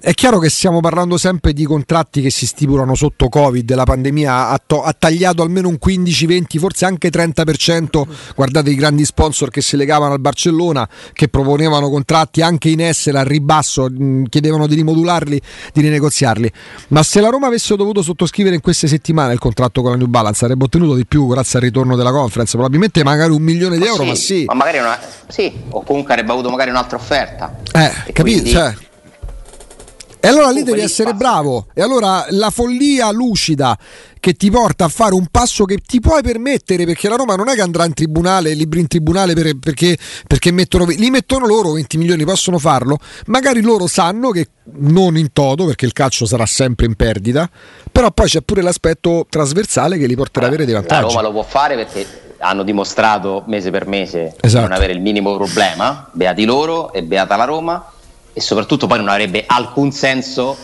è 0.00 0.12
chiaro 0.12 0.38
che 0.38 0.48
stiamo 0.48 0.80
parlando 0.80 1.18
sempre 1.18 1.52
di 1.52 1.64
contratti 1.64 2.22
che 2.22 2.30
si 2.30 2.46
stipulano 2.46 2.94
sotto 2.94 3.28
Covid, 3.28 3.74
la 3.74 3.84
pandemia 3.84 4.48
ha, 4.48 4.62
to- 4.64 4.82
ha 4.82 4.94
tagliato 4.98 5.42
almeno 5.42 5.68
un 5.68 5.76
15-20, 5.84 6.58
forse 6.58 6.86
anche 6.86 7.10
30%, 7.10 8.06
guardate 8.34 8.70
i 8.70 8.74
grandi 8.74 9.04
sponsor 9.04 9.50
che 9.50 9.60
si 9.60 9.76
legavano 9.76 10.14
al 10.14 10.20
Barcellona, 10.20 10.88
che 11.12 11.28
proponevano 11.28 11.90
contratti 11.90 12.40
anche 12.40 12.70
in 12.70 12.80
essere 12.80 13.18
al 13.18 13.26
ribasso, 13.26 13.86
mh, 13.90 14.24
chiedevano 14.30 14.66
di 14.66 14.76
rimodularli, 14.76 15.40
di 15.74 15.80
rinegoziarli. 15.82 16.50
Ma 16.88 17.02
se 17.02 17.20
la 17.20 17.28
Roma 17.28 17.48
avesse 17.48 17.76
dovuto 17.76 18.00
sottoscrivere 18.00 18.54
in 18.54 18.62
queste 18.62 18.88
settimane 18.88 19.34
il 19.34 19.38
contratto 19.38 19.82
con 19.82 19.90
la 19.90 19.96
New 19.98 20.06
Balance, 20.06 20.38
sarebbe 20.38 20.64
ottenuto 20.64 20.94
di 20.94 21.04
più 21.04 21.26
grazie 21.26 21.58
al 21.58 21.64
ritorno 21.66 21.96
della 21.96 22.12
conference, 22.12 22.52
probabilmente 22.52 23.04
magari 23.04 23.32
un 23.32 23.42
milione 23.42 23.76
di 23.76 23.84
euro, 23.84 24.04
sì, 24.04 24.08
ma 24.08 24.14
sì. 24.14 24.44
Ma 24.46 24.54
magari 24.54 24.78
una, 24.78 24.98
sì, 25.28 25.52
o 25.68 25.82
comunque 25.82 26.14
avrebbe 26.14 26.32
avuto 26.32 26.48
magari 26.48 26.70
un'altra 26.70 26.96
offerta. 26.96 27.58
Eh, 27.72 28.12
capito? 28.12 28.22
Quindi... 28.22 28.50
Cioè, 28.50 28.74
e 30.26 30.28
allora 30.28 30.50
lì 30.50 30.64
devi 30.64 30.80
essere 30.80 31.14
bravo. 31.14 31.68
E 31.72 31.80
allora 31.80 32.26
la 32.30 32.50
follia 32.50 33.12
lucida 33.12 33.78
che 34.18 34.32
ti 34.32 34.50
porta 34.50 34.86
a 34.86 34.88
fare 34.88 35.14
un 35.14 35.26
passo 35.30 35.64
che 35.64 35.78
ti 35.78 36.00
puoi 36.00 36.20
permettere, 36.20 36.84
perché 36.84 37.08
la 37.08 37.14
Roma 37.14 37.36
non 37.36 37.48
è 37.48 37.54
che 37.54 37.60
andrà 37.60 37.84
in 37.84 37.94
tribunale, 37.94 38.52
libri 38.54 38.80
in 38.80 38.88
tribunale 38.88 39.34
per, 39.34 39.56
perché, 39.56 39.96
perché 40.26 40.50
mettono, 40.50 40.86
li 40.86 41.10
mettono 41.10 41.46
loro 41.46 41.70
20 41.72 41.96
milioni, 41.96 42.24
possono 42.24 42.58
farlo. 42.58 42.98
Magari 43.26 43.60
loro 43.60 43.86
sanno 43.86 44.30
che 44.30 44.48
non 44.78 45.16
in 45.16 45.32
toto, 45.32 45.64
perché 45.64 45.86
il 45.86 45.92
calcio 45.92 46.26
sarà 46.26 46.44
sempre 46.44 46.86
in 46.86 46.96
perdita, 46.96 47.48
però 47.92 48.10
poi 48.10 48.26
c'è 48.26 48.40
pure 48.40 48.62
l'aspetto 48.62 49.26
trasversale 49.30 49.96
che 49.96 50.08
li 50.08 50.16
porterà 50.16 50.46
a 50.46 50.48
avere 50.48 50.64
dei 50.64 50.74
vantaggi. 50.74 51.02
La 51.02 51.06
Roma 51.06 51.22
lo 51.22 51.30
può 51.30 51.44
fare 51.44 51.76
perché 51.76 52.24
hanno 52.38 52.64
dimostrato 52.64 53.44
mese 53.46 53.70
per 53.70 53.86
mese 53.86 54.34
esatto. 54.40 54.64
di 54.64 54.68
non 54.68 54.72
avere 54.72 54.92
il 54.92 55.00
minimo 55.00 55.36
problema, 55.36 56.08
beati 56.10 56.44
loro 56.44 56.92
e 56.92 57.04
beata 57.04 57.36
la 57.36 57.44
Roma 57.44 57.90
e 58.36 58.40
soprattutto 58.42 58.86
poi 58.86 58.98
non 58.98 59.08
avrebbe 59.08 59.44
alcun 59.46 59.90
senso 59.92 60.56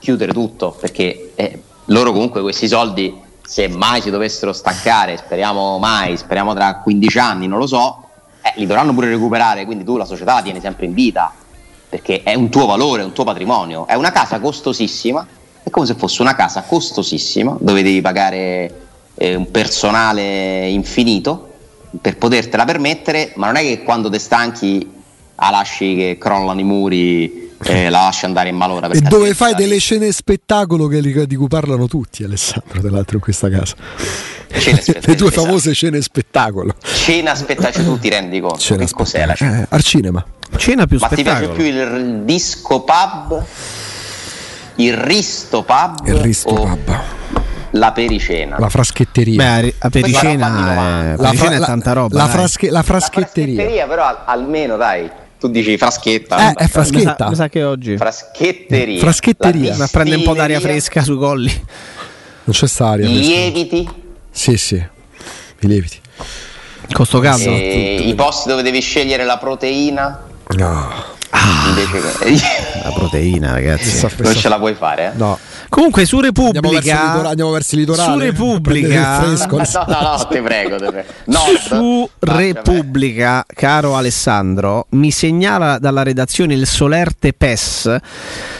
chiudere 0.00 0.32
tutto 0.32 0.76
perché 0.80 1.32
eh, 1.36 1.62
loro 1.86 2.10
comunque 2.10 2.40
questi 2.40 2.66
soldi 2.66 3.20
se 3.42 3.68
mai 3.68 4.00
si 4.00 4.10
dovessero 4.10 4.52
staccare 4.52 5.16
speriamo 5.16 5.78
mai 5.78 6.16
speriamo 6.16 6.54
tra 6.54 6.80
15 6.80 7.18
anni 7.18 7.46
non 7.46 7.58
lo 7.58 7.66
so 7.66 8.08
eh, 8.42 8.52
li 8.56 8.66
dovranno 8.66 8.94
pure 8.94 9.08
recuperare. 9.08 9.64
Quindi 9.64 9.84
tu 9.84 9.96
la 9.96 10.04
società 10.04 10.34
la 10.34 10.42
tieni 10.42 10.60
sempre 10.60 10.86
in 10.86 10.94
vita 10.94 11.32
perché 11.88 12.22
è 12.22 12.34
un 12.34 12.48
tuo 12.48 12.66
valore, 12.66 13.02
un 13.02 13.12
tuo 13.12 13.24
patrimonio. 13.24 13.86
È 13.86 13.94
una 13.94 14.10
casa 14.10 14.40
costosissima 14.40 15.26
è 15.62 15.68
come 15.68 15.84
se 15.84 15.94
fosse 15.94 16.22
una 16.22 16.34
casa 16.34 16.62
costosissima 16.62 17.56
dove 17.60 17.82
devi 17.82 18.00
pagare 18.00 18.86
eh, 19.14 19.34
un 19.34 19.50
personale 19.50 20.68
infinito 20.68 21.48
per 22.00 22.16
potertela 22.16 22.64
permettere 22.64 23.32
ma 23.34 23.46
non 23.46 23.56
è 23.56 23.60
che 23.60 23.82
quando 23.82 24.08
ti 24.08 24.18
stanchi 24.18 24.99
la 25.40 25.50
lasci 25.50 25.94
che 25.96 26.18
crollano 26.18 26.60
i 26.60 26.64
muri 26.64 27.48
e 27.62 27.90
la 27.90 28.02
lasci 28.02 28.24
andare 28.24 28.48
in 28.48 28.56
malora. 28.56 28.88
E 28.88 29.00
dove 29.00 29.34
fai 29.34 29.54
delle 29.54 29.78
scene 29.78 30.12
spettacolo 30.12 30.86
che, 30.86 31.00
di 31.26 31.36
cui 31.36 31.48
parlano 31.48 31.86
tutti, 31.86 32.24
Alessandro, 32.24 32.80
tra 32.80 32.90
l'altro 32.90 33.16
in 33.16 33.22
questa 33.22 33.48
casa. 33.48 33.74
Le 34.50 35.14
due 35.14 35.30
famose 35.30 35.72
scene 35.72 36.00
spettacolo. 36.00 36.74
Cena 36.82 37.34
spettacolo, 37.34 37.72
cioè 37.72 37.84
tu 37.84 37.98
ti 37.98 38.08
rendi 38.08 38.40
conto 38.40 38.58
cena 38.58 38.84
che 38.84 38.92
cos'è 38.92 39.24
la 39.24 39.34
cena? 39.34 39.60
Eh, 39.60 39.66
al 39.68 39.82
cinema. 39.82 40.24
Cena 40.56 40.86
più 40.86 40.98
Ma 40.98 41.06
spettacolo. 41.06 41.54
ti 41.54 41.62
piace 41.62 41.70
più 41.70 41.96
il 41.96 42.22
disco 42.24 42.82
pub? 42.82 43.44
Il 44.76 44.96
risto 44.96 45.62
pub? 45.62 46.06
Il 46.06 46.14
risto 46.16 46.48
o... 46.48 46.66
pub. 46.66 47.00
la 47.72 47.92
pericena. 47.92 48.58
La 48.58 48.68
fraschetteria. 48.68 49.36
Beh, 49.36 49.74
a 49.78 49.88
pericena, 49.88 51.12
è, 51.12 51.16
la, 51.16 51.28
pericena 51.28 51.56
è 51.56 51.60
tanta 51.60 51.92
roba. 51.92 52.16
La, 52.16 52.24
dai. 52.24 52.32
frasche- 52.32 52.70
la 52.70 52.82
fraschetteria. 52.82 53.54
La 53.54 53.62
fraschetteria, 53.62 53.86
però 53.86 54.04
al- 54.04 54.22
almeno 54.24 54.76
dai, 54.76 55.08
tu 55.40 55.48
dici 55.48 55.76
fraschetta. 55.78 56.36
Eh, 56.36 56.52
è 56.52 56.62
Mi 56.62 56.68
sa, 56.68 56.68
fraschetta. 56.68 57.28
mi 57.30 57.34
sa 57.34 57.48
che 57.48 57.64
oggi 57.64 57.96
Fraschetteria. 57.96 59.00
Fraschetteria. 59.00 59.70
La 59.70 59.76
ma 59.78 59.88
prende 59.90 60.16
un 60.16 60.22
po' 60.22 60.34
d'aria 60.34 60.60
fresca 60.60 61.02
sui 61.02 61.16
colli. 61.16 61.50
Non 62.44 62.54
c'è 62.54 62.66
sta 62.68 62.88
aria. 62.90 63.06
fresca. 63.06 63.20
Lieviti. 63.22 63.88
Sì, 64.30 64.56
sì. 64.58 64.74
I 64.76 65.66
lieviti. 65.66 65.98
Con 66.92 67.06
sto 67.06 67.20
caldo. 67.20 67.48
e 67.50 68.02
I 68.04 68.14
posti 68.14 68.48
dove 68.48 68.62
devi 68.62 68.80
scegliere 68.80 69.24
la 69.24 69.38
proteina. 69.38 70.22
No. 70.56 71.18
Invece 71.68 72.00
che... 72.18 72.40
La 72.82 72.90
proteina, 72.92 73.52
ragazzi. 73.52 74.06
non 74.18 74.34
ce 74.34 74.48
la 74.48 74.58
puoi 74.58 74.74
fare, 74.74 75.06
eh? 75.06 75.16
No. 75.16 75.38
Comunque 75.70 76.04
su 76.04 76.16
Andiamo 76.16 76.42
verso, 76.42 76.58
il 76.58 76.62
Repubblica 76.62 77.06
litora- 77.12 77.28
andiamo 77.30 77.50
verso 77.52 77.74
il 77.76 77.80
litorale. 77.80 78.12
Su 78.12 78.18
Repubblica 78.18 79.22
fresco. 79.22 79.56
No, 79.56 79.84
no, 79.86 80.00
no, 80.16 80.26
te 80.28 80.42
prego, 80.42 80.76
te 80.76 80.90
prego. 80.90 81.08
No, 81.26 81.38
su 81.58 82.10
Repubblica, 82.18 83.46
caro 83.46 83.96
Alessandro, 83.96 84.86
mi 84.90 85.10
segnala 85.10 85.78
dalla 85.78 86.02
redazione 86.02 86.54
il 86.54 86.66
Solerte 86.66 87.32
PES, 87.32 87.96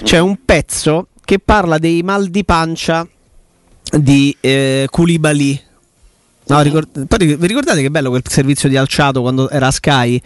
c'è 0.02 0.18
un 0.18 0.38
pezzo 0.44 1.08
che 1.24 1.38
parla 1.38 1.78
dei 1.78 2.02
mal 2.02 2.28
di 2.28 2.44
pancia 2.44 3.06
di 3.92 4.34
eh, 4.40 4.86
Koulibaly. 4.88 5.62
No, 6.46 6.61
ricor- 6.62 6.88
poi 7.06 7.36
vi 7.36 7.46
ricordate 7.46 7.82
che 7.82 7.90
bello 7.90 8.08
quel 8.11 8.22
servizio 8.26 8.68
di 8.68 8.76
Alciato 8.76 9.20
quando 9.20 9.50
era 9.50 9.66
a 9.66 9.70
Sky? 9.70 10.20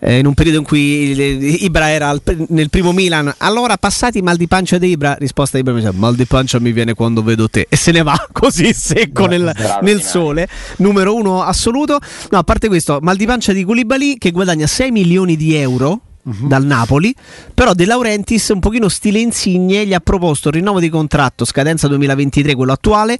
Eh, 0.00 0.18
in 0.18 0.26
un 0.26 0.34
periodo 0.34 0.58
in 0.58 0.64
cui 0.64 1.64
Ibra 1.64 1.90
era 1.90 2.08
al- 2.08 2.22
nel 2.48 2.70
primo 2.70 2.92
Milan, 2.92 3.32
allora 3.38 3.76
passati 3.76 4.22
mal 4.22 4.36
di 4.36 4.46
pancia 4.46 4.78
di 4.78 4.88
Ibra, 4.88 5.14
risposta 5.18 5.56
di 5.56 5.62
Ibra 5.62 5.74
mi 5.74 5.80
dice 5.80 5.92
mal 5.92 6.14
di 6.14 6.26
pancia 6.26 6.58
mi 6.60 6.72
viene 6.72 6.94
quando 6.94 7.22
vedo 7.22 7.48
te. 7.48 7.66
E 7.68 7.76
se 7.76 7.92
ne 7.92 8.02
va 8.02 8.16
così 8.32 8.72
secco 8.72 9.26
nel, 9.26 9.52
nel 9.82 10.02
sole, 10.02 10.48
numero 10.78 11.14
uno 11.14 11.42
assoluto. 11.42 11.98
No, 12.30 12.38
a 12.38 12.42
parte 12.42 12.68
questo, 12.68 12.98
mal 13.00 13.16
di 13.16 13.26
pancia 13.26 13.52
di 13.52 13.64
Koulibaly 13.64 14.18
che 14.18 14.30
guadagna 14.30 14.66
6 14.66 14.90
milioni 14.90 15.36
di 15.36 15.54
euro 15.54 16.00
dal 16.22 16.64
Napoli, 16.64 17.14
però 17.54 17.72
De 17.72 17.86
Laurentiis 17.86 18.48
un 18.48 18.60
pochino 18.60 18.88
stile 18.88 19.18
insigne 19.18 19.86
gli 19.86 19.94
ha 19.94 20.00
proposto 20.00 20.48
il 20.48 20.54
rinnovo 20.54 20.78
di 20.78 20.90
contratto 20.90 21.44
scadenza 21.44 21.88
2023, 21.88 22.54
quello 22.54 22.72
attuale, 22.72 23.18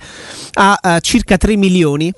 a 0.55 0.79
eh, 0.83 1.01
circa 1.01 1.37
3 1.37 1.57
milioni 1.57 2.13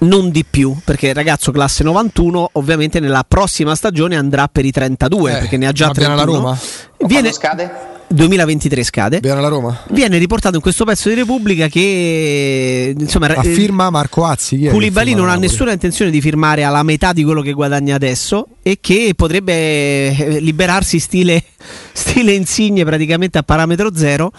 non 0.00 0.30
di 0.30 0.44
più, 0.48 0.74
perché 0.84 1.08
il 1.08 1.14
ragazzo 1.14 1.52
classe 1.52 1.84
91 1.84 2.50
ovviamente 2.52 3.00
nella 3.00 3.24
prossima 3.26 3.74
stagione 3.74 4.16
andrà 4.16 4.48
per 4.48 4.64
i 4.64 4.70
32, 4.70 5.30
Eh, 5.30 5.38
perché 5.38 5.56
ne 5.56 5.66
ha 5.66 5.72
già 5.72 5.86
ma 5.88 5.92
viene 5.92 6.14
31. 6.14 6.32
alla 6.32 6.38
Roma? 6.48 6.58
Viene, 7.06 7.32
scade? 7.32 7.92
2023 8.08 8.82
scade. 8.84 9.20
Viene 9.20 9.38
alla 9.38 9.48
Roma? 9.48 9.82
Viene 9.90 10.18
riportato 10.18 10.56
in 10.56 10.62
questo 10.62 10.84
pezzo 10.84 11.08
di 11.08 11.14
Repubblica 11.14 11.68
che 11.68 12.94
insomma 12.96 13.26
A 13.26 13.40
eh, 13.44 13.52
firma 13.52 13.90
Marco 13.90 14.24
Azzi. 14.24 14.56
chi 14.58 14.68
Koulibaly 14.68 15.14
non 15.14 15.28
ha 15.28 15.36
nessuna 15.36 15.72
intenzione 15.72 16.10
di 16.10 16.20
firmare 16.20 16.64
alla 16.64 16.82
metà 16.82 17.12
di 17.12 17.24
quello 17.24 17.40
che 17.42 17.52
guadagna 17.52 17.94
adesso 17.94 18.46
e 18.62 18.78
che 18.80 19.12
potrebbe 19.16 20.16
eh, 20.16 20.40
liberarsi 20.40 20.98
stile, 20.98 21.42
stile 21.92 22.32
insigne 22.32 22.84
praticamente 22.84 23.38
a 23.38 23.42
parametro 23.42 23.94
zero. 23.94 24.32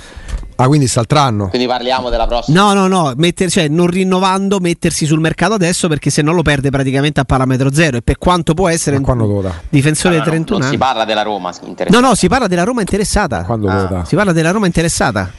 Ah, 0.58 0.68
quindi 0.68 0.88
saltro 0.88 1.20
anno. 1.20 1.50
Quindi 1.50 1.68
parliamo 1.68 2.10
della 2.10 2.28
prossima. 2.28 2.60
No, 2.62 2.74
no, 2.74 2.88
no, 2.88 3.14
metter- 3.18 3.50
cioè, 3.50 3.68
non 3.68 3.88
rinnovando, 3.88 4.60
mettersi 4.60 5.06
sul 5.06 5.20
mercato 5.20 5.54
adesso 5.54 5.88
perché 5.88 6.10
se 6.10 6.22
no 6.22 6.32
lo 6.32 6.42
perde 6.44 6.70
praticamente 6.70 7.20
a 7.20 7.26
parametro 7.26 7.74
zero 7.74 7.98
e 7.98 8.02
per 8.02 8.18
quanto 8.18 8.54
può 8.54 8.70
essere 8.70 9.00
Ma 9.00 9.12
un 9.12 9.52
difensore 9.70 10.16
Allora, 10.16 10.32
di 10.32 10.38
no, 10.40 10.46
31 10.46 10.58
non 10.60 10.68
si 10.70 10.74
anni. 10.76 10.78
parla 10.78 11.06
della 11.06 11.22
Roma, 11.24 11.52
si 11.52 11.60
interessa. 11.66 12.00
No, 12.00 12.08
no, 12.08 12.16
si 12.16 12.28
parla 12.28 12.48
della 12.48 12.64
Roma 12.64 12.80
interessata. 12.82 13.44
Quando 13.44 13.68
Ah. 13.68 13.82
lo 13.82 13.88
dà? 13.88 14.06
Si 14.06 14.16
parla 14.16 14.32
della 14.32 14.52
Roma 14.52 14.66
interessata. 14.66 15.30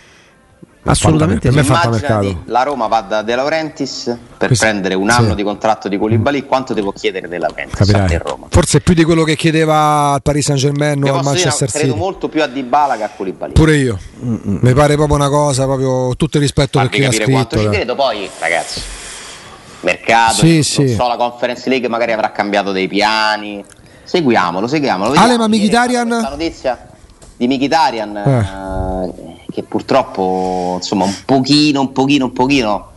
Assolutamente 0.90 1.50
Per 1.50 1.56
me 1.56 1.64
sì. 2.22 2.36
la 2.46 2.62
Roma 2.62 2.86
va 2.86 3.00
da 3.00 3.22
De 3.22 3.34
Laurentiis 3.34 4.16
per 4.36 4.46
Questo- 4.48 4.64
prendere 4.66 4.94
un 4.94 5.08
sì. 5.10 5.16
anno 5.16 5.34
di 5.34 5.42
contratto 5.42 5.88
di 5.88 5.98
Koulibaly, 5.98 6.46
quanto 6.46 6.74
devo 6.74 6.92
chiedere 6.92 7.28
De 7.28 7.38
Laurentiis 7.38 7.92
a 7.94 8.06
Roma? 8.18 8.46
Forse 8.50 8.80
più 8.80 8.94
di 8.94 9.04
quello 9.04 9.24
che 9.24 9.36
chiedeva 9.36 10.12
al 10.12 10.22
Paris 10.22 10.44
Saint 10.46 10.60
Germain 10.60 11.00
Ti 11.02 11.08
o 11.10 11.16
al 11.18 11.24
Manchester 11.24 11.70
credo 11.70 11.86
City. 11.88 11.98
molto 11.98 12.28
più 12.28 12.42
a 12.42 12.46
Dybala 12.46 12.96
che 12.96 13.02
a 13.02 13.10
Koulibaly. 13.14 13.52
Pure 13.52 13.76
io. 13.76 13.98
Mi 14.20 14.72
pare 14.74 14.94
proprio 14.94 15.16
una 15.16 15.28
cosa, 15.28 15.64
proprio 15.64 16.14
tutto 16.16 16.36
il 16.36 16.42
rispetto 16.42 16.78
per 16.78 16.88
Farvi 16.88 16.96
chi 17.00 17.04
ha 17.04 17.10
capire 17.10 17.30
quanto 17.32 17.56
scritto. 17.56 17.62
ci 17.62 17.66
dai. 17.68 17.74
credo, 17.76 17.94
poi 17.94 18.30
ragazzi, 18.38 18.80
mercato, 19.80 20.34
Sì, 20.34 20.54
non 20.54 20.62
sì. 20.62 20.94
so, 20.94 21.06
la 21.08 21.16
Conference 21.16 21.68
League 21.68 21.88
magari 21.88 22.12
avrà 22.12 22.30
cambiato 22.32 22.72
dei 22.72 22.88
piani. 22.88 23.64
Seguiamolo, 24.04 24.66
seguiamolo. 24.68 25.12
Ale, 25.18 25.36
ma 25.36 25.48
Mkhitaryan? 25.48 26.08
questa 26.08 26.28
notizia 26.28 26.86
di 27.36 27.48
Mkhitaryan 27.48 28.16
eh, 28.16 28.22
che 29.56 29.62
purtroppo 29.62 30.74
insomma 30.76 31.04
un 31.04 31.14
pochino, 31.24 31.80
un 31.80 31.90
pochino, 31.92 32.26
un 32.26 32.32
pochino 32.32 32.90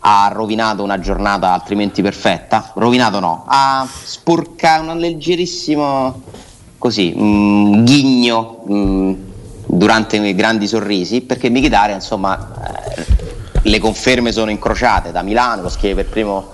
ha 0.00 0.28
rovinato 0.30 0.82
una 0.82 0.98
giornata 0.98 1.54
altrimenti 1.54 2.02
perfetta. 2.02 2.72
Rovinato 2.74 3.18
no, 3.18 3.46
ha 3.48 3.88
sporcato 3.90 4.90
un 4.90 4.98
leggerissimo 4.98 6.20
così, 6.76 7.14
un 7.16 7.82
ghigno 7.82 8.62
mm, 8.70 9.14
durante 9.64 10.16
i 10.16 10.34
grandi 10.34 10.66
sorrisi 10.66 11.22
perché 11.22 11.48
Mkhitaryan 11.48 11.96
insomma 11.96 12.94
eh, 12.94 13.04
le 13.62 13.78
conferme 13.78 14.32
sono 14.32 14.50
incrociate 14.50 15.12
da 15.12 15.22
Milano, 15.22 15.62
lo 15.62 15.70
scrive 15.70 16.02
per 16.02 16.12
primo 16.12 16.50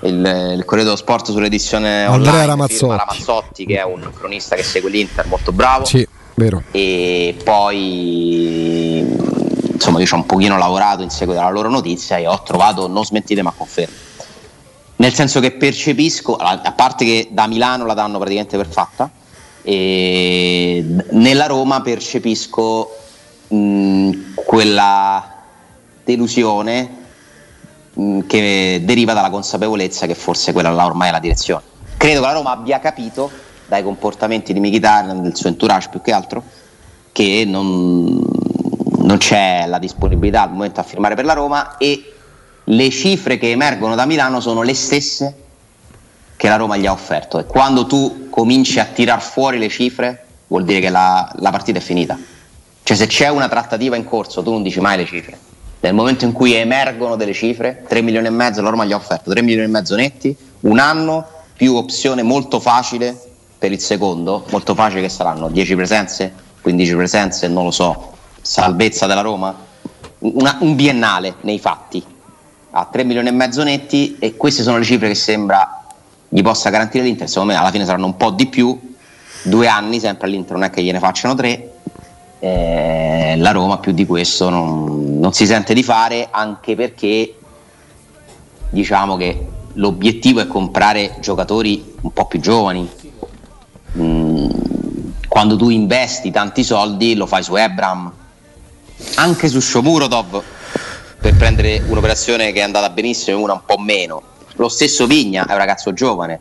il, 0.00 0.54
il 0.56 0.64
Corriere 0.64 0.84
dello 0.84 0.96
Sport 0.96 1.32
sull'edizione 1.32 2.04
Andrea 2.04 2.32
online 2.32 2.46
Ramazzotti. 2.46 2.96
Ramazzotti 2.96 3.66
che 3.66 3.76
è 3.76 3.84
un 3.84 4.10
cronista 4.14 4.56
che 4.56 4.62
segue 4.62 4.88
l'Inter 4.88 5.26
molto 5.26 5.52
bravo 5.52 5.84
Sì, 5.84 6.08
vero. 6.36 6.62
e 6.70 7.36
poi 7.42 9.00
insomma 9.72 9.98
io 9.98 10.06
ci 10.06 10.14
ho 10.14 10.16
un 10.16 10.26
pochino 10.26 10.56
lavorato 10.56 11.02
in 11.02 11.10
seguito 11.10 11.40
alla 11.40 11.50
loro 11.50 11.68
notizia 11.68 12.16
e 12.18 12.26
ho 12.26 12.42
trovato 12.42 12.86
non 12.88 13.04
smentite 13.04 13.42
ma 13.42 13.52
conferme 13.56 14.04
nel 14.96 15.12
senso 15.12 15.40
che 15.40 15.52
percepisco 15.52 16.36
a 16.36 16.72
parte 16.72 17.04
che 17.04 17.28
da 17.30 17.46
Milano 17.46 17.84
la 17.84 17.94
danno 17.94 18.18
praticamente 18.18 18.56
per 18.56 18.68
fatta 18.68 19.10
nella 19.64 21.46
Roma 21.46 21.80
percepisco 21.80 22.96
mh, 23.48 24.10
quella 24.34 25.34
delusione 26.04 27.04
che 28.26 28.82
deriva 28.84 29.12
dalla 29.12 29.30
consapevolezza 29.30 30.06
che 30.06 30.14
forse 30.14 30.52
quella 30.52 30.70
là 30.70 30.86
ormai 30.86 31.08
è 31.08 31.12
la 31.12 31.18
direzione 31.18 31.62
credo 31.96 32.20
che 32.20 32.26
la 32.26 32.32
Roma 32.32 32.50
abbia 32.52 32.78
capito 32.78 33.30
dai 33.66 33.82
comportamenti 33.82 34.52
di 34.52 34.60
Mkhitaryan 34.60 35.22
del 35.22 35.36
suo 35.36 35.48
entourage 35.48 35.88
più 35.88 36.00
che 36.00 36.12
altro 36.12 36.42
che 37.12 37.44
non, 37.46 38.20
non 38.98 39.16
c'è 39.16 39.66
la 39.66 39.78
disponibilità 39.78 40.42
al 40.42 40.52
momento 40.52 40.80
a 40.80 40.82
firmare 40.82 41.14
per 41.14 41.24
la 41.24 41.32
Roma 41.32 41.76
e 41.78 42.12
le 42.62 42.90
cifre 42.90 43.38
che 43.38 43.50
emergono 43.50 43.94
da 43.94 44.04
Milano 44.04 44.40
sono 44.40 44.62
le 44.62 44.74
stesse 44.74 45.34
che 46.36 46.48
la 46.48 46.56
Roma 46.56 46.76
gli 46.76 46.86
ha 46.86 46.92
offerto. 46.92 47.38
E 47.38 47.46
quando 47.46 47.86
tu 47.86 48.28
cominci 48.28 48.78
a 48.80 48.84
tirar 48.84 49.22
fuori 49.22 49.58
le 49.58 49.68
cifre 49.68 50.24
vuol 50.48 50.64
dire 50.64 50.80
che 50.80 50.90
la, 50.90 51.30
la 51.36 51.50
partita 51.50 51.78
è 51.78 51.80
finita. 51.80 52.18
Cioè 52.82 52.96
se 52.96 53.06
c'è 53.06 53.28
una 53.28 53.48
trattativa 53.48 53.96
in 53.96 54.04
corso 54.04 54.42
tu 54.42 54.50
non 54.50 54.62
dici 54.62 54.80
mai 54.80 54.98
le 54.98 55.06
cifre. 55.06 55.38
Nel 55.80 55.94
momento 55.94 56.24
in 56.24 56.32
cui 56.32 56.52
emergono 56.52 57.16
delle 57.16 57.32
cifre 57.32 57.84
3 57.88 58.02
milioni 58.02 58.26
e 58.26 58.30
mezzo 58.30 58.60
la 58.60 58.70
Roma 58.70 58.84
gli 58.84 58.92
ha 58.92 58.96
offerto 58.96 59.30
3 59.30 59.40
milioni 59.42 59.66
e 59.66 59.70
mezzo 59.70 59.94
netti 59.96 60.36
un 60.60 60.78
anno 60.78 61.26
più 61.56 61.74
opzione 61.74 62.22
molto 62.22 62.60
facile 62.60 63.18
per 63.58 63.72
il 63.72 63.80
secondo 63.80 64.44
molto 64.50 64.74
facile 64.74 65.00
che 65.00 65.08
saranno 65.08 65.48
10 65.48 65.74
presenze 65.74 66.44
15 66.66 66.96
presenze 66.96 67.46
non 67.46 67.62
lo 67.62 67.70
so 67.70 68.14
salvezza 68.42 69.06
della 69.06 69.20
Roma? 69.20 69.54
Una- 70.18 70.56
un 70.60 70.74
biennale 70.74 71.36
nei 71.42 71.60
fatti. 71.60 72.02
A 72.70 72.88
3 72.90 73.04
milioni 73.04 73.28
e 73.28 73.30
mezzo 73.30 73.62
netti 73.62 74.16
e 74.18 74.36
queste 74.36 74.64
sono 74.64 74.78
le 74.78 74.84
cifre 74.84 75.06
che 75.06 75.14
sembra 75.14 75.84
gli 76.28 76.42
possa 76.42 76.70
garantire 76.70 77.04
l'Inter. 77.04 77.28
Secondo 77.28 77.52
me 77.52 77.58
alla 77.58 77.70
fine 77.70 77.84
saranno 77.84 78.06
un 78.06 78.16
po' 78.16 78.30
di 78.30 78.46
più. 78.46 78.94
Due 79.42 79.68
anni 79.68 80.00
sempre 80.00 80.26
all'Inter 80.26 80.54
non 80.54 80.64
è 80.64 80.70
che 80.70 80.82
gliene 80.82 80.98
facciano 80.98 81.36
tre. 81.36 81.72
Eh, 82.40 83.34
la 83.38 83.50
Roma 83.52 83.78
più 83.78 83.92
di 83.92 84.04
questo 84.04 84.50
non, 84.50 85.20
non 85.20 85.32
si 85.32 85.46
sente 85.46 85.72
di 85.72 85.84
fare 85.84 86.28
anche 86.32 86.74
perché 86.74 87.32
diciamo 88.70 89.16
che 89.16 89.46
l'obiettivo 89.74 90.40
è 90.40 90.48
comprare 90.48 91.16
giocatori 91.20 91.94
un 92.00 92.12
po' 92.12 92.26
più 92.26 92.40
giovani 92.40 92.88
Mm, 93.98 94.48
quando 95.28 95.56
tu 95.56 95.68
investi 95.68 96.30
tanti 96.30 96.64
soldi 96.64 97.14
lo 97.14 97.26
fai 97.26 97.42
su 97.42 97.56
Ebram. 97.56 98.12
Anche 99.16 99.48
su 99.48 99.60
Shomurodov 99.60 100.42
per 101.20 101.36
prendere 101.36 101.82
un'operazione 101.86 102.52
che 102.52 102.60
è 102.60 102.62
andata 102.62 102.88
benissimo 102.90 103.38
e 103.38 103.40
una 103.42 103.52
un 103.54 103.60
po' 103.66 103.78
meno. 103.78 104.22
Lo 104.54 104.68
stesso 104.68 105.06
Vigna 105.06 105.46
è 105.46 105.52
un 105.52 105.58
ragazzo 105.58 105.92
giovane. 105.92 106.40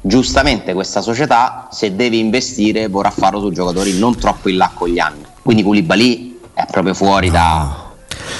Giustamente 0.00 0.72
questa 0.74 1.00
società 1.00 1.68
se 1.70 1.96
deve 1.96 2.16
investire 2.16 2.88
vorrà 2.88 3.10
farlo 3.10 3.40
su 3.40 3.50
giocatori 3.50 3.98
non 3.98 4.18
troppo 4.18 4.48
in 4.48 4.56
là 4.56 4.70
con 4.72 4.88
gli 4.88 4.98
anni. 4.98 5.24
Quindi 5.42 5.62
Koulibaly 5.62 6.40
è 6.52 6.66
proprio 6.70 6.94
fuori 6.94 7.30
da 7.30 7.85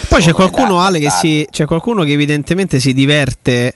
Poi 0.09 0.21
c'è 0.23 0.33
qualcuno, 0.33 0.81
Ale, 0.81 0.99
che 0.99 1.11
si, 1.11 1.47
c'è 1.51 1.65
qualcuno 1.67 2.03
che 2.05 2.13
evidentemente 2.13 2.81
si 2.81 2.93
diverte, 2.95 3.75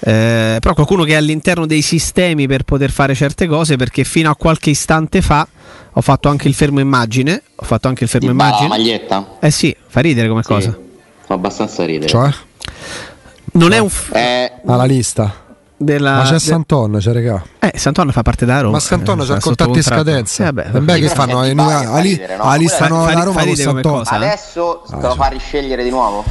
eh, 0.00 0.56
però 0.60 0.74
qualcuno 0.74 1.04
che 1.04 1.12
è 1.12 1.16
all'interno 1.16 1.66
dei 1.66 1.82
sistemi 1.82 2.46
per 2.46 2.62
poter 2.64 2.90
fare 2.90 3.14
certe 3.14 3.46
cose, 3.46 3.76
perché 3.76 4.04
fino 4.04 4.30
a 4.30 4.36
qualche 4.36 4.70
istante 4.70 5.22
fa 5.22 5.46
ho 5.92 6.00
fatto 6.00 6.28
anche 6.28 6.48
il 6.48 6.54
fermo 6.54 6.80
immagine. 6.80 7.42
Ho 7.56 7.64
fatto 7.64 7.88
anche 7.88 8.04
il 8.04 8.10
fermo 8.10 8.30
Dybala, 8.30 8.50
la 8.50 8.56
immagine. 8.64 8.82
maglietta 8.84 9.36
Eh 9.40 9.50
sì, 9.50 9.74
fa 9.86 10.00
ridere 10.00 10.28
come 10.28 10.42
Sì. 10.42 10.48
cosa. 10.48 10.78
abbastanza 11.28 11.84
ridere. 11.84 12.08
Cioè? 12.08 12.30
Non 13.52 13.72
è 13.72 13.78
un. 13.78 13.88
F- 13.88 14.10
Eh, 14.14 14.52
Alla 14.66 14.84
lista. 14.84 15.45
Della, 15.78 16.16
Ma 16.16 16.22
c'è 16.24 16.32
de- 16.32 16.38
Santon, 16.38 16.96
c'è 16.98 17.12
regà. 17.12 17.42
Eh, 17.58 17.72
Santon 17.76 18.10
fa 18.12 18.22
parte 18.22 18.46
da 18.46 18.60
Roma. 18.60 18.72
Ma 18.72 18.80
Santon 18.80 19.16
Eh, 19.20 19.24
c'ha 19.24 19.24
sta 19.24 19.40
contratti 19.40 19.76
in 19.76 19.82
scadenza. 19.82 20.42
Eh, 20.48 20.52
vabbè, 20.52 20.80
beh, 20.80 20.98
che 21.00 21.08
fanno? 21.08 21.42
Eh, 21.44 21.54
fa 21.54 21.78
Ali- 21.92 22.08
ridere, 22.10 22.36
no? 22.36 22.42
alla 22.44 22.54
lista 22.54 22.76
Fa- 22.84 22.88
no, 22.88 23.02
fa- 23.04 23.12
la 23.12 23.22
Roma 23.24 23.40
con 23.40 23.48
ridere 23.48 23.68
come 23.68 23.82
Santon. 23.82 23.98
cosa. 23.98 24.14
adesso 24.14 24.82
te 24.88 25.06
lo 25.06 25.14
fa 25.14 25.26
riscegliere 25.26 25.82
di 25.82 25.90
nuovo? 25.90 26.24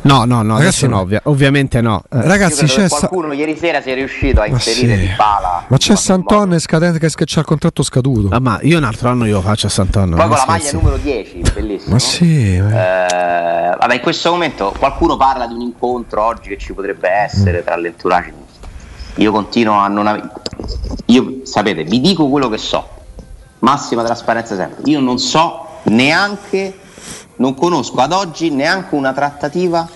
No, 0.00 0.24
no, 0.24 0.42
no, 0.42 0.56
Ragazzi, 0.56 0.62
adesso 0.84 0.86
no, 0.86 1.00
ovvia- 1.00 1.20
ovviamente 1.24 1.80
no. 1.80 2.02
Eh, 2.08 2.22
Ragazzi, 2.22 2.62
Io 2.62 2.68
c'è, 2.68 2.82
che 2.82 2.88
Sa- 2.88 3.08
qualcuno 3.08 3.32
ieri 3.32 3.56
sera 3.56 3.82
si 3.82 3.90
è 3.90 3.94
riuscito 3.94 4.40
a 4.40 4.46
ma 4.46 4.52
inserire 4.54 4.94
sì. 4.94 5.00
di 5.00 5.12
bala. 5.16 5.64
ma 5.66 5.76
c'è 5.76 5.96
Santon 5.96 6.52
e 6.54 6.58
scadente 6.60 6.98
che 7.00 7.08
c'ha 7.24 7.40
il 7.40 7.44
contratto 7.46 7.82
scaduto. 7.82 8.28
ah, 8.34 8.38
ma 8.38 8.60
io 8.62 8.78
un 8.78 8.84
altro 8.84 9.08
anno 9.08 9.24
glielo 9.24 9.40
faccio 9.40 9.66
a 9.66 9.70
Santon. 9.70 10.10
Poi 10.10 10.28
con 10.28 10.36
la 10.36 10.44
maglia 10.46 10.70
numero 10.72 10.96
10, 10.98 11.42
bellissimo. 11.52 11.92
Ma 11.94 11.98
sì, 11.98 12.60
ma- 12.60 12.70
Eh, 13.72 13.76
vabbè, 13.76 13.94
in 13.94 14.00
questo 14.00 14.30
momento 14.30 14.72
qualcuno 14.78 15.16
parla 15.16 15.46
di 15.48 15.54
un 15.54 15.62
incontro 15.62 16.24
oggi 16.24 16.48
che 16.50 16.58
ci 16.58 16.72
potrebbe 16.72 17.08
essere 17.10 17.64
tra 17.64 17.76
l'entourage. 17.76 18.32
Io 19.18 19.32
continuo 19.32 19.74
a 19.74 19.88
non 19.88 20.06
avere. 20.06 20.30
Io 21.06 21.40
sapete, 21.44 21.84
vi 21.84 22.00
dico 22.00 22.28
quello 22.28 22.48
che 22.48 22.58
so. 22.58 22.86
Massima 23.60 24.02
trasparenza 24.04 24.54
sempre. 24.56 24.82
Io 24.90 25.00
non 25.00 25.18
so 25.18 25.66
neanche, 25.84 26.78
non 27.36 27.54
conosco 27.54 27.96
ad 28.00 28.12
oggi 28.12 28.50
neanche 28.50 28.94
una 28.94 29.12
trattativa 29.12 29.88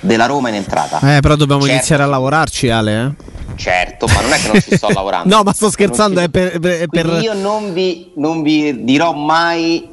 della 0.00 0.26
Roma 0.26 0.48
in 0.48 0.54
entrata. 0.56 0.98
Eh, 1.16 1.20
però 1.20 1.34
dobbiamo 1.36 1.60
Certo. 1.62 1.74
iniziare 1.76 2.02
a 2.02 2.06
lavorarci, 2.06 2.68
Ale. 2.70 3.02
eh. 3.18 3.32
Certo, 3.56 4.06
ma 4.06 4.20
non 4.20 4.32
è 4.32 4.36
che 4.40 4.48
non 4.48 4.60
ci 4.60 4.76
sto 4.76 4.88
lavorando. 4.92 5.34
No, 5.36 5.42
ma 5.42 5.52
sto 5.52 5.70
scherzando, 5.70 6.14
Non 6.14 6.24
è 6.24 6.28
per- 6.28 6.58
per- 6.58 6.86
per- 6.88 7.18
Io 7.22 7.34
non 7.34 7.72
vi, 7.72 8.12
non 8.16 8.42
vi 8.42 8.84
dirò 8.84 9.12
mai 9.12 9.88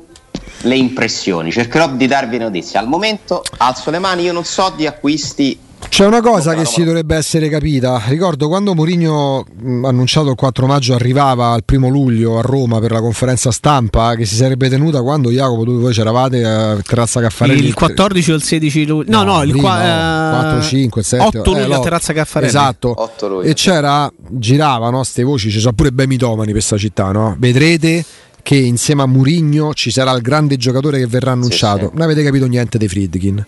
le 0.64 0.76
impressioni, 0.76 1.52
cercherò 1.52 1.90
di 1.90 2.08
darvi 2.08 2.38
notizie. 2.38 2.80
Al 2.80 2.88
momento 2.88 3.44
alzo 3.58 3.90
le 3.92 4.00
mani, 4.00 4.24
io 4.24 4.34
non 4.34 4.46
so 4.46 4.72
di 4.76 4.88
acquisti. 4.88 5.60
C'è 5.90 6.06
una 6.06 6.22
cosa 6.22 6.52
No, 6.52 6.58
che 6.58 6.64
no, 6.64 6.70
si 6.70 6.80
no. 6.80 6.86
dovrebbe 6.86 7.16
essere 7.16 7.50
capita. 7.50 8.02
Ricordo 8.08 8.48
quando 8.48 8.74
Mourinho 8.74 9.46
annunciato 9.84 10.30
il 10.30 10.36
4 10.36 10.66
maggio 10.66 10.94
arrivava 10.94 11.50
al 11.52 11.64
primo 11.66 11.90
luglio 11.90 12.38
a 12.38 12.42
Roma 12.42 12.80
per 12.80 12.92
la 12.92 13.02
conferenza 13.02 13.52
stampa 13.52 14.16
che 14.16 14.26
si 14.26 14.36
sarebbe 14.36 14.70
tenuta 14.70 15.02
quando 15.02 15.30
Jacopo 15.32 15.64
tu 15.64 15.80
voi 15.80 15.94
c'eravate 15.94 16.46
a 16.46 16.78
Terrazza 16.82 17.20
Caffarelli. 17.20 17.66
il 17.66 17.74
14 17.74 18.32
o 18.32 18.36
il 18.36 18.42
16 18.44 18.86
luglio? 18.86 19.12
No, 19.12 19.24
no, 19.24 19.44
il 19.44 19.52
prima, 19.52 19.68
qua- 19.68 20.38
eh, 20.38 20.42
4, 20.42 20.62
5, 20.62 21.04
7, 21.04 21.38
8 21.40 21.52
luglio 21.52 21.66
eh, 21.70 21.74
a 21.74 21.76
no. 21.78 21.82
Terrazza 21.82 22.14
Caffarelli. 22.14 22.50
Esatto. 22.50 22.94
8 22.98 23.28
luglio. 23.28 23.50
E 23.50 23.54
c'era, 23.54 24.12
giravano 24.30 25.04
ste 25.04 25.24
voci, 25.24 25.50
ci 25.52 25.60
sono 25.60 25.74
pure 25.74 25.92
bei 25.92 26.08
mitomani 26.08 26.46
per 26.46 26.54
questa 26.54 26.78
città, 26.78 27.12
no? 27.12 27.36
Vedrete 27.38 28.04
che 28.44 28.56
insieme 28.56 29.04
a 29.04 29.08
Murigno 29.08 29.74
ci 29.74 29.92
sarà 29.92 30.12
il 30.14 30.22
grande 30.22 30.58
giocatore 30.58 30.98
che 31.00 31.06
verrà 31.06 31.34
annunciato. 31.34 31.88
sì. 31.88 31.90
Non 31.94 32.02
avete 32.02 32.24
capito 32.24 32.46
niente 32.48 32.78
dei 32.78 32.88
Friedkin. 32.88 33.46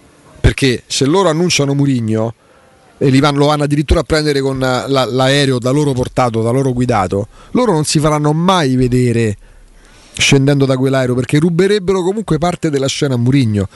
Perché 0.54 0.84
se 0.86 1.06
loro 1.06 1.30
annunciano 1.30 1.74
Murigno 1.74 2.36
e 3.00 3.10
li 3.10 3.20
vanno, 3.20 3.40
lo 3.40 3.46
vanno 3.48 3.64
addirittura 3.64 4.02
a 4.02 4.04
prendere 4.04 4.40
con 4.40 4.62
eh, 4.64 4.84
la- 4.88 5.06
l'aereo 5.06 5.58
da 5.58 5.72
loro 5.72 5.94
portato, 5.94 6.44
da 6.44 6.52
loro 6.52 6.72
guidato, 6.74 7.28
loro 7.54 7.72
non 7.72 7.86
si 7.86 7.98
faranno 7.98 8.34
mai 8.34 8.76
vedere 8.76 9.36
scendendo 10.16 10.66
da 10.66 10.78
quell'aereo 10.78 11.16
perché 11.16 11.40
ruberebbero 11.40 12.04
comunque 12.04 12.38
parte 12.38 12.70
della 12.70 12.88
scena 12.88 13.16
a 13.16 13.18
Murigno. 13.18 13.68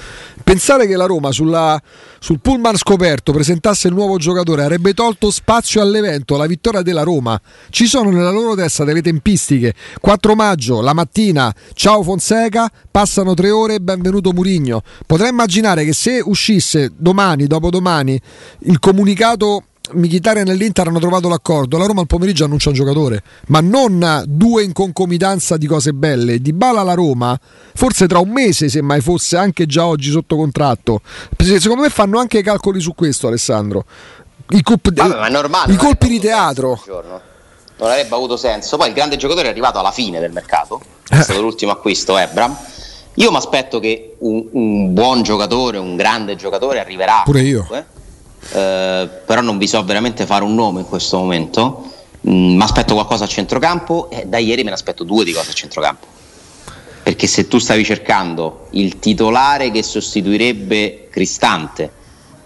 Pensare 0.44 0.88
che 0.88 0.96
la 0.96 1.06
Roma 1.06 1.32
sulla- 1.32 1.82
sul 2.20 2.40
pullman 2.40 2.78
scoperto 2.78 3.32
presentasse 3.32 3.88
il 3.88 3.94
nuovo 3.94 4.18
giocatore 4.18 4.64
avrebbe 4.64 4.94
tolto 4.94 5.32
spazio 5.32 5.82
all'evento, 5.82 6.36
alla 6.36 6.46
vittoria 6.46 6.82
della 6.82 7.04
Roma. 7.04 7.40
Ci 7.70 7.86
sono 7.86 8.10
nella 8.10 8.32
loro 8.32 8.56
testa 8.56 8.84
delle 8.84 9.02
tempistiche. 9.02 9.74
4 10.00 10.36
maggio, 10.36 10.82
la 10.82 10.94
mattina, 10.94 11.54
ciao 11.74 12.04
Fonseca, 12.04 12.72
passano 12.90 13.34
tre 13.34 13.50
ore, 13.50 13.80
benvenuto 13.80 14.32
Murigno. 14.32 14.82
Potrei 15.06 15.30
immaginare 15.30 15.84
che 15.86 15.94
se 15.94 16.22
uscisse 16.24 16.92
domani, 16.96 17.48
dopodomani, 17.48 18.20
il 18.62 18.80
comunicato 18.80 19.64
Mkhitaryan 19.92 20.46
nell'Inter 20.46 20.88
hanno 20.88 21.00
trovato 21.00 21.30
l'accordo. 21.30 21.78
La 21.78 21.86
Roma 21.86 22.02
al 22.02 22.08
pomeriggio 22.08 22.44
annuncia 22.46 22.70
un 22.70 22.76
giocatore, 22.76 23.24
ma 23.48 23.62
non 23.62 24.24
due 24.28 24.64
in 24.64 24.74
concomitanza 24.74 25.58
di 25.58 25.66
cose 25.68 25.94
belle. 25.94 26.40
Di 26.40 26.54
Bala 26.54 26.82
alla 26.82 26.94
Roma, 26.94 27.38
forse 27.74 28.08
tra 28.08 28.20
un 28.20 28.30
mese, 28.30 28.70
se 28.70 28.82
mai 28.82 29.02
fosse 29.02 29.38
anche 29.38 29.66
già 29.66 29.86
oggi 29.86 30.12
sotto 30.12 30.36
contratto. 30.36 31.02
Secondo 31.38 31.84
me 31.84 31.90
fanno 31.90 32.20
anche 32.20 32.40
i 32.40 32.44
calcoli 32.44 32.80
su 32.80 32.94
questo, 32.96 33.28
Alessandro. 33.28 33.86
I, 34.50 34.62
cop- 34.62 34.92
Vabbè, 34.94 35.30
normale. 35.30 35.74
i 35.74 35.76
colpi 35.76 36.08
di 36.08 36.20
teatro. 36.20 36.82
Non 37.80 37.90
avrebbe 37.92 38.16
avuto 38.16 38.38
senso. 38.38 38.78
Poi 38.78 38.88
il 38.88 38.94
grande 38.94 39.18
giocatore 39.18 39.48
è 39.48 39.52
arrivato 39.52 39.78
alla 39.80 39.92
fine 39.92 40.20
del 40.20 40.32
mercato. 40.32 40.82
È 41.08 41.18
Eh. 41.18 41.22
stato 41.22 41.42
l'ultimo 41.42 41.72
acquisto, 41.72 42.18
Ebram. 42.18 42.56
Io 43.16 43.32
mi 43.32 43.38
aspetto 43.38 43.80
che 43.80 44.16
un, 44.20 44.48
un 44.52 44.94
buon 44.94 45.24
giocatore, 45.24 45.78
un 45.78 45.96
grande 45.96 46.36
giocatore 46.36 46.80
arriverà. 46.80 47.22
Pure 47.26 47.42
io. 47.42 47.68
Eh, 48.52 49.10
però 49.26 49.42
non 49.42 49.58
vi 49.58 49.68
so 49.68 49.84
veramente 49.84 50.26
fare 50.26 50.44
un 50.44 50.56
nome 50.56 50.82
in 50.82 50.88
questo 50.88 51.18
momento. 51.18 51.92
mi 52.22 52.62
aspetto 52.62 52.94
qualcosa 52.94 53.26
a 53.26 53.28
centrocampo 53.28 54.10
e 54.10 54.26
da 54.26 54.38
ieri 54.38 54.64
me 54.64 54.70
ne 54.70 54.76
aspetto 54.76 55.04
due 55.04 55.24
di 55.24 55.32
cose 55.32 55.52
a 55.52 55.54
centrocampo. 55.54 56.08
Perché 57.04 57.28
se 57.28 57.48
tu 57.48 57.58
stavi 57.58 57.86
cercando 57.86 58.68
il 58.72 59.00
titolare 59.00 59.72
che 59.72 59.82
sostituirebbe 59.82 61.08
Cristante, 61.10 61.92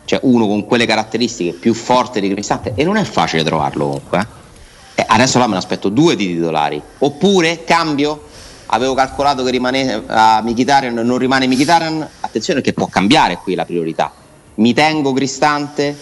cioè 0.06 0.20
uno 0.24 0.46
con 0.46 0.66
quelle 0.66 0.86
caratteristiche 0.86 1.54
più 1.54 1.74
forti 1.74 2.20
di 2.20 2.30
Cristante, 2.30 2.74
e 2.76 2.84
non 2.84 2.98
è 2.98 3.04
facile 3.04 3.44
trovarlo 3.44 3.86
comunque. 3.86 4.20
eh. 4.20 5.02
Eh, 5.02 5.06
adesso 5.08 5.40
là 5.40 5.48
me 5.48 5.54
ne 5.54 5.58
aspetto 5.58 5.90
due 5.90 6.16
di 6.16 6.28
titolari. 6.28 6.80
Oppure 7.00 7.64
cambio, 7.64 8.28
avevo 8.68 8.94
calcolato 8.94 9.44
che 9.44 9.50
rimane 9.50 10.04
a 10.06 10.42
Mkhitaryan, 10.44 10.94
non 10.94 11.18
rimane 11.18 11.48
Mkhitaryan, 11.48 12.08
attenzione 12.20 12.62
che 12.62 12.74
può 12.74 12.86
cambiare 12.86 13.38
qui 13.38 13.56
la 13.56 13.66
priorità. 13.66 14.14
Mi 14.56 14.74
tengo 14.74 15.14
Cristante, 15.14 15.98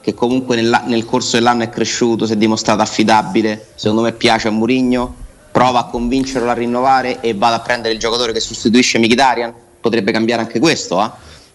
che 0.00 0.14
comunque 0.14 0.54
nella- 0.56 0.82
nel 0.86 1.04
corso 1.04 1.36
dell'anno 1.36 1.62
è 1.64 1.70
cresciuto, 1.70 2.26
si 2.26 2.32
è 2.34 2.36
dimostrato 2.36 2.82
affidabile, 2.82 3.68
secondo 3.74 4.02
me 4.02 4.12
piace 4.12 4.48
a 4.48 4.50
Murigno, 4.50 5.14
prova 5.50 5.80
a 5.80 5.84
convincerlo 5.84 6.50
a 6.50 6.52
rinnovare 6.52 7.20
e 7.20 7.34
vado 7.34 7.56
a 7.56 7.60
prendere 7.60 7.94
il 7.94 7.98
giocatore 8.00 8.32
che 8.32 8.40
sostituisce 8.40 8.98
Mkhitaryan, 8.98 9.52
potrebbe 9.80 10.12
cambiare 10.12 10.42
anche 10.42 10.58
questo, 10.58 11.02
eh? 11.02 11.10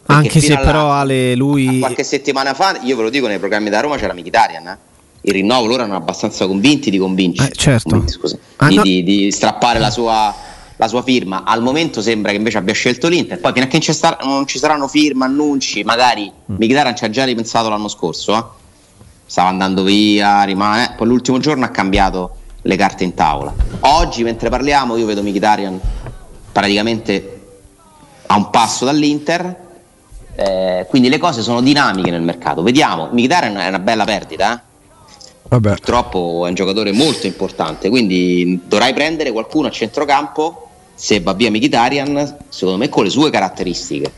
Anche 0.08 0.42
se 0.42 0.58
però 0.58 0.92
Ale 0.92 1.36
lui 1.36 1.80
qualche 1.80 2.04
settimana 2.04 2.54
fa, 2.54 2.78
io 2.82 2.96
ve 2.98 3.04
lo 3.04 3.10
dico, 3.10 3.28
nei 3.28 3.38
programmi 3.40 3.70
da 3.70 3.80
Roma 3.80 3.96
c'era 3.98 4.14
Mkhitaryan, 4.14 4.68
eh? 4.68 4.78
il 5.22 5.34
rinnovo 5.34 5.68
loro 5.68 5.84
erano 5.84 5.96
abbastanza 5.96 6.48
convinti 6.48 6.90
di 6.90 6.98
convincere, 6.98 7.52
Eh, 7.52 7.56
certo. 7.56 7.90
convinti, 7.90 8.12
scusa, 8.14 8.38
Ah, 8.58 8.68
di, 8.68 8.76
no. 8.76 8.82
di- 8.82 9.04
di 9.04 9.32
strappare 9.32 9.78
la 9.80 9.92
sua, 9.92 10.34
la 10.82 10.88
sua 10.88 11.04
firma. 11.04 11.44
Al 11.46 11.62
momento 11.62 12.02
sembra 12.02 12.32
che 12.32 12.38
invece 12.38 12.58
abbia 12.58 12.74
scelto 12.74 13.08
l'Inter. 13.08 13.40
Poi, 13.40 13.52
fino 13.54 13.66
a 13.66 13.68
che 13.68 13.74
non 13.74 13.82
ci, 13.84 13.94
sta- 13.94 14.18
non 14.24 14.48
ci 14.48 14.58
saranno 14.58 14.88
firme, 14.88 15.26
annunci, 15.26 15.84
magari 15.84 16.24
Mm. 16.52 16.56
Mkhitaryan 16.56 16.96
ci 16.96 17.04
ha 17.06 17.10
già 17.12 17.24
ripensato 17.24 17.70
l'anno 17.70 17.88
scorso. 17.88 18.36
eh. 18.36 18.44
Stava 19.28 19.50
andando 19.50 19.84
via, 19.84 20.42
rimane. 20.44 20.86
eh, 20.86 20.96
Poi 20.98 21.06
l'ultimo 21.08 21.38
giorno 21.38 21.66
ha 21.66 21.70
cambiato 21.70 22.36
le 22.64 22.76
carte 22.76 23.04
in 23.04 23.14
tavola. 23.14 23.54
Oggi, 23.82 24.24
mentre 24.24 24.50
parliamo, 24.50 24.98
io 24.98 25.06
vedo 25.06 25.22
Mkhitaryan 25.22 25.80
praticamente 26.52 27.42
a 28.26 28.36
un 28.36 28.50
passo 28.50 28.84
dall'Inter. 28.86 29.70
eh, 30.34 30.86
quindi 30.90 31.10
le 31.10 31.18
cose 31.20 31.42
sono 31.44 31.62
dinamiche 31.62 32.10
nel 32.10 32.22
mercato. 32.24 32.64
Vediamo, 32.64 33.10
Mkhitaryan 33.12 33.58
è 33.58 33.68
una 33.68 33.80
bella 33.80 34.04
perdita. 34.06 34.56
eh. 34.56 34.70
Vabbè. 35.50 35.70
Purtroppo 35.70 36.46
è 36.46 36.50
un 36.50 36.56
giocatore 36.56 36.92
molto 36.94 37.28
importante, 37.28 37.90
quindi 37.90 38.62
dovrai 38.66 38.94
prendere 38.94 39.32
qualcuno 39.34 39.68
a 39.68 39.70
centrocampo 39.72 40.70
se 41.02 41.20
va 41.20 41.34
via 41.34 41.50
Mkhitaryan, 41.50 42.36
secondo 42.50 42.78
me 42.78 42.88
con 42.88 43.04
le 43.04 43.10
sue 43.10 43.32
caratteristiche. 43.32 44.12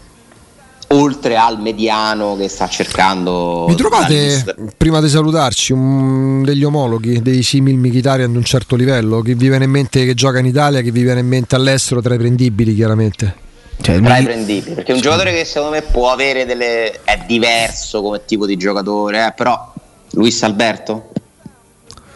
Oltre 0.89 1.37
al 1.37 1.61
mediano 1.61 2.35
che 2.35 2.49
sta 2.49 2.67
cercando 2.67 3.65
Mi 3.69 3.75
trovate, 3.75 4.43
prima 4.75 4.99
di 4.99 5.07
salutarci, 5.07 5.71
un- 5.71 6.43
degli 6.43 6.63
omologhi, 6.65 7.21
dei 7.21 7.41
simil 7.41 7.77
Mkhitaryan 7.77 8.29
di 8.31 8.37
un 8.37 8.43
certo 8.43 8.75
livello? 8.75 9.21
Chi 9.21 9.33
vi 9.33 9.47
viene 9.47 9.63
in 9.63 9.71
mente 9.71 10.03
che 10.03 10.13
gioca 10.13 10.39
in 10.39 10.45
Italia, 10.45 10.81
chi 10.81 10.91
vi 10.91 11.03
viene 11.03 11.21
in 11.21 11.27
mente 11.27 11.55
all'estero, 11.55 12.01
tra 12.01 12.15
i 12.15 12.17
prendibili 12.17 12.75
chiaramente? 12.75 13.33
cioè, 13.81 13.99
tra 14.01 14.17
i 14.17 14.19
mi- 14.19 14.25
prendibili, 14.25 14.75
perché 14.75 14.91
è 14.91 14.95
un 14.95 15.01
giocatore 15.01 15.31
che 15.33 15.45
secondo 15.45 15.75
me 15.75 15.81
può 15.83 16.11
avere 16.11 16.45
delle 16.45 16.99
è 17.05 17.23
diverso 17.25 18.01
come 18.01 18.23
tipo 18.25 18.45
di 18.45 18.57
giocatore, 18.57 19.27
eh, 19.27 19.31
però 19.33 19.73
Luis 20.11 20.43
Alberto 20.43 21.11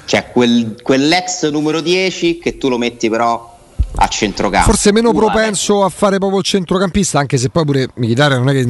cioè 0.05 0.29
quel- 0.31 0.75
quell'ex 0.83 1.49
numero 1.49 1.81
10 1.81 2.37
che 2.37 2.57
tu 2.57 2.69
lo 2.69 2.77
metti 2.77 3.09
però 3.09 3.56
a 3.99 4.07
centrocampo. 4.07 4.69
Forse 4.69 4.91
meno 4.91 5.09
Uguale. 5.09 5.31
propenso 5.31 5.83
a 5.83 5.89
fare 5.89 6.17
proprio 6.17 6.39
il 6.39 6.45
centrocampista, 6.45 7.19
anche 7.19 7.37
se 7.37 7.49
poi 7.49 7.65
pure 7.65 7.87
Mkhitaryan 7.95 8.43
non 8.43 8.49
è 8.49 8.53
che 8.53 8.63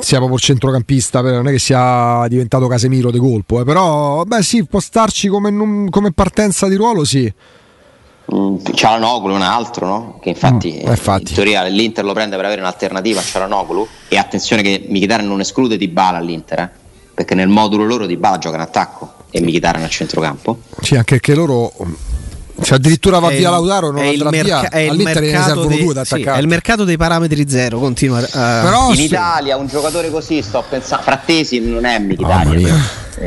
sia 0.00 0.16
proprio 0.18 0.36
il 0.36 0.42
centrocampista, 0.42 1.20
non 1.20 1.48
è 1.48 1.50
che 1.52 1.58
sia 1.58 2.26
diventato 2.28 2.66
Casemiro 2.66 3.10
di 3.10 3.18
colpo, 3.18 3.60
eh, 3.60 3.64
però 3.64 4.24
beh 4.24 4.42
sì, 4.42 4.64
può 4.64 4.80
starci 4.80 5.28
come, 5.28 5.88
come 5.90 6.12
partenza 6.12 6.68
di 6.68 6.74
ruolo, 6.76 7.04
sì. 7.04 7.32
Mm, 8.34 8.56
Cialanoglu 8.74 9.32
è 9.32 9.34
un 9.36 9.42
altro, 9.42 9.86
no? 9.86 10.18
Che 10.22 10.28
infatti, 10.30 10.80
Mm, 10.84 10.90
infatti. 10.90 11.28
in 11.30 11.34
teoria 11.34 11.62
l'Inter 11.64 12.04
lo 12.04 12.12
prende 12.12 12.36
per 12.36 12.44
avere 12.44 12.60
un'alternativa 12.60 13.20
a 13.20 13.22
Cialanoglu. 13.22 13.86
E 14.08 14.16
attenzione 14.16 14.62
che 14.62 14.86
Mkhitaryan 14.88 15.28
non 15.28 15.40
esclude 15.40 15.76
Di 15.76 15.88
Bala 15.88 16.18
all'Inter, 16.18 16.58
eh? 16.60 16.70
perché 17.14 17.34
nel 17.34 17.48
modulo 17.48 17.84
loro 17.84 18.06
Di 18.06 18.16
Bala 18.16 18.38
gioca 18.38 18.56
in 18.56 18.62
attacco 18.62 19.12
e 19.30 19.40
Mkhitaryan 19.40 19.84
a 19.84 19.88
centrocampo. 19.88 20.60
Sì, 20.80 20.94
anche 20.96 21.18
che 21.20 21.34
loro 21.34 21.72
Se 22.62 22.74
addirittura 22.74 23.18
va 23.18 23.28
È 23.28 23.36
via 23.36 23.48
il- 23.48 23.54
Lautaro 23.54 23.90
non 23.90 24.02
è 24.02 24.08
andrà 24.08 24.30
merca- 24.30 24.60
via. 24.60 24.68
è 24.70 24.78
il 24.78 24.90
All'Inter 24.90 25.14
ne 25.20 25.20
mercato 25.30 25.46
servono 25.48 25.66
dei- 25.68 25.84
due 25.84 25.94
da 25.94 26.04
sì, 26.04 26.14
attaccare. 26.14 26.38
è 26.38 26.40
il 26.40 26.48
mercato 26.48 26.84
dei 26.84 26.96
parametri 26.96 27.48
zero, 27.48 27.78
continua. 27.78 28.20
eh, 28.20 28.28
Però 28.30 28.88
In 28.90 28.96
sì. 28.96 29.04
Italia 29.04 29.56
un 29.56 29.66
giocatore 29.66 30.10
così, 30.10 30.42
sto 30.42 30.64
pensando, 30.68 31.02
Frattesi 31.04 31.60
non 31.60 31.84
è 31.84 31.98
Mkhitaryan. 31.98 32.56
mia. 32.56 32.74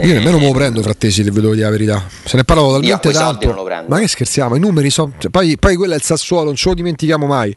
Io 0.02 0.14
nemmeno 0.14 0.40
me 0.40 0.48
lo 0.48 0.52
prendo 0.52 0.82
frattesi, 0.82 1.24
se 1.24 1.32
vedo 1.32 1.54
la 1.54 1.70
verità. 1.70 2.04
Se 2.24 2.36
ne 2.36 2.42
è 2.42 2.44
a 2.92 2.98
talmente 2.98 3.12
tanto. 3.12 3.86
Ma 3.88 4.00
che 4.00 4.08
scherziamo? 4.08 4.56
I 4.56 4.60
numeri 4.60 4.90
sono. 4.90 5.14
cioè, 5.18 5.30
poi, 5.30 5.58
poi 5.58 5.76
quello 5.76 5.94
è 5.94 5.96
il 5.96 6.02
Sassuolo, 6.02 6.46
non 6.46 6.56
ce 6.56 6.70
lo 6.70 6.76
dimentichiamo 6.76 7.26
mai. 7.28 7.56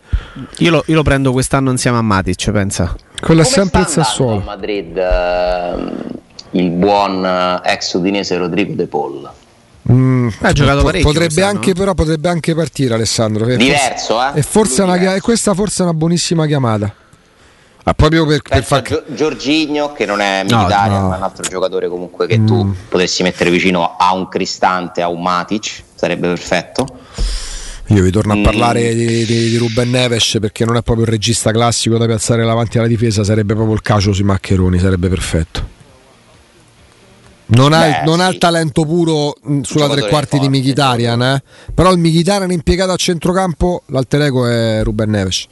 Io 0.58 0.70
lo, 0.70 0.82
io 0.86 0.94
lo 0.94 1.02
prendo 1.02 1.32
quest'anno 1.32 1.70
insieme 1.70 1.96
a 1.96 2.02
Matic, 2.02 2.50
pensa. 2.50 2.94
Quello 3.20 3.40
è 3.40 3.44
Come 3.44 3.56
sempre 3.56 3.80
il 3.80 3.86
Sassuolo. 3.88 4.40
a 4.40 4.44
Madrid 4.44 4.96
ehm, 4.96 5.92
il 6.52 6.70
buon 6.70 7.24
eh, 7.24 7.60
ex 7.72 7.94
udinese 7.94 8.36
Rodrigo 8.36 8.74
De 8.74 8.86
Paul. 8.86 9.28
Mm, 9.90 10.28
Ha 10.40 10.52
giocato 10.52 10.82
parecchio 10.82 11.10
potrebbe 11.10 11.42
anche, 11.42 11.70
eh. 11.70 11.74
però 11.74 11.94
potrebbe 11.94 12.28
anche 12.28 12.54
partire 12.54 12.94
Alessandro. 12.94 13.46
Diverso, 13.46 14.14
forse, 14.18 14.36
eh? 14.36 14.38
E 14.38 14.42
forse 14.42 14.82
una, 14.82 14.96
diverso. 14.96 15.16
e 15.16 15.20
questa 15.20 15.54
forse 15.54 15.80
è 15.80 15.82
una 15.86 15.94
buonissima 15.94 16.46
chiamata. 16.46 16.94
Ah, 17.84 17.94
proprio 17.94 18.26
per, 18.26 18.42
per 18.42 18.62
far. 18.64 18.82
Gio- 18.82 19.04
Giorginio 19.06 19.92
che 19.94 20.04
non 20.04 20.20
è 20.20 20.42
No, 20.46 20.58
militare, 20.58 20.90
no. 20.90 21.08
ma 21.08 21.14
è 21.14 21.16
un 21.18 21.22
altro 21.22 21.42
giocatore 21.48 21.88
comunque 21.88 22.26
che 22.26 22.44
tu 22.44 22.64
Mm. 22.64 22.72
potresti 22.90 23.22
mettere 23.22 23.50
vicino 23.50 23.96
a 23.98 24.12
un 24.12 24.28
Cristante, 24.28 25.00
a 25.00 25.08
un 25.08 25.22
Matic, 25.22 25.82
sarebbe 25.94 26.28
perfetto. 26.28 26.86
Io 27.86 28.02
vi 28.02 28.10
torno 28.10 28.34
a 28.34 28.36
Mm. 28.36 28.42
parlare 28.42 28.94
di, 28.94 29.24
di, 29.24 29.48
di 29.48 29.56
Ruben 29.56 29.88
Neves 29.88 30.36
perché 30.38 30.66
non 30.66 30.76
è 30.76 30.82
proprio 30.82 31.06
il 31.06 31.10
regista 31.10 31.50
classico 31.50 31.96
da 31.96 32.04
piazzare 32.04 32.44
davanti 32.44 32.76
alla 32.76 32.86
difesa, 32.88 33.24
sarebbe 33.24 33.54
proprio 33.54 33.74
il 33.74 33.80
cacio 33.80 34.12
sui 34.12 34.24
maccheroni, 34.24 34.78
sarebbe 34.78 35.08
perfetto. 35.08 35.76
Non, 37.50 37.72
ha, 37.72 37.86
il- 37.86 37.92
Beh, 37.92 38.04
non 38.04 38.20
ha 38.20 38.28
sì. 38.28 38.32
il 38.34 38.38
talento 38.38 38.84
puro 38.84 39.34
mh, 39.40 39.60
sulla 39.62 39.88
tre 39.88 40.06
quarti 40.08 40.38
di 40.38 40.48
Mkhitaryan, 40.48 41.22
eh? 41.22 41.42
però 41.74 41.90
il 41.92 41.98
Mkhitaryan 41.98 42.50
impiegato 42.50 42.92
a 42.92 42.96
centrocampo, 42.96 43.82
l'alter 43.86 44.22
ego 44.22 44.46
è 44.46 44.82
Ruben 44.82 45.10
Neves. 45.10 45.46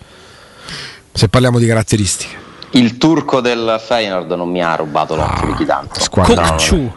Se 1.13 1.29
parliamo 1.29 1.59
di 1.59 1.67
caratteristiche. 1.67 2.45
Il 2.73 2.99
turco 2.99 3.41
del 3.41 3.81
Feyenoord 3.83 4.31
non 4.33 4.51
mi 4.51 4.63
ha 4.63 4.75
rubato 4.77 5.15
l'occhio 5.17 5.55
di 5.57 5.65
tanto. 5.65 5.99
squadra. 6.01 6.51
Kokchu. 6.51 6.93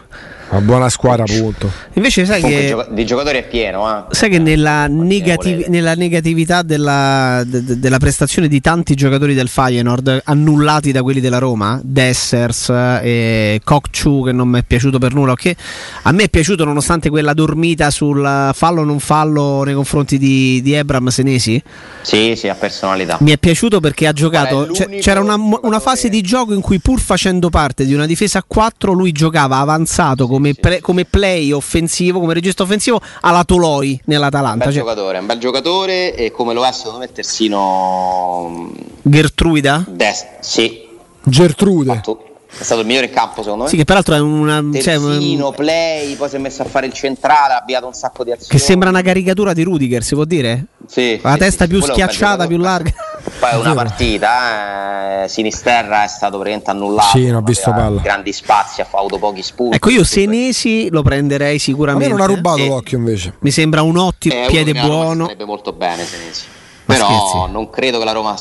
Una 0.50 0.60
buona 0.62 0.88
squadra, 0.88 1.22
punto. 1.24 1.70
Invece 1.92 2.24
sai 2.24 2.40
Comunque 2.40 2.64
che... 2.64 2.70
gioca- 2.70 2.88
di 2.90 3.06
giocatori 3.06 3.38
è 3.38 3.46
pieno, 3.46 3.88
eh. 3.88 4.02
Sai 4.14 4.30
che 4.30 4.38
nella, 4.40 4.88
negati- 4.88 5.66
nella 5.68 5.94
negatività 5.94 6.62
della, 6.62 7.42
de- 7.46 7.62
de- 7.62 7.78
della 7.78 7.98
prestazione 7.98 8.48
di 8.48 8.60
tanti 8.60 8.94
giocatori 8.94 9.34
del 9.34 9.46
Feyenoord 9.48 10.22
annullati 10.24 10.90
da 10.90 11.02
quelli 11.02 11.20
della 11.20 11.38
Roma, 11.38 11.80
Dessers 11.84 12.68
e 12.70 13.60
Kokchu 13.62 14.24
che 14.24 14.32
non 14.32 14.48
mi 14.48 14.58
è 14.58 14.64
piaciuto 14.64 14.98
per 14.98 15.14
nulla, 15.14 15.34
che 15.34 15.54
a 16.02 16.10
me 16.10 16.24
è 16.24 16.28
piaciuto 16.28 16.64
nonostante 16.64 17.10
quella 17.10 17.32
dormita 17.32 17.90
sul 17.90 18.50
fallo 18.52 18.80
o 18.80 18.84
non 18.84 18.98
fallo 18.98 19.62
nei 19.62 19.74
confronti 19.74 20.18
di, 20.18 20.60
di 20.62 20.72
Ebram 20.72 21.08
Senesi, 21.10 21.62
Sì, 22.02 22.34
sì, 22.34 22.48
ha 22.48 22.54
personalità. 22.56 23.18
mi 23.20 23.30
è 23.30 23.38
piaciuto 23.38 23.78
perché 23.78 24.08
ha 24.08 24.12
giocato, 24.12 24.56
Guarda, 24.66 24.72
è 24.72 24.74
c'è- 24.74 24.84
l'unico 24.86 25.02
c'era 25.02 25.20
una, 25.20 25.36
una 25.62 25.78
fase 25.80 26.08
di 26.08 26.20
gioco 26.22 26.54
in 26.54 26.60
cui 26.60 26.80
pur 26.80 26.98
facendo 26.98 27.50
parte 27.50 27.84
di 27.84 27.94
una 27.94 28.06
difesa 28.06 28.38
a 28.40 28.44
4 28.44 28.92
lui 28.92 29.12
giocava 29.12 29.58
avanzato 29.58 30.26
come, 30.26 30.38
sì. 30.48 30.60
pre- 30.60 30.80
come 30.80 31.04
play 31.04 31.52
offensivo, 31.52 32.20
come 32.20 32.34
registro 32.34 32.64
offensivo 32.64 33.00
alla 33.20 33.44
Toloi 33.44 33.90
Un 33.92 33.98
nell'Atalanta. 34.06 34.64
bel 34.64 34.72
Cioè, 34.74 34.82
giocatore, 34.82 35.18
un 35.18 35.26
bel 35.26 35.38
giocatore 35.38 36.14
e 36.14 36.30
come 36.30 36.54
lo 36.54 36.64
è 36.66 36.72
secondo 36.72 36.98
me 36.98 37.12
terzino 37.12 38.48
mm, 38.50 38.68
Gertruida? 39.02 39.84
dest- 39.88 40.26
sì, 40.40 40.88
Gertrude. 41.24 41.94
fatto- 41.94 42.24
è 42.58 42.64
stato 42.64 42.80
il 42.80 42.86
migliore 42.88 43.06
in 43.06 43.12
campo 43.12 43.42
secondo 43.42 43.62
me. 43.64 43.70
Sì, 43.70 43.76
che 43.76 43.84
peraltro 43.84 44.14
è 44.16 44.18
una. 44.18 44.60
cioè, 44.72 44.82
Terzino, 44.98 45.48
un- 45.48 45.54
play, 45.54 46.16
poi 46.16 46.28
si 46.28 46.34
è 46.34 46.38
messo 46.38 46.62
a 46.62 46.64
fare 46.64 46.86
il 46.86 46.92
centrale, 46.92 47.52
ha 47.54 47.58
avviato 47.58 47.86
un 47.86 47.92
sacco 47.94 48.24
di 48.24 48.32
azioni. 48.32 48.50
che 48.50 48.58
sembra 48.58 48.88
una 48.88 49.02
caricatura 49.02 49.52
di 49.52 49.62
Rudiger, 49.62 50.02
si 50.02 50.14
può 50.16 50.24
dire? 50.24 50.66
Sì, 50.88 51.20
La 51.22 51.34
sì, 51.34 51.38
testa 51.38 51.64
sì, 51.64 51.70
più 51.70 51.78
un 51.78 51.84
schiacciata, 51.84 52.46
più 52.48 52.56
larga. 52.58 52.92
Poi 53.38 53.50
è 53.50 53.54
una 53.56 53.74
partita, 53.74 55.24
eh, 55.24 55.28
Sinisterra 55.28 56.04
è 56.04 56.08
stato 56.08 56.36
praticamente 56.38 56.70
annullato. 56.70 57.16
Sì, 57.18 57.26
non 57.26 57.36
ho 57.36 57.40
visto 57.42 57.70
palla. 57.72 58.00
Grandi 58.00 58.32
spazi, 58.32 58.80
ha 58.80 58.88
avuto 58.90 59.18
pochi 59.18 59.42
spunti. 59.42 59.76
Ecco, 59.76 59.90
io 59.90 60.04
Senesi 60.04 60.88
lo 60.90 61.02
prenderei 61.02 61.48
A 61.50 61.52
me 61.52 61.58
sicuramente. 61.58 62.08
non 62.08 62.20
ha 62.20 62.26
rubato 62.26 62.58
Sì. 62.58 62.66
l'occhio 62.68 62.98
invece. 62.98 63.34
Mi 63.40 63.50
sembra 63.50 63.82
un 63.82 63.96
ottimo 63.96 64.34
uno 64.36 64.46
piede 64.46 64.72
buono. 64.72 65.24
Sarebbe 65.24 65.44
molto 65.44 65.72
bene 65.72 66.04
Senesi. 66.04 66.44
Ma 66.86 66.94
Però 66.94 67.06
scherzi. 67.06 67.52
non 67.52 67.70
credo 67.70 67.98
che 67.98 68.04
la 68.04 68.12
Roma 68.12 68.36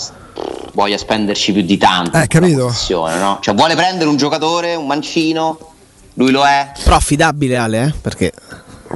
voglia 0.74 0.98
spenderci 0.98 1.52
più 1.54 1.62
di 1.62 1.78
tanto. 1.78 2.18
Eh, 2.18 2.28
capito? 2.28 2.74
no? 2.90 3.38
Cioè 3.42 3.54
vuole 3.54 3.76
prendere 3.76 4.10
un 4.10 4.18
giocatore, 4.18 4.76
un 4.76 4.88
mancino, 4.88 5.58
lui 6.16 6.32
lo 6.32 6.46
è. 6.46 6.72
Però 6.84 6.96
affidabile, 6.96 7.58
Ale, 7.58 7.84
eh? 7.86 7.94
Perché 8.02 8.32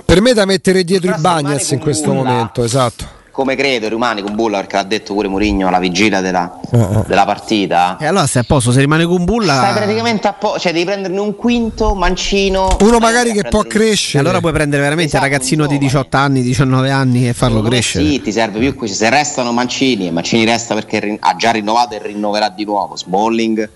Per 0.05 0.21
me 0.21 0.34
da 0.34 0.45
mettere 0.45 0.84
dietro 0.84 1.11
i 1.15 1.19
Bagnets 1.19 1.71
in 1.71 1.79
questo 1.79 2.11
nulla. 2.11 2.29
momento, 2.29 2.63
esatto. 2.63 3.21
Come 3.34 3.55
credo, 3.55 3.89
rimani 3.89 4.21
con 4.21 4.36
Bulla 4.36 4.57
perché 4.59 4.75
l'ha 4.75 4.84
detto 4.84 5.15
pure 5.15 5.27
Mourinho 5.27 5.67
alla 5.67 5.79
vigilia 5.79 6.21
della, 6.21 6.59
Eh, 6.71 6.77
eh. 6.77 7.03
della 7.07 7.25
partita. 7.25 7.97
E 7.99 8.05
allora 8.05 8.27
stai 8.27 8.43
a 8.43 8.45
posto, 8.45 8.71
se 8.71 8.79
rimane 8.79 9.05
con 9.05 9.23
Bulla. 9.25 9.55
Stai 9.55 9.73
praticamente 9.73 10.27
a 10.27 10.34
po', 10.34 10.59
cioè 10.59 10.71
devi 10.71 10.86
prenderne 10.86 11.19
un 11.19 11.36
quinto, 11.36 11.95
mancino. 11.95 12.77
Uno 12.81 12.99
magari 12.99 13.31
che 13.31 13.41
può 13.41 13.61
prendere 13.61 13.79
un- 13.79 13.86
E 13.86 13.88
crescere. 13.89 14.19
allora 14.19 14.39
puoi 14.39 14.51
prendere 14.53 14.84
veramente 14.84 15.15
Esatto, 15.15 15.25
un 15.25 15.31
ragazzino 15.31 15.61
di 15.63 15.79
giovane. 15.79 15.86
18 15.88 16.17
anni, 16.17 16.41
19 16.43 16.91
anni 16.91 17.27
e 17.27 17.34
farlo 17.34 17.61
crescere. 17.63 18.05
Sì, 18.05 18.21
ti 18.21 18.31
serve 18.31 18.59
più 18.59 18.75
così. 18.75 18.93
Se 18.93 19.09
restano 19.09 19.51
Mancini 19.51 20.05
e 20.07 20.11
Mancini 20.11 20.45
resta 20.45 20.75
perché 20.75 21.17
ha 21.19 21.36
già 21.36 21.49
rinnovato 21.49 21.95
e 21.95 22.01
rinnoverà 22.03 22.49
di 22.49 22.65
nuovo. 22.65 22.95
Smalling 22.95 23.67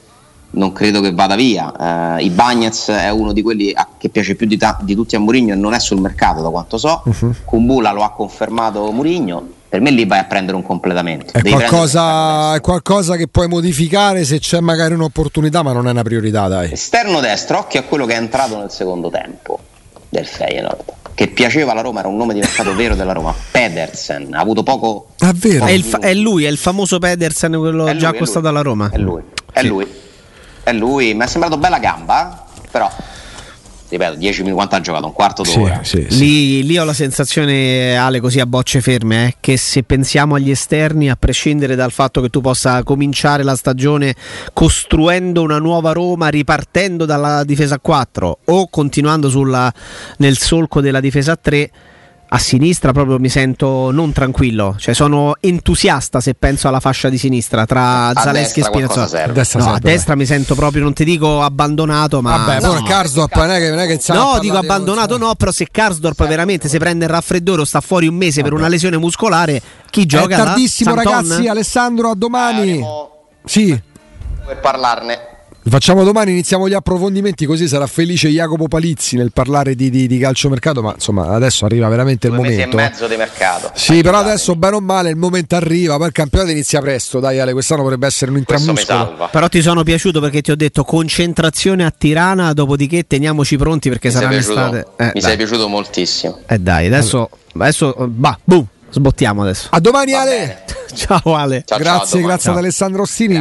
non 0.51 0.71
credo 0.73 1.01
che 1.01 1.11
vada 1.13 1.35
via. 1.35 2.17
Eh, 2.17 2.23
I 2.23 2.29
Bagnets 2.29 2.89
è 2.89 3.09
uno 3.09 3.33
di 3.33 3.41
quelli 3.41 3.71
a- 3.73 3.87
che 3.97 4.09
piace 4.09 4.35
più 4.35 4.47
di, 4.47 4.57
ta- 4.57 4.77
di 4.81 4.95
tutti 4.95 5.15
a 5.15 5.19
Mourinho 5.19 5.53
e 5.53 5.55
non 5.55 5.73
è 5.73 5.79
sul 5.79 5.99
mercato 5.99 6.41
da 6.41 6.49
quanto 6.49 6.77
so. 6.77 7.01
Mhm. 7.05 7.35
Kumbula 7.45 7.91
lo 7.91 8.03
ha 8.03 8.11
confermato 8.11 8.91
Mourinho. 8.91 9.55
Per 9.69 9.81
me 9.81 9.91
lì 9.91 10.05
vai 10.05 10.19
a 10.19 10.23
prendere 10.23 10.55
un 10.55 10.63
completamento. 10.63 11.33
È 11.33 11.41
qualcosa, 11.41 12.01
un 12.51 12.55
è 12.55 12.61
qualcosa 12.61 13.17
che 13.17 13.27
puoi 13.27 13.49
modificare 13.49 14.23
se 14.23 14.39
c'è 14.39 14.61
magari 14.61 14.93
un'opportunità, 14.93 15.61
ma 15.61 15.73
non 15.73 15.87
è 15.87 15.91
una 15.91 16.03
priorità, 16.03 16.47
dai. 16.47 16.71
Esterno 16.71 17.19
destro, 17.19 17.57
occhio 17.59 17.81
a 17.81 17.83
quello 17.83 18.05
che 18.05 18.13
è 18.13 18.17
entrato 18.17 18.57
nel 18.57 18.71
secondo 18.71 19.09
tempo 19.09 19.59
del 20.07 20.25
Feyenoord. 20.25 20.83
Che 21.13 21.27
piaceva 21.27 21.73
alla 21.73 21.81
Roma, 21.81 21.99
era 21.99 22.07
un 22.07 22.15
nome 22.15 22.33
di 22.33 22.39
mercato 22.39 22.73
vero 22.75 22.95
della 22.95 23.11
Roma. 23.11 23.33
Pedersen, 23.51 24.33
ha 24.33 24.39
avuto 24.39 24.63
poco. 24.63 25.09
È 25.19 25.31
vero. 25.33 25.65
È, 25.65 25.71
il 25.71 25.83
fa- 25.83 25.99
è 25.99 26.13
lui, 26.13 26.45
è 26.45 26.49
il 26.49 26.57
famoso 26.57 26.97
Pedersen, 26.99 27.51
quello 27.57 27.87
È 27.87 27.91
lui, 27.91 27.99
già 27.99 28.09
accostato 28.09 28.47
alla 28.47 28.61
Roma. 28.61 28.89
È 28.89 28.97
lui, 28.97 29.21
è 29.51 29.59
Sì. 29.61 29.67
lui, 29.67 29.85
è 30.67 30.73
lui. 30.73 31.13
Mi 31.13 31.23
è 31.23 31.27
sembrato 31.27 31.57
bella 31.57 31.79
gamba, 31.79 32.45
però 32.69 32.89
ripeto, 33.89 34.15
10 34.15 34.39
minuti 34.41 34.55
quanto 34.55 34.75
ha 34.75 34.81
giocato? 34.81 35.05
Un 35.05 35.13
quarto 35.13 35.45
Sì, 35.45 35.57
d'ora. 35.59 35.79
sì, 35.81 36.05
sì. 36.09 36.17
Lì, 36.19 36.63
lì 36.65 36.77
ho 36.77 36.83
la 36.83 36.91
sensazione, 36.93 37.95
Ale, 37.95 38.19
così 38.19 38.41
a 38.41 38.45
bocce 38.45 38.81
ferme, 38.81 39.27
eh, 39.27 39.35
che 39.39 39.55
se 39.55 39.83
pensiamo 39.83 40.35
agli 40.35 40.49
esterni, 40.51 41.09
a 41.09 41.15
prescindere 41.15 41.75
dal 41.75 41.91
fatto 41.93 42.19
che 42.19 42.27
tu 42.27 42.41
possa 42.41 42.83
cominciare 42.83 43.43
la 43.43 43.55
stagione 43.55 44.13
costruendo 44.51 45.41
una 45.41 45.59
nuova 45.59 45.93
Roma, 45.93 46.27
ripartendo 46.27 47.05
dalla 47.05 47.45
difesa 47.45 47.75
a 47.75 47.79
4 47.79 48.39
o 48.43 48.67
continuando 48.69 49.29
sulla- 49.29 49.71
nel 50.17 50.37
solco 50.37 50.81
della 50.81 50.99
difesa 50.99 51.31
a 51.31 51.37
3, 51.41 51.71
a 52.29 52.37
sinistra 52.39 52.91
proprio 52.91 53.19
mi 53.19 53.29
sento 53.29 53.89
non 53.91 54.11
tranquillo, 54.11 54.75
cioè 54.77 54.93
sono 54.93 55.35
entusiasta 55.39 56.19
se 56.19 56.33
penso 56.33 56.67
alla 56.67 56.81
fascia 56.81 57.07
di 57.07 57.17
sinistra 57.17 57.65
tra 57.65 58.07
A 58.07 58.13
Zaleschi 58.21 58.59
e 58.59 58.63
Spinazzola. 58.63 59.23
A 59.23 59.27
destra 59.29 59.59
No, 59.63 59.73
a 59.73 59.79
destra 59.79 60.15
mi 60.15 60.25
sento 60.25 60.53
proprio, 60.53 60.83
non 60.83 60.93
ti 60.93 61.05
dico 61.05 61.41
abbandonato, 61.41 62.21
ma 62.21 62.37
Vabbè, 62.37 62.61
no. 62.65 62.83
Karsdorp 62.83 63.33
non 63.35 63.49
è 63.51 63.59
che, 63.59 63.69
non 63.69 63.79
è 63.79 63.87
che 63.87 63.99
No, 64.13 64.39
dico 64.39 64.59
di- 64.59 64.65
abbandonato 64.65 65.17
no, 65.17 65.35
però 65.35 65.51
se 65.51 65.67
Karsdorp 65.71 66.27
veramente 66.27 66.67
si 66.67 66.77
prende 66.77 67.05
il 67.05 67.11
raffreddore 67.11 67.61
o 67.61 67.65
sta 67.65 67.79
fuori 67.79 68.07
un 68.07 68.15
mese 68.15 68.41
per 68.41 68.51
una 68.51 68.67
lesione 68.67 68.97
muscolare, 68.97 69.61
chi 69.89 70.01
È 70.03 70.05
gioca? 70.05 70.37
là? 70.37 70.43
tardissimo, 70.43 70.95
ragazzi. 70.95 71.47
Alessandro, 71.47 72.09
a 72.09 72.15
domani. 72.15 72.83
Sì, 73.45 73.79
per 74.45 74.59
parlarne. 74.59 75.35
Facciamo 75.69 76.03
domani, 76.03 76.31
iniziamo 76.31 76.67
gli 76.69 76.73
approfondimenti, 76.73 77.45
così 77.45 77.67
sarà 77.67 77.87
felice 77.87 78.29
Jacopo 78.29 78.67
Palizzi 78.67 79.15
nel 79.15 79.31
parlare 79.31 79.75
di, 79.75 79.89
di- 79.89 80.07
di 80.07 80.17
calciomercato, 80.19 80.81
ma 80.81 80.93
insomma 80.93 81.29
adesso 81.29 81.65
arriva 81.65 81.87
veramente 81.87 82.27
il 82.27 82.33
Due 82.33 82.41
mesi 82.43 82.61
e 82.61 82.65
momento. 82.65 82.77
mezzo 82.77 83.07
di 83.07 83.15
mercato. 83.15 83.71
Sì, 83.73 84.01
però 84.01 84.17
Scusate. 84.17 84.29
adesso 84.29 84.55
bene 84.55 84.75
o 84.75 84.79
male 84.81 85.09
il 85.09 85.15
momento 85.15 85.55
arriva, 85.55 85.97
poi 85.97 86.07
il 86.07 86.13
campionato 86.13 86.51
inizia 86.51 86.79
presto, 86.81 87.19
dai 87.19 87.39
Ale, 87.39 87.53
quest'anno 87.53 87.81
potrebbe 87.81 88.07
essere 88.07 88.31
un 88.31 88.37
intramuscolo. 88.37 89.29
Però 89.31 89.47
ti 89.47 89.61
sono 89.61 89.83
piaciuto 89.83 90.19
perché 90.19 90.41
ti 90.41 90.51
ho 90.51 90.55
detto 90.55 90.83
concentrazione 90.83 91.83
a 91.85 91.93
Tirana, 91.95 92.53
dopodiché 92.53 93.05
teniamoci 93.07 93.57
pronti 93.57 93.89
perché 93.89 94.07
Mi 94.09 94.13
sarà 94.13 94.29
l'estate. 94.29 94.85
Eh, 94.97 95.05
mi 95.05 95.11
dai. 95.13 95.21
sei 95.21 95.37
piaciuto 95.37 95.67
moltissimo. 95.67 96.39
Eh 96.47 96.59
dai, 96.59 96.85
adesso, 96.87 97.29
adesso 97.53 97.95
bah, 98.09 98.37
boom, 98.43 98.65
sbottiamo 98.89 99.41
adesso. 99.41 99.67
A 99.71 99.79
domani 99.79 100.11
Va 100.11 100.21
Ale. 100.21 100.63
Ciao 100.97 101.35
Ale. 101.35 101.63
Ciao, 101.65 101.77
ciao, 101.77 101.77
grazie, 101.77 102.07
domani. 102.19 102.25
grazie 102.27 102.51
ad 102.51 102.57
Alessandro 102.57 103.01
Ossini. 103.03 103.35